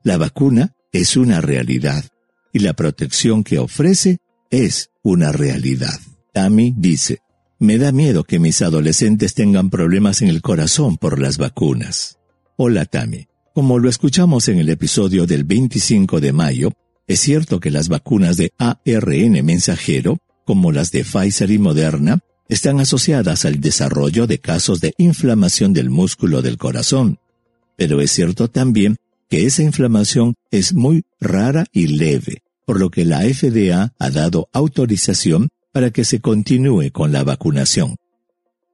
[0.04, 2.04] La vacuna es una realidad
[2.52, 4.18] y la protección que ofrece
[4.52, 6.02] es una realidad.
[6.34, 7.20] Tammy dice,
[7.60, 12.20] me da miedo que mis adolescentes tengan problemas en el corazón por las vacunas.
[12.58, 13.28] Hola Tammy.
[13.56, 16.74] Como lo escuchamos en el episodio del 25 de mayo,
[17.08, 22.80] es cierto que las vacunas de ARN mensajero, como las de Pfizer y Moderna, están
[22.80, 27.20] asociadas al desarrollo de casos de inflamación del músculo del corazón.
[27.76, 28.98] Pero es cierto también
[29.30, 34.50] que esa inflamación es muy rara y leve, por lo que la FDA ha dado
[34.54, 37.96] autorización para que se continúe con la vacunación.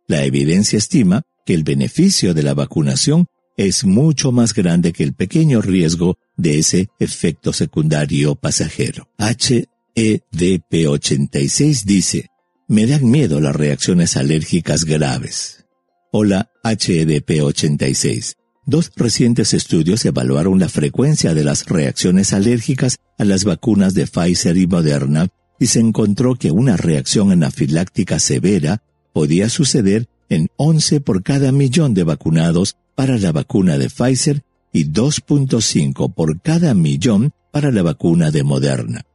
[0.07, 3.27] La evidencia estima que el beneficio de la vacunación
[3.57, 9.09] es mucho más grande que el pequeño riesgo de ese efecto secundario pasajero.
[9.17, 12.29] HEDP86 dice,
[12.67, 15.65] me dan miedo las reacciones alérgicas graves.
[16.11, 18.35] Hola HEDP86.
[18.65, 24.55] Dos recientes estudios evaluaron la frecuencia de las reacciones alérgicas a las vacunas de Pfizer
[24.57, 25.27] y Moderna
[25.59, 31.93] y se encontró que una reacción anafiláctica severa podía suceder en 11 por cada millón
[31.93, 38.31] de vacunados para la vacuna de Pfizer y 2.5 por cada millón para la vacuna
[38.31, 39.05] de Moderna.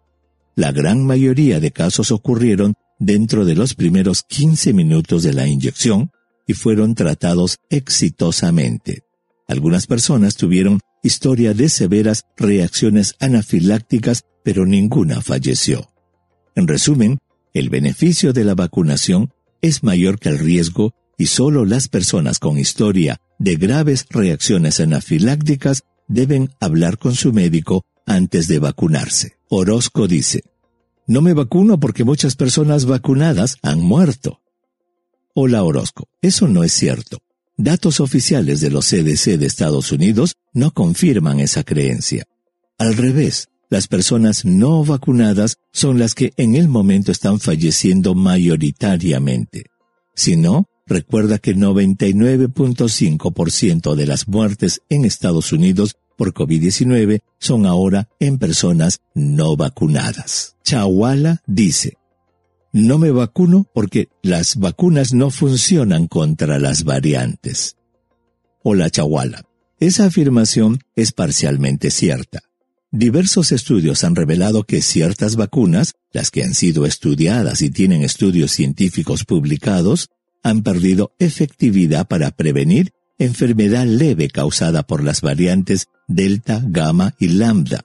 [0.57, 6.11] La gran mayoría de casos ocurrieron dentro de los primeros 15 minutos de la inyección
[6.47, 9.03] y fueron tratados exitosamente.
[9.49, 15.89] Algunas personas tuvieron historia de severas reacciones anafilácticas, pero ninguna falleció.
[16.55, 17.19] En resumen,
[17.53, 22.59] el beneficio de la vacunación es mayor que el riesgo y solo las personas con
[22.59, 29.37] historia de graves reacciones anafilácticas deben hablar con su médico antes de vacunarse.
[29.49, 30.43] Orozco dice,
[31.07, 34.41] no me vacuno porque muchas personas vacunadas han muerto.
[35.35, 37.19] Hola Orozco, eso no es cierto.
[37.57, 42.25] Datos oficiales de los CDC de Estados Unidos no confirman esa creencia.
[42.79, 49.67] Al revés, las personas no vacunadas son las que en el momento están falleciendo mayoritariamente.
[50.15, 58.09] Si no, recuerda que 99.5% de las muertes en Estados Unidos por COVID-19 son ahora
[58.21, 60.57] en personas no vacunadas.
[60.63, 61.99] Chawala dice,
[62.73, 67.77] no me vacuno porque las vacunas no funcionan contra las variantes.
[68.63, 69.45] Hola Chawala,
[69.79, 72.43] esa afirmación es parcialmente cierta.
[72.91, 78.53] Diversos estudios han revelado que ciertas vacunas, las que han sido estudiadas y tienen estudios
[78.53, 80.09] científicos publicados,
[80.45, 87.81] han perdido efectividad para prevenir enfermedad leve causada por las variantes Delta, Gamma y Lambda.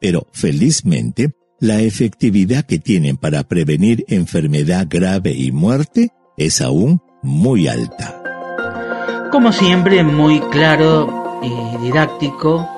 [0.00, 7.68] Pero, felizmente, la efectividad que tienen para prevenir enfermedad grave y muerte es aún muy
[7.68, 8.22] alta.
[9.30, 12.68] Como siempre, muy claro y didáctico,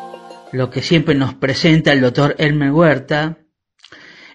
[0.53, 3.39] lo que siempre nos presenta el doctor Elmer Huerta,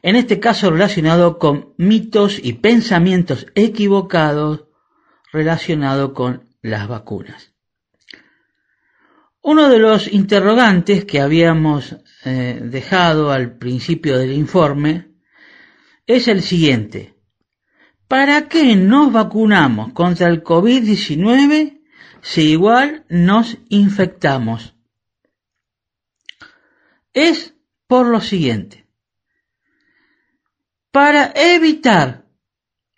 [0.02, 4.66] en este caso relacionado con mitos y pensamientos equivocados
[5.36, 7.52] relacionados con las vacunas.
[9.41, 15.12] Uno de los interrogantes que habíamos eh, dejado al principio del informe
[16.07, 17.14] es el siguiente.
[18.07, 21.82] ¿Para qué nos vacunamos contra el COVID-19
[22.22, 24.76] si igual nos infectamos?
[27.16, 27.56] es
[27.88, 28.86] por lo siguiente.
[30.91, 32.26] Para evitar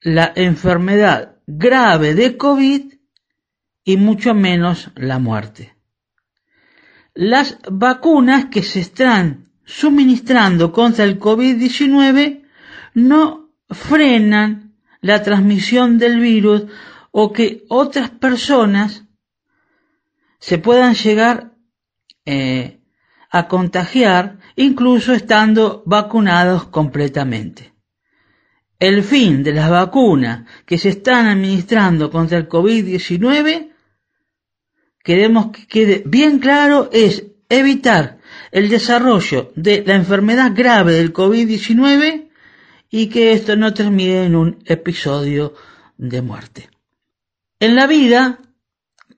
[0.02, 2.94] la enfermedad grave de COVID
[3.86, 5.76] y mucho menos la muerte.
[7.14, 12.44] Las vacunas que se están suministrando contra el COVID-19
[12.94, 16.66] no frenan la transmisión del virus
[17.12, 19.06] o que otras personas
[20.40, 21.54] se puedan llegar
[22.26, 22.82] eh,
[23.30, 27.77] a contagiar incluso estando vacunados completamente.
[28.80, 33.72] El fin de las vacunas que se están administrando contra el COVID-19,
[35.04, 38.20] queremos que quede bien claro, es evitar
[38.52, 42.30] el desarrollo de la enfermedad grave del COVID-19
[42.90, 45.54] y que esto no termine en un episodio
[45.98, 46.70] de muerte.
[47.60, 48.40] En la vida,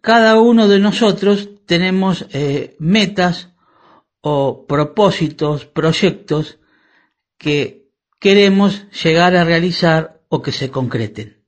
[0.01, 3.49] cada uno de nosotros tenemos eh, metas
[4.21, 6.59] o propósitos, proyectos
[7.37, 7.78] que
[8.19, 11.41] queremos llegar a realizar o que se concreten.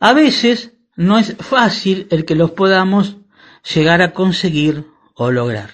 [0.00, 3.16] A veces no es fácil el que los podamos
[3.74, 5.70] llegar a conseguir o lograr.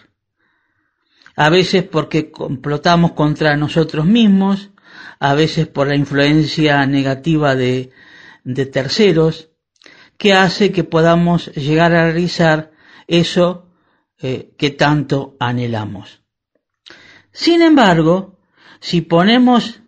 [1.35, 4.71] A veces porque complotamos contra nosotros mismos,
[5.19, 7.91] a veces por la influencia negativa de,
[8.45, 9.49] de terceros,
[10.19, 12.71] que hace que podamos llegar a realizar
[13.09, 13.71] eso
[14.19, 16.23] eh, que tanto anhelamos.
[17.33, 18.39] Sin embargo,
[18.83, 19.81] si ponemos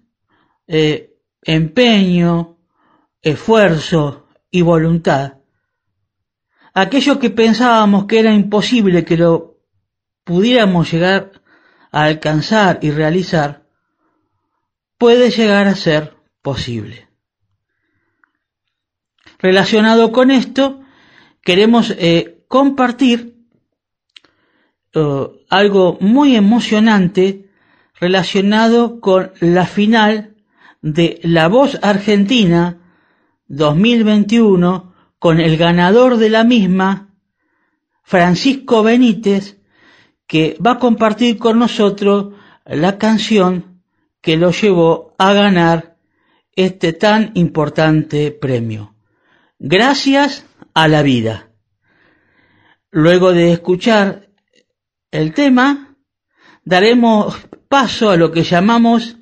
[0.69, 2.59] eh, empeño,
[3.21, 5.39] esfuerzo y voluntad,
[6.73, 9.59] aquello que pensábamos que era imposible que lo
[10.23, 11.43] pudiéramos llegar
[11.91, 13.67] a alcanzar y realizar,
[14.97, 17.09] puede llegar a ser posible.
[19.41, 20.83] Relacionado con esto,
[21.43, 23.45] queremos eh, compartir
[24.95, 27.44] eh, algo muy emocionante
[27.95, 30.35] relacionado con la final
[30.83, 32.79] de La Voz Argentina
[33.49, 37.15] 2021 con el ganador de la misma,
[38.03, 39.59] Francisco Benítez,
[40.27, 42.35] que va a compartir con nosotros
[42.67, 43.81] la canción
[44.21, 45.97] que lo llevó a ganar
[46.57, 48.95] este tan importante premio.
[49.59, 51.51] Gracias a la vida.
[52.91, 54.29] Luego de escuchar
[55.11, 55.97] el tema,
[56.65, 57.37] daremos
[57.75, 59.17] paso a lo que llamamos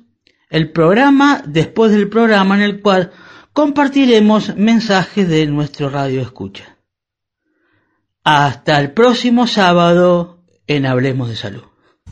[0.51, 3.11] el programa después del programa en el cual
[3.51, 6.77] compartiremos mensajes de nuestro radio escucha.
[8.23, 11.63] Hasta el próximo sábado en Hablemos de Salud.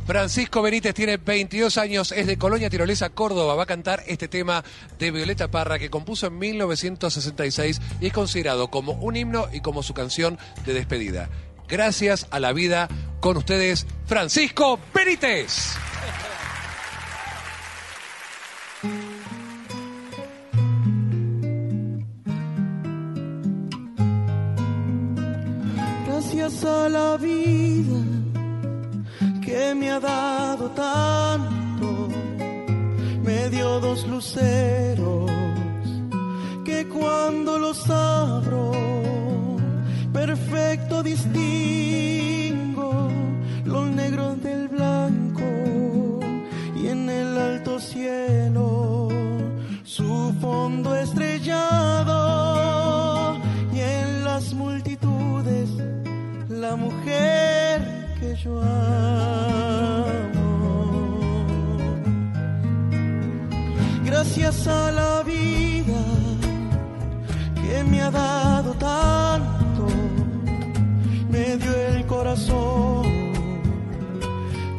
[0.08, 3.54] Francisco Benítez tiene 22 años, es de Colonia Tirolesa, Córdoba.
[3.54, 4.64] Va a cantar este tema
[4.98, 9.84] de Violeta Parra que compuso en 1966 y es considerado como un himno y como
[9.84, 11.30] su canción de despedida.
[11.68, 12.90] Gracias a la vida
[13.20, 15.78] con ustedes, Francisco Benítez.
[26.42, 28.00] Gracias a la vida
[29.46, 32.10] que me ha dado tanto,
[33.24, 35.30] me dio dos luceros
[36.66, 38.72] que cuando los abro,
[40.12, 43.08] perfecto distingo
[43.64, 45.44] los negros del blanco
[46.76, 49.10] y en el alto cielo
[49.84, 52.18] su fondo estrellado
[53.72, 54.91] y en las multitudes
[56.62, 57.82] la mujer
[58.20, 58.72] que yo amo.
[64.06, 66.04] Gracias a la vida
[67.56, 69.88] que me ha dado tanto,
[71.32, 73.06] me dio el corazón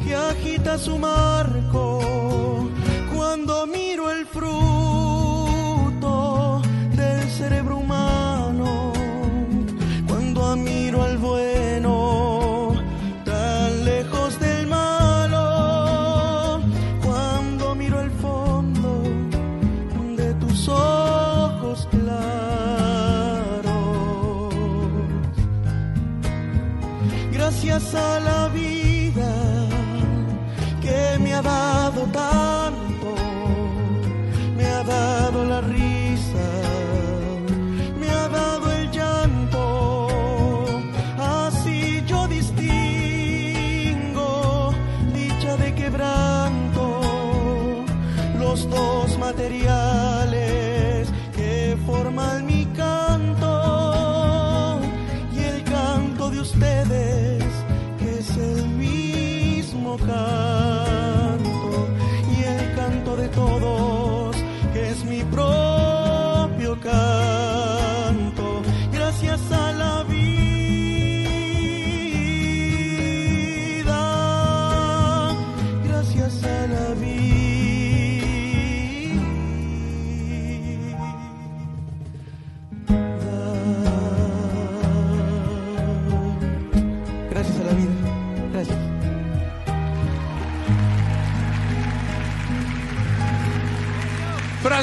[0.05, 2.01] que agita su marco
[3.13, 4.53] cuando miro el fruto
[6.95, 8.22] del cerebro humano,
[27.83, 29.69] Gracias a la vida
[30.81, 32.62] que me ha dado tanto,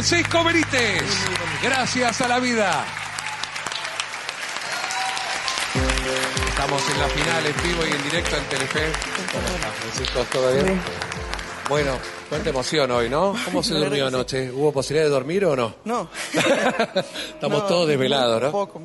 [0.01, 1.03] Francisco Benítez,
[1.61, 2.85] gracias a la vida.
[6.47, 8.79] Estamos en la final en vivo y en directo en Telefe.
[9.33, 10.25] ¿Cómo estás, Francisco?
[10.31, 10.81] ¿Todo bien?
[11.67, 11.97] Bueno,
[12.29, 13.35] cuánta emoción hoy, ¿no?
[13.43, 14.49] ¿Cómo se durmió anoche?
[14.49, 15.75] ¿Hubo posibilidad de dormir o no?
[15.83, 16.09] No.
[16.33, 18.51] Estamos No, todos desvelados, ¿no?
[18.51, 18.81] Poco.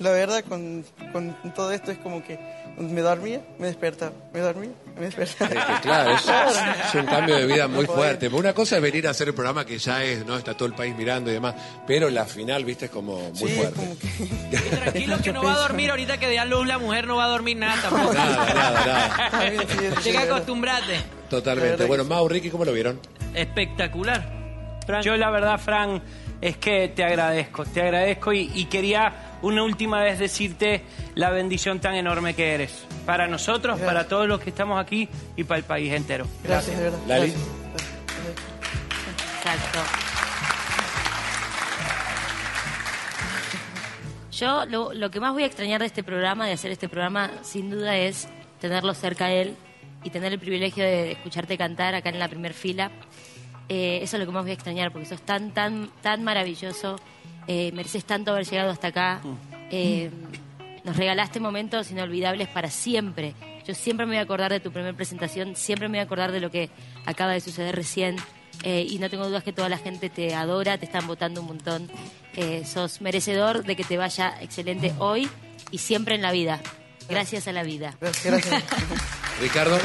[0.00, 2.38] La verdad, con, con todo esto es como que
[2.76, 5.50] me dormía, me despertaba, me dormía, me despertaba.
[5.50, 6.24] Es que, claro, es,
[6.88, 8.28] es un cambio de vida muy fuerte.
[8.28, 10.36] Una cosa es venir a hacer el programa que ya es, ¿no?
[10.36, 11.54] Está todo el país mirando y demás.
[11.86, 13.96] Pero la final, viste, es como muy fuerte.
[14.70, 17.24] Tranquilo que no va a dormir ahorita que dé a luz la mujer, no va
[17.26, 18.14] a dormir nada tampoco.
[18.14, 20.00] Nada, nada, nada.
[20.02, 21.00] Llega a acostumbrarte.
[21.30, 21.84] Totalmente.
[21.84, 23.00] Bueno, Mau, Ricky, ¿cómo lo vieron?
[23.34, 24.32] Espectacular.
[25.02, 26.02] Yo la verdad, Fran,
[26.40, 30.82] es que te agradezco, te agradezco y, y quería una última vez decirte
[31.14, 32.84] la bendición tan enorme que eres.
[33.06, 36.26] Para nosotros, para todos los que estamos aquí y para el país entero.
[36.42, 36.98] Gracias, de verdad.
[37.06, 37.32] Lali.
[39.36, 39.78] Exacto.
[44.32, 47.30] Yo lo, lo que más voy a extrañar de este programa, de hacer este programa,
[47.42, 48.26] sin duda es
[48.60, 49.54] tenerlo cerca a él
[50.02, 52.90] y tener el privilegio de escucharte cantar acá en la primer fila.
[53.68, 56.96] Eh, eso es lo que más voy a extrañar, porque sos tan, tan, tan maravilloso,
[57.48, 59.20] eh, mereces tanto haber llegado hasta acá.
[59.70, 60.10] Eh,
[60.84, 63.34] nos regalaste momentos inolvidables para siempre.
[63.66, 66.32] Yo siempre me voy a acordar de tu primera presentación, siempre me voy a acordar
[66.32, 66.68] de lo que
[67.06, 68.16] acaba de suceder recién.
[68.62, 71.46] eh, y no tengo dudas que toda la gente te adora, te están votando un
[71.48, 71.90] montón.
[72.36, 75.28] Eh, sos merecedor de que te vaya excelente hoy
[75.70, 76.60] y siempre en la vida.
[77.08, 77.96] Gracias a la vida.
[79.40, 79.76] Ricardo.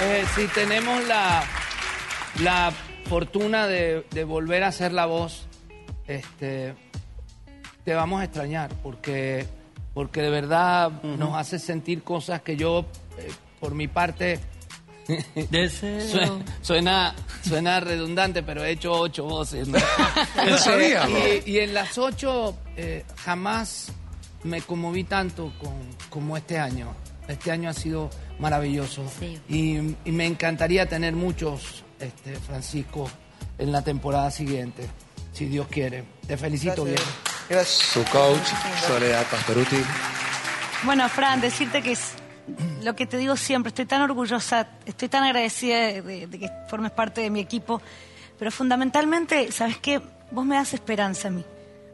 [0.00, 1.44] Eh, sí, tenemos la,
[2.42, 2.72] la
[3.08, 5.46] fortuna de, de volver a ser la voz.
[6.06, 6.74] Este,
[7.84, 9.46] te vamos a extrañar porque,
[9.92, 12.86] porque de verdad nos hace sentir cosas que yo,
[13.18, 13.30] eh,
[13.60, 14.40] por mi parte,
[15.50, 16.40] Deseo.
[16.62, 17.14] Suena,
[17.46, 19.68] suena, redundante, pero he hecho ocho voces.
[19.68, 19.78] ¿no?
[20.42, 21.00] ¿En serio?
[21.44, 23.92] y, y en las ocho eh, jamás
[24.44, 25.74] me conmoví tanto con,
[26.08, 26.94] como este año.
[27.28, 29.02] Este año ha sido maravilloso.
[29.48, 33.08] Y, y me encantaría tener muchos, este, Francisco,
[33.58, 34.86] en la temporada siguiente,
[35.32, 36.04] si Dios quiere.
[36.26, 37.04] Te felicito, Gracias.
[37.04, 37.33] bien.
[37.64, 38.48] Su coach,
[38.86, 39.76] Soledad Pastoruti.
[40.84, 42.12] Bueno, Fran, decirte que es
[42.82, 46.48] lo que te digo siempre, estoy tan orgullosa, estoy tan agradecida de, de- de que
[46.68, 47.80] formes parte de mi equipo,
[48.38, 50.00] pero fundamentalmente, ¿sabes qué?
[50.30, 51.44] Vos me das esperanza a mí,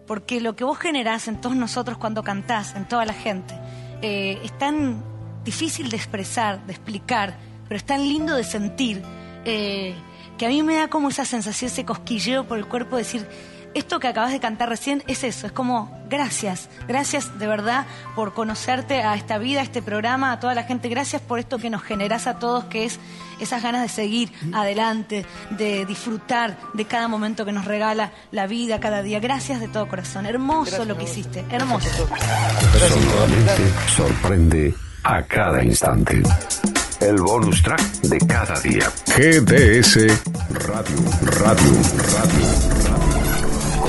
[0.07, 3.55] porque lo que vos generás en todos nosotros cuando cantás, en toda la gente,
[4.03, 5.03] eh, es tan
[5.45, 7.37] difícil de expresar, de explicar,
[7.69, 9.03] pero es tan lindo de sentir,
[9.45, 9.95] eh,
[10.39, 13.29] que a mí me da como esa sensación, ese cosquilleo por el cuerpo, de decir,
[13.75, 18.35] esto que acabas de cantar recién es eso, es como gracias, gracias de verdad por
[18.35, 21.71] conocerte a esta vida, a este programa, a toda la gente, gracias por esto que
[21.71, 22.99] nos generas a todos, que es
[23.41, 28.81] esas ganas de seguir adelante, de disfrutar de cada momento que nos regala la vida
[28.81, 29.21] cada día.
[29.21, 31.89] Gracias de todo corazón, hermoso lo que hiciste, hermoso.
[31.89, 34.75] Solamente sorprende
[35.05, 36.23] a cada instante.
[37.01, 38.93] El bonus track de cada día.
[39.07, 39.97] GDS
[40.51, 41.73] Radio, Radio,
[42.13, 42.47] Radio,
[42.85, 43.00] Radio.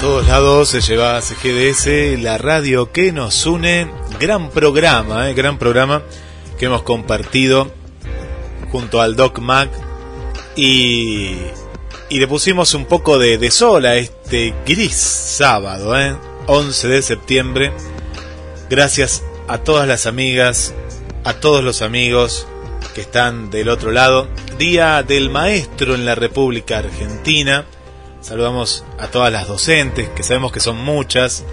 [0.00, 3.86] Todos lados se lleva GDS, la radio que nos une.
[4.18, 6.02] Gran programa, eh, gran programa
[6.58, 7.70] que hemos compartido
[8.72, 9.70] junto al Doc Mac
[10.56, 11.36] y,
[12.08, 16.16] y le pusimos un poco de, de sol a este gris sábado, eh,
[16.46, 17.72] 11 de septiembre.
[18.70, 20.72] Gracias a todas las amigas,
[21.24, 22.46] a todos los amigos
[22.94, 24.28] que están del otro lado.
[24.56, 27.66] Día del Maestro en la República Argentina.
[28.20, 31.44] Saludamos a todas las docentes, que sabemos que son muchas.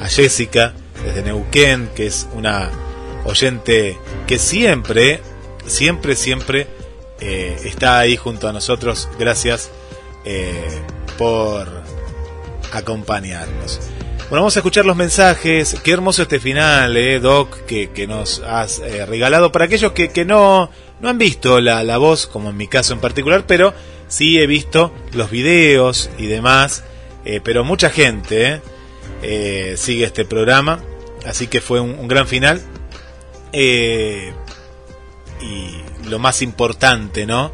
[0.00, 0.72] A Jessica,
[1.04, 2.70] desde Neuquén, que es una
[3.24, 3.96] oyente
[4.26, 5.20] que siempre,
[5.66, 6.66] siempre, siempre
[7.20, 9.08] eh, está ahí junto a nosotros.
[9.18, 9.70] Gracias
[10.24, 10.82] eh,
[11.18, 11.68] por
[12.72, 13.80] acompañarnos.
[14.32, 15.76] Bueno, vamos a escuchar los mensajes.
[15.82, 19.52] Qué hermoso este final, eh, Doc, que, nos has eh, regalado.
[19.52, 20.70] Para aquellos que, que no,
[21.00, 23.74] no han visto la, la, voz, como en mi caso en particular, pero
[24.12, 26.84] sí he visto los videos y demás.
[27.24, 28.60] Eh, pero mucha gente
[29.22, 30.80] eh, sigue este programa.
[31.24, 32.60] Así que fue un, gran final.
[33.52, 34.32] Eh,
[35.40, 37.52] y lo más importante, ¿no?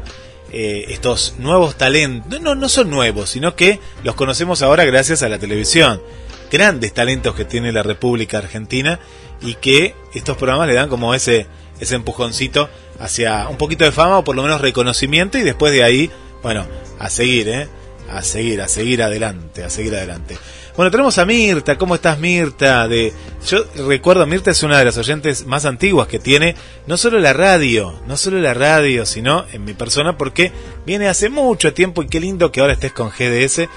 [0.51, 5.29] Eh, estos nuevos talentos, no, no son nuevos, sino que los conocemos ahora gracias a
[5.29, 6.01] la televisión
[6.49, 8.99] grandes talentos que tiene la República Argentina
[9.41, 11.45] y que estos programas le dan como ese,
[11.79, 12.69] ese empujoncito
[12.99, 16.11] hacia un poquito de fama o por lo menos reconocimiento y después de ahí,
[16.41, 16.65] bueno,
[16.99, 17.67] a seguir, ¿eh?
[18.09, 20.37] A seguir, a seguir adelante, a seguir adelante.
[20.75, 21.77] Bueno, tenemos a Mirta.
[21.77, 22.87] ¿Cómo estás, Mirta?
[22.87, 23.13] De,
[23.45, 26.55] yo recuerdo, Mirta es una de las oyentes más antiguas que tiene,
[26.87, 30.51] no solo la radio, no solo la radio, sino en mi persona, porque
[30.85, 33.67] viene hace mucho tiempo y qué lindo que ahora estés con GDS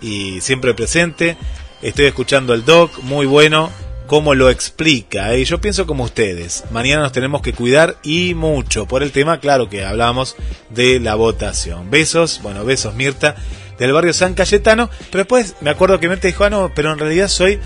[0.00, 1.36] y siempre presente.
[1.82, 3.70] Estoy escuchando el doc, muy bueno,
[4.06, 5.36] cómo lo explica.
[5.36, 9.40] Y yo pienso como ustedes, mañana nos tenemos que cuidar y mucho por el tema,
[9.40, 10.36] claro que hablamos
[10.70, 11.90] de la votación.
[11.90, 13.36] Besos, bueno, besos Mirta,
[13.78, 16.98] del barrio San Cayetano, pero después me acuerdo que Mirta dijo, ah, no, pero en
[16.98, 17.58] realidad soy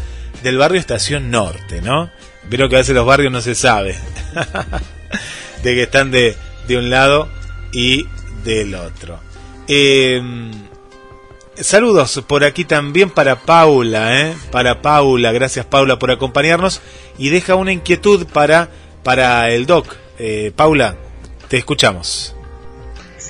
[0.43, 2.11] del barrio Estación Norte, ¿no?
[2.49, 3.97] Pero que a veces los barrios no se sabe,
[5.63, 6.37] de que están de,
[6.67, 7.29] de un lado
[7.73, 8.07] y
[8.45, 9.21] del otro.
[9.67, 10.23] Eh,
[11.61, 14.35] Saludos por aquí también para Paula, ¿eh?
[14.53, 16.81] para Paula, gracias Paula por acompañarnos
[17.19, 18.69] y deja una inquietud para,
[19.03, 19.97] para el doc.
[20.21, 20.97] Eh, Paula,
[21.49, 22.37] te escuchamos.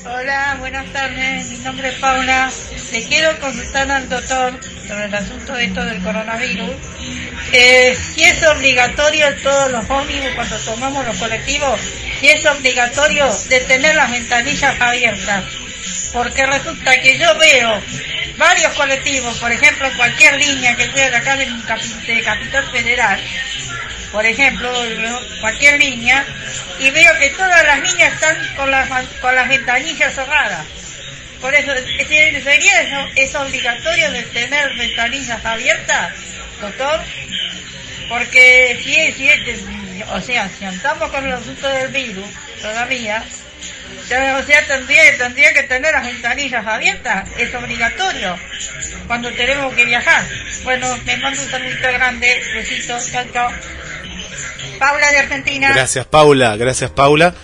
[0.04, 2.50] Hola, buenas tardes, mi nombre es Paula.
[2.92, 4.52] Le quiero consultar al doctor
[4.86, 6.70] sobre el asunto de esto del coronavirus.
[7.52, 11.80] Eh, si es obligatorio todos los ómnibus cuando tomamos los colectivos,
[12.20, 15.44] si es obligatorio de tener las ventanillas abiertas.
[16.12, 17.82] Porque resulta que yo veo
[18.36, 23.20] varios colectivos, por ejemplo, cualquier línea que sea de acá de, de Capital Federal,
[24.12, 24.72] por ejemplo,
[25.40, 26.24] cualquier línea,
[26.78, 28.88] y veo que todas las líneas están con las,
[29.20, 30.64] con las ventanillas cerradas.
[31.40, 36.12] Por eso, ¿sería eso, es obligatorio de tener ventanillas abiertas,
[36.60, 37.00] doctor?
[38.08, 39.60] Porque si es, si es,
[40.10, 42.26] o sea, si andamos con el asunto del virus,
[42.60, 43.22] todavía,
[43.88, 48.36] o sea, tendría, tendría que tener las ventanillas abiertas, es obligatorio
[49.06, 50.24] cuando tenemos que viajar.
[50.64, 53.50] Bueno, me mando un saludito grande, besitos, chao.
[54.78, 55.72] Paula de Argentina.
[55.72, 57.34] Gracias, Paula, gracias, Paula.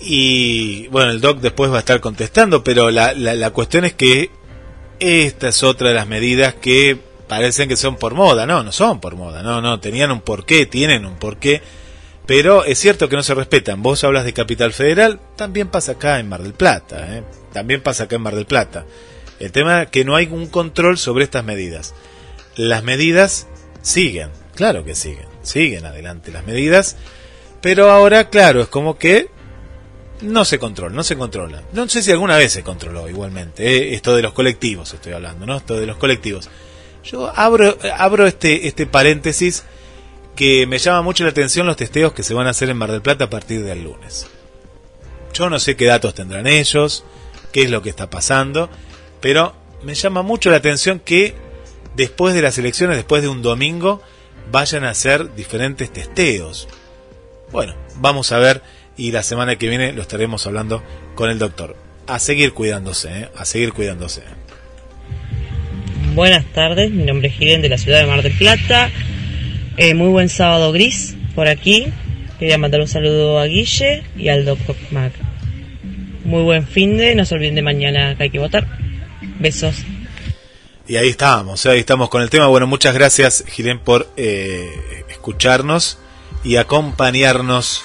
[0.00, 3.92] Y bueno, el doc después va a estar contestando, pero la, la, la cuestión es
[3.94, 4.30] que
[5.00, 6.98] esta es otra de las medidas que
[7.28, 10.66] parecen que son por moda, no, no son por moda, no, no, tenían un porqué,
[10.66, 11.62] tienen un porqué
[12.28, 13.82] pero es cierto que no se respetan.
[13.82, 17.24] Vos hablas de Capital Federal, también pasa acá en Mar del Plata, ¿eh?
[17.54, 18.84] también pasa acá en Mar del Plata.
[19.40, 21.94] El tema es que no hay un control sobre estas medidas.
[22.54, 23.46] Las medidas
[23.80, 26.96] siguen, claro que siguen, siguen adelante las medidas.
[27.62, 29.30] Pero ahora, claro, es como que
[30.20, 31.62] no se controla, no se controla.
[31.72, 33.66] No sé si alguna vez se controló igualmente.
[33.66, 33.94] ¿eh?
[33.94, 35.56] Esto de los colectivos estoy hablando, ¿no?
[35.56, 36.50] Esto de los colectivos.
[37.04, 39.64] Yo abro, abro este, este paréntesis
[40.38, 42.92] que me llama mucho la atención los testeos que se van a hacer en Mar
[42.92, 44.28] del Plata a partir del lunes.
[45.34, 47.04] Yo no sé qué datos tendrán ellos,
[47.50, 48.70] qué es lo que está pasando,
[49.20, 51.34] pero me llama mucho la atención que
[51.96, 54.00] después de las elecciones, después de un domingo,
[54.52, 56.68] vayan a hacer diferentes testeos.
[57.50, 58.62] Bueno, vamos a ver
[58.96, 60.84] y la semana que viene lo estaremos hablando
[61.16, 61.74] con el doctor.
[62.06, 63.28] A seguir cuidándose, ¿eh?
[63.36, 64.22] a seguir cuidándose.
[66.14, 68.92] Buenas tardes, mi nombre es Gilen de la ciudad de Mar del Plata.
[69.80, 71.86] Eh, muy buen sábado gris por aquí.
[72.40, 75.12] Quería mandar un saludo a Guille y al doctor Mac.
[76.24, 78.66] Muy buen fin de, no se olviden de mañana que hay que votar.
[79.38, 79.76] Besos.
[80.88, 82.48] Y ahí estamos, ahí estamos con el tema.
[82.48, 84.68] Bueno, muchas gracias, Gilen, por eh,
[85.10, 86.00] escucharnos
[86.42, 87.84] y acompañarnos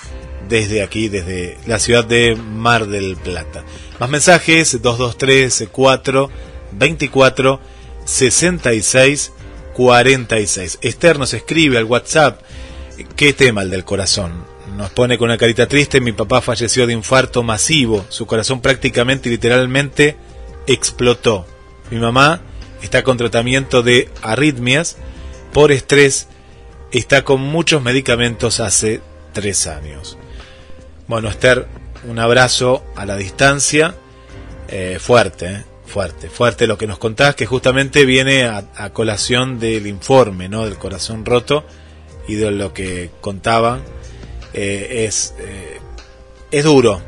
[0.49, 3.63] desde aquí, desde la ciudad de Mar del Plata.
[3.99, 6.31] Más mensajes, 223 4
[6.71, 7.59] 24
[8.03, 9.31] 66
[9.73, 10.79] 46.
[10.81, 12.41] Esther nos escribe al WhatsApp,
[13.15, 14.45] ¿qué tema el del corazón?
[14.77, 19.29] Nos pone con una carita triste, mi papá falleció de infarto masivo, su corazón prácticamente
[19.29, 20.15] literalmente
[20.67, 21.45] explotó.
[21.91, 22.41] Mi mamá
[22.81, 24.97] está con tratamiento de arritmias
[25.51, 26.27] por estrés,
[26.91, 29.01] está con muchos medicamentos hace
[29.33, 30.17] tres años.
[31.07, 31.67] Bueno, Esther,
[32.07, 33.95] un abrazo a la distancia,
[34.67, 39.85] eh, fuerte, eh, fuerte, fuerte lo que nos contás, que justamente viene a, colación del
[39.85, 40.65] informe, ¿no?
[40.65, 41.63] Del corazón roto
[42.27, 43.83] y de lo que contaban.
[44.53, 45.35] Eh, es,
[46.49, 46.99] es duro.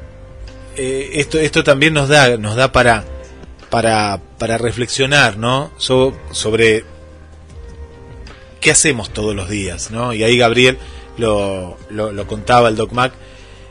[0.77, 3.03] esto, esto también nos da, nos da para,
[3.71, 5.71] para, para reflexionar, ¿no?
[5.77, 6.85] sobre
[8.61, 10.13] qué hacemos todos los días, ¿no?
[10.13, 10.77] Y ahí Gabriel
[11.17, 13.13] lo, lo, lo contaba el Doc Mac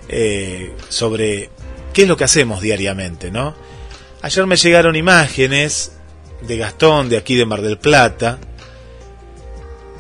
[0.09, 1.51] eh, sobre
[1.93, 3.55] qué es lo que hacemos diariamente, ¿no?
[4.25, 5.93] Ayer me llegaron imágenes
[6.41, 8.39] de Gastón, de aquí de Mar del Plata,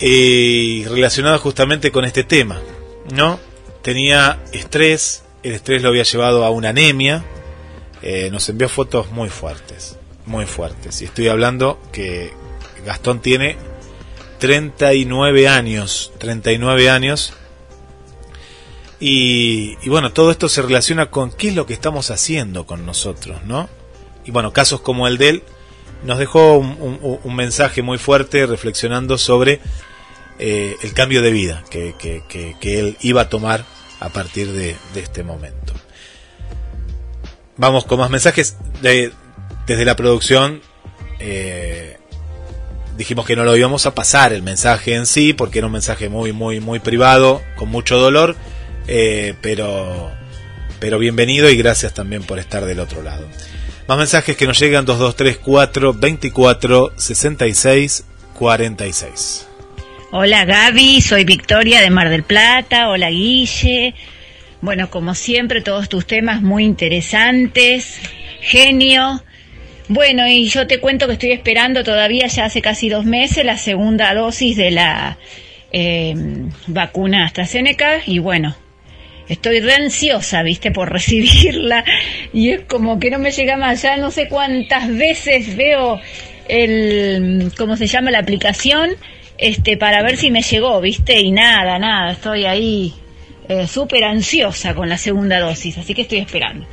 [0.01, 2.59] y relacionadas justamente con este tema,
[3.13, 3.39] ¿no?
[3.83, 7.23] Tenía estrés, el estrés lo había llevado a una anemia,
[8.01, 12.33] eh, nos envió fotos muy fuertes, muy fuertes, y estoy hablando que
[12.87, 13.59] Gastón tiene
[14.39, 17.35] 39 años, 39 años,
[18.99, 23.45] y, bueno, todo esto se relaciona con qué es lo que estamos haciendo con nosotros,
[23.45, 23.69] ¿no?
[24.25, 25.43] Y bueno, casos como el de él
[26.05, 29.61] nos dejó un, mensaje muy fuerte reflexionando sobre
[30.39, 31.95] eh, el cambio de vida que,
[32.63, 33.65] él iba a tomar
[34.01, 35.73] a partir de, este momento.
[37.57, 38.57] Vamos con más mensajes.
[38.83, 39.13] De,
[39.67, 40.61] desde la producción
[41.21, 41.97] eh,
[42.99, 46.09] dijimos que no lo íbamos a pasar el mensaje en sí, porque era un mensaje
[46.09, 48.37] muy, muy, muy privado, con mucho dolor
[48.87, 50.11] eh, pero,
[50.79, 53.27] pero bienvenido y gracias también por estar del otro lado.
[53.87, 58.05] Más mensajes que nos llegan 2234 24 66
[58.39, 59.49] 46.
[60.11, 62.89] Hola Gaby, soy Victoria de Mar del Plata.
[62.89, 63.95] Hola Guille.
[64.63, 68.01] Bueno, como siempre, todos tus temas muy interesantes.
[68.41, 69.23] Genio.
[69.89, 73.59] Bueno, y yo te cuento que estoy esperando todavía ya hace casi dos meses la
[73.59, 75.19] segunda dosis de la
[75.73, 76.15] eh,
[76.69, 78.57] vacuna AstraZeneca y bueno,
[79.29, 81.85] estoy re ansiosa, viste, por recibirla
[82.33, 86.01] y es como que no me llega más ya no sé cuántas veces veo
[86.49, 88.91] el, ¿cómo se llama la aplicación?
[89.39, 92.95] Este, para ver si me llegó, viste, y nada, nada, estoy ahí
[93.49, 96.67] eh, súper ansiosa con la segunda dosis, así que estoy esperando.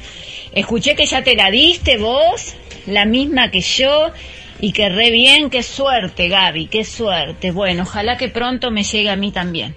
[0.54, 2.54] Escuché que ya te la diste vos,
[2.86, 4.12] la misma que yo,
[4.60, 7.52] y que re bien, qué suerte, Gaby, qué suerte.
[7.52, 9.76] Bueno, ojalá que pronto me llegue a mí también.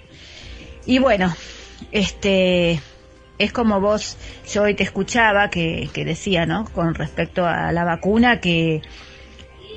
[0.86, 1.34] Y bueno,
[1.94, 2.80] este
[3.38, 4.16] es como vos,
[4.52, 6.66] yo hoy te escuchaba que, decía, ¿no?
[6.72, 8.82] Con respecto a la vacuna, que,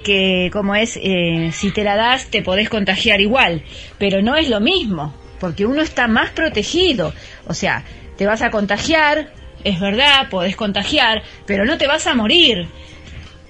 [0.03, 3.63] que como es, eh, si te la das te podés contagiar igual,
[3.97, 7.13] pero no es lo mismo, porque uno está más protegido,
[7.47, 7.83] o sea,
[8.17, 9.31] te vas a contagiar,
[9.63, 12.67] es verdad, podés contagiar, pero no te vas a morir,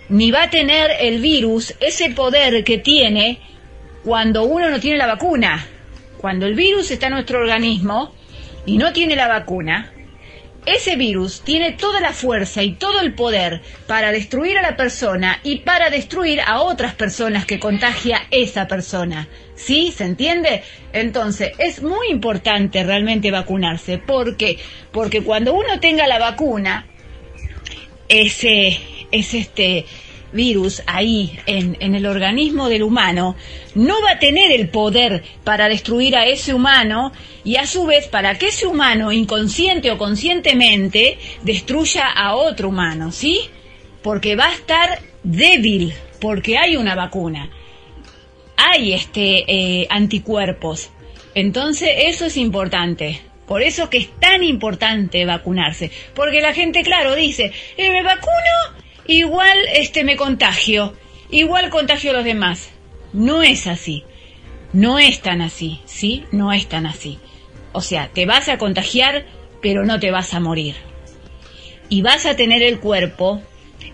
[0.09, 3.39] ni va a tener el virus ese poder que tiene
[4.03, 5.65] cuando uno no tiene la vacuna.
[6.17, 8.16] Cuando el virus está en nuestro organismo,
[8.67, 9.91] y no tiene la vacuna,
[10.67, 15.39] ese virus tiene toda la fuerza y todo el poder para destruir a la persona
[15.41, 19.29] y para destruir a otras personas que contagia esa persona.
[19.55, 19.93] ¿Sí?
[19.95, 20.63] ¿Se entiende?
[20.91, 23.97] Entonces, es muy importante realmente vacunarse.
[23.97, 24.59] ¿Por qué?
[24.91, 26.85] Porque cuando uno tenga la vacuna,
[28.09, 28.77] ese,
[29.09, 29.85] es este,
[30.31, 33.35] virus ahí en, en, el organismo del humano
[33.75, 37.11] no va a tener el poder para destruir a ese humano
[37.43, 43.11] y a su vez para que ese humano inconsciente o conscientemente destruya a otro humano,
[43.11, 43.49] ¿sí?
[44.03, 47.49] Porque va a estar débil, porque hay una vacuna,
[48.57, 50.89] hay este eh, anticuerpos.
[51.35, 53.21] Entonces eso es importante.
[53.47, 58.03] Por eso es que es tan importante vacunarse, porque la gente, claro, dice, eh, me
[58.03, 58.33] vacuno,
[59.07, 60.93] igual este me contagio,
[61.29, 62.69] igual contagio a los demás.
[63.13, 64.03] No es así.
[64.73, 66.25] No es tan así, ¿sí?
[66.31, 67.19] No es tan así.
[67.71, 69.25] O sea, te vas a contagiar,
[69.61, 70.75] pero no te vas a morir.
[71.89, 73.41] Y vas a tener el cuerpo,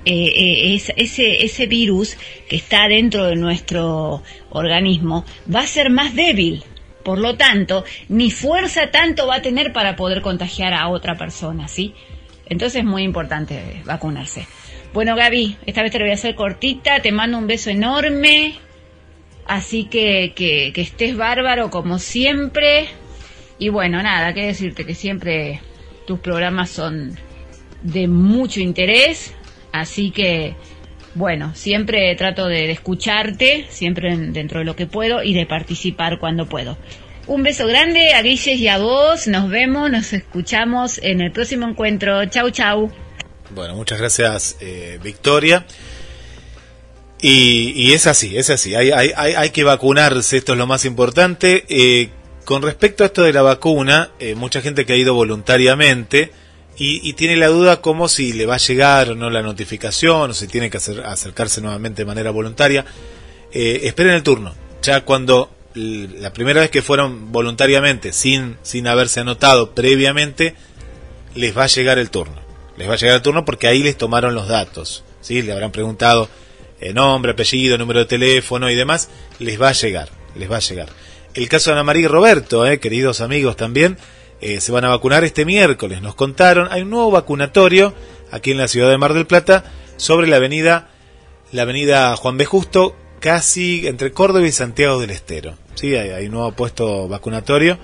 [0.06, 2.18] eh, eh, ese, ese virus
[2.50, 6.64] que está dentro de nuestro organismo, va a ser más débil
[7.04, 11.68] por lo tanto, ni fuerza tanto va a tener para poder contagiar a otra persona,
[11.68, 11.94] ¿sí?
[12.46, 14.48] Entonces es muy importante vacunarse.
[14.94, 18.56] Bueno, Gaby, esta vez te lo voy a hacer cortita, te mando un beso enorme,
[19.48, 22.88] así que, que, que estés bárbaro como siempre.
[23.58, 25.62] Y bueno, nada, qué decirte que siempre
[26.06, 27.18] tus programas son
[27.82, 29.34] de mucho interés,
[29.72, 30.56] así que
[31.16, 36.48] bueno, siempre trato de, escucharte, siempre dentro de lo que puedo y de participar cuando
[36.48, 36.78] puedo.
[37.28, 39.28] Un beso grande a Guilles y a vos.
[39.28, 42.26] Nos vemos, nos escuchamos en el próximo encuentro.
[42.26, 42.92] Chau, chau.
[43.54, 45.66] Bueno, muchas gracias, eh, Victoria.
[47.26, 48.76] Y, es así, es así.
[48.76, 51.64] Hay, hay, que vacunarse, esto es lo más importante.
[51.70, 52.10] Eh,
[52.44, 56.34] con respecto a esto de la vacuna, eh, mucha gente que ha ido voluntariamente
[56.78, 60.34] y, tiene la duda como si le va a llegar o no la notificación o
[60.34, 62.84] si tiene que acercarse nuevamente de manera voluntaria.
[63.54, 64.54] Eh, esperen el turno.
[64.82, 70.56] Ya cuando la primera vez que fueron voluntariamente, sin, sin haberse anotado previamente,
[71.36, 72.43] les va a llegar el turno.
[72.78, 75.04] Les va a llegar el turno porque ahí les tomaron los datos.
[75.22, 75.42] ¿sí?
[75.42, 76.30] Le habrán preguntado
[76.80, 79.10] eh, nombre, apellido, número de teléfono y demás.
[79.40, 80.90] Les va a llegar, les va a llegar.
[81.34, 83.98] El caso de Ana María y Roberto, eh, queridos amigos también,
[84.42, 86.02] eh, se van a vacunar este miércoles.
[86.02, 87.94] Nos contaron, hay un nuevo vacunatorio
[88.30, 89.64] aquí en la ciudad de Mar del Plata
[89.98, 90.90] sobre la avenida,
[91.52, 92.46] la avenida Juan B.
[92.46, 95.56] Justo, casi entre Córdoba y Santiago del Estero.
[95.76, 97.78] Sí, hay, un nuevo puesto vacunatorio.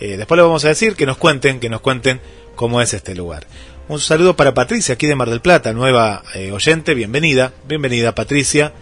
[0.00, 2.20] Eh, después le vamos a decir que nos cuenten, que nos cuenten
[2.56, 3.46] cómo es este lugar.
[3.90, 8.72] Un saludo para Patricia aquí de Mar del Plata, nueva eh, oyente, bienvenida, bienvenida Patricia.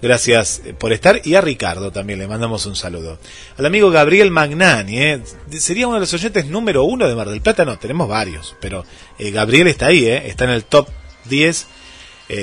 [0.00, 1.20] Gracias eh, por estar.
[1.22, 3.18] Y a Ricardo también le mandamos un saludo.
[3.58, 5.20] Al amigo Gabriel Magnani, ¿eh?
[5.50, 7.66] sería uno de los oyentes número uno de Mar del Plata.
[7.66, 8.86] No, tenemos varios, pero
[9.18, 10.88] Gabriel está ahí, está en el top
[11.26, 11.66] 10.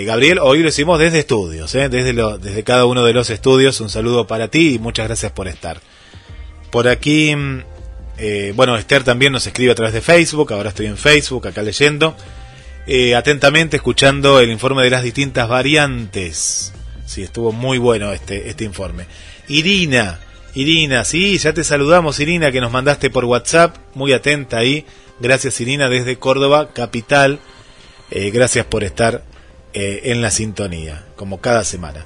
[0.05, 3.81] Gabriel, hoy lo hicimos desde estudios, desde, desde cada uno de los estudios.
[3.81, 5.81] Un saludo para ti y muchas gracias por estar.
[6.69, 7.35] Por aquí,
[8.21, 10.53] mm, bueno, Esther también nos escribe a través de Facebook.
[10.53, 12.15] Ahora estoy en Facebook, acá leyendo.
[13.15, 16.73] atentamente escuchando el informe de las distintas variantes
[17.11, 19.05] Sí, estuvo muy bueno este, este informe.
[19.49, 20.21] Irina,
[20.53, 23.75] Irina, sí, ya te saludamos, Irina, que nos mandaste por WhatsApp.
[23.95, 24.85] Muy atenta ahí.
[25.19, 27.41] Gracias, Irina, desde Córdoba, capital.
[28.11, 29.25] Eh, gracias por estar
[29.73, 32.05] eh, en la sintonía, como cada semana.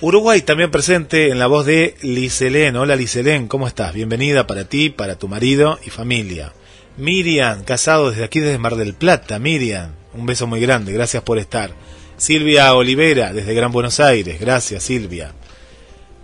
[0.00, 2.76] Uruguay también presente en la voz de Liselén.
[2.76, 3.94] Hola Liselén, ¿cómo estás?
[3.94, 6.52] Bienvenida para ti, para tu marido y familia.
[6.96, 9.38] Miriam, casado desde aquí, desde Mar del Plata.
[9.38, 11.70] Miriam, un beso muy grande, gracias por estar.
[12.16, 14.40] Silvia Olivera, desde Gran Buenos Aires.
[14.40, 15.32] Gracias, Silvia.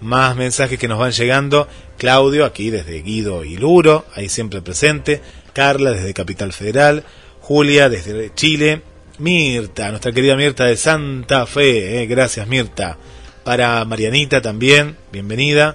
[0.00, 1.68] Más mensajes que nos van llegando.
[1.96, 5.20] Claudio, aquí desde Guido y Luro, ahí siempre presente.
[5.52, 7.04] Carla, desde Capital Federal.
[7.40, 8.82] Julia, desde Chile.
[9.18, 12.02] Mirta, nuestra querida Mirta de Santa Fe.
[12.02, 12.98] Eh, gracias, Mirta.
[13.44, 15.74] Para Marianita también, bienvenida.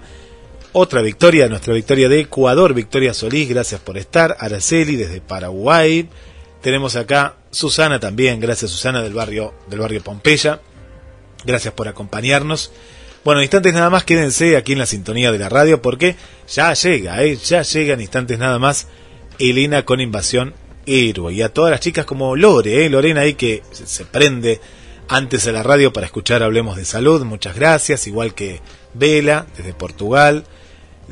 [0.72, 4.38] Otra victoria, nuestra victoria de Ecuador, Victoria Solís, gracias por estar.
[4.40, 6.08] Araceli desde Paraguay.
[6.62, 10.60] Tenemos acá Susana también, gracias Susana del barrio, del barrio Pompeya.
[11.44, 12.72] Gracias por acompañarnos.
[13.24, 16.16] Bueno, instantes nada más, quédense aquí en la sintonía de la radio porque
[16.48, 17.36] ya llega, ¿eh?
[17.36, 18.88] ya llega en instantes nada más
[19.40, 20.54] Elena con Invasión
[20.86, 21.34] Héroe.
[21.34, 22.90] Y a todas las chicas como Lore, ¿eh?
[22.90, 24.62] Lorena ahí que se prende
[25.08, 27.24] antes a la radio para escuchar Hablemos de Salud.
[27.24, 28.62] Muchas gracias, igual que
[28.94, 30.46] Vela desde Portugal.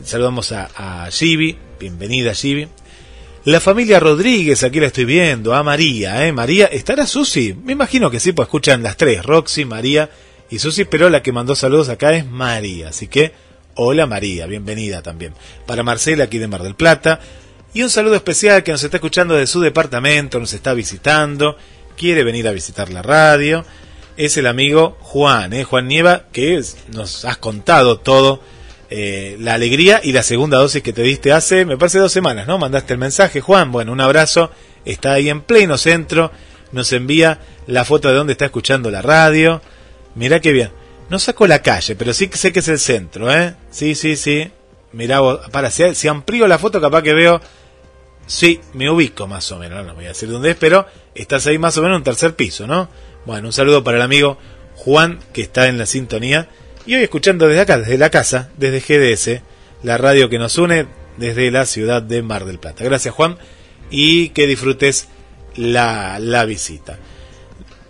[0.03, 2.67] Saludamos a, a Gibi, bienvenida Gibi.
[3.45, 6.31] La familia Rodríguez, aquí la estoy viendo, a María, ¿eh?
[6.31, 7.53] María, ¿estará Susi?
[7.53, 10.09] Me imagino que sí, pues escuchan las tres, Roxy, María
[10.49, 13.33] y Susi, pero la que mandó saludos acá es María, así que
[13.75, 15.33] hola María, bienvenida también.
[15.65, 17.19] Para Marcela, aquí de Mar del Plata,
[17.73, 21.57] y un saludo especial que nos está escuchando de su departamento, nos está visitando,
[21.97, 23.65] quiere venir a visitar la radio,
[24.17, 25.63] es el amigo Juan, ¿eh?
[25.63, 28.41] Juan Nieva, que nos has contado todo
[28.89, 32.45] eh, la alegría y la segunda dosis que te diste hace, me parece, dos semanas,
[32.45, 32.59] ¿no?
[32.59, 33.71] Mandaste el mensaje, Juan.
[33.71, 34.51] Bueno, un abrazo.
[34.85, 36.31] Está ahí en pleno centro.
[36.71, 39.61] Nos envía la foto de donde está escuchando la radio.
[40.13, 40.71] Mirá qué bien.
[41.09, 43.55] No saco la calle, pero sí que sé que es el centro, ¿eh?
[43.71, 44.51] Sí, sí, sí.
[44.91, 47.41] Mirá vos, para, si, si amplío la foto capaz que veo...
[48.25, 51.57] Sí, me ubico más o menos, no voy a decir dónde es, pero estás ahí
[51.57, 52.89] más o menos en tercer piso, ¿no?
[53.25, 54.37] Bueno, un saludo para el amigo
[54.75, 56.47] Juan, que está en la sintonía,
[56.85, 59.41] y hoy escuchando desde acá, desde la casa, desde GDS,
[59.83, 60.87] la radio que nos une
[61.17, 62.83] desde la ciudad de Mar del Plata.
[62.83, 63.37] Gracias Juan,
[63.89, 65.09] y que disfrutes
[65.55, 66.97] la, la visita.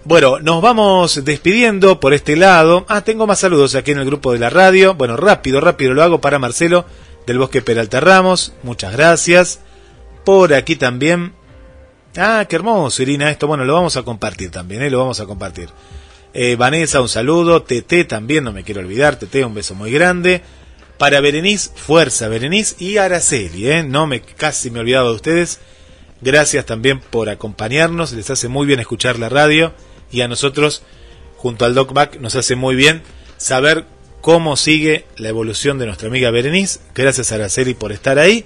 [0.05, 2.85] Bueno, nos vamos despidiendo por este lado.
[2.89, 4.95] Ah, tengo más saludos aquí en el grupo de la radio.
[4.95, 6.85] Bueno, rápido, rápido lo hago para Marcelo
[7.25, 8.53] del Bosque Peralta Ramos.
[8.63, 9.61] Muchas gracias.
[10.23, 11.33] Por aquí también.
[12.15, 13.47] Ah, qué hermoso, Irina, esto.
[13.47, 14.89] Bueno, lo vamos a compartir también, ¿eh?
[14.89, 15.69] Lo vamos a compartir.
[16.33, 17.63] Eh, Vanessa, un saludo.
[17.63, 19.17] Tete también, no me quiero olvidar.
[19.17, 20.41] Tete, un beso muy grande.
[20.97, 22.75] Para Berenice, fuerza, Berenice.
[22.79, 23.83] Y Araceli, ¿eh?
[23.83, 25.59] No me, casi me he olvidado de ustedes.
[26.21, 28.13] Gracias también por acompañarnos.
[28.13, 29.73] Les hace muy bien escuchar la radio
[30.11, 30.83] y a nosotros,
[31.37, 33.01] junto al DocBack, nos hace muy bien
[33.37, 33.85] saber
[34.21, 36.79] cómo sigue la evolución de nuestra amiga Berenice.
[36.95, 38.45] Gracias Araceli por estar ahí.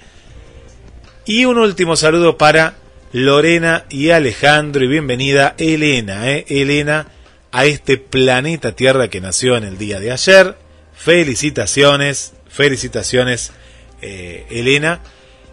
[1.28, 2.78] Y un último saludo para
[3.12, 6.46] Lorena y Alejandro y bienvenida Elena, ¿eh?
[6.48, 7.08] Elena,
[7.52, 10.56] a este planeta Tierra que nació en el día de ayer.
[10.94, 13.52] Felicitaciones, felicitaciones
[14.00, 15.02] eh, Elena.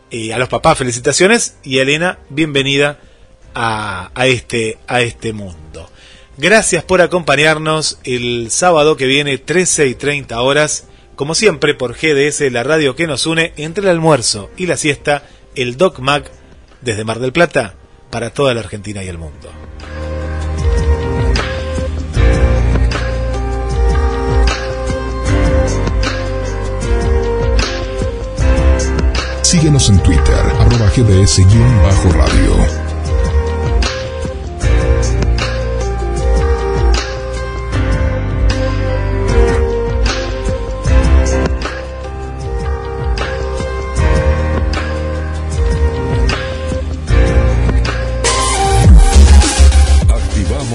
[0.10, 2.98] y a los papás felicitaciones y Elena, bienvenida
[3.54, 5.92] a, a, este, a este mundo.
[6.38, 10.88] Gracias por acompañarnos el sábado que viene 13 y 30 horas,
[11.18, 15.24] como siempre por GDS, la radio que nos une entre el almuerzo y la siesta,
[15.56, 16.32] el Doc Mac
[16.82, 17.76] desde Mar del Plata
[18.10, 19.50] para toda la Argentina y el mundo.
[29.42, 30.90] Síguenos en Twitter, arroba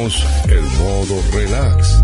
[0.00, 2.02] El modo relax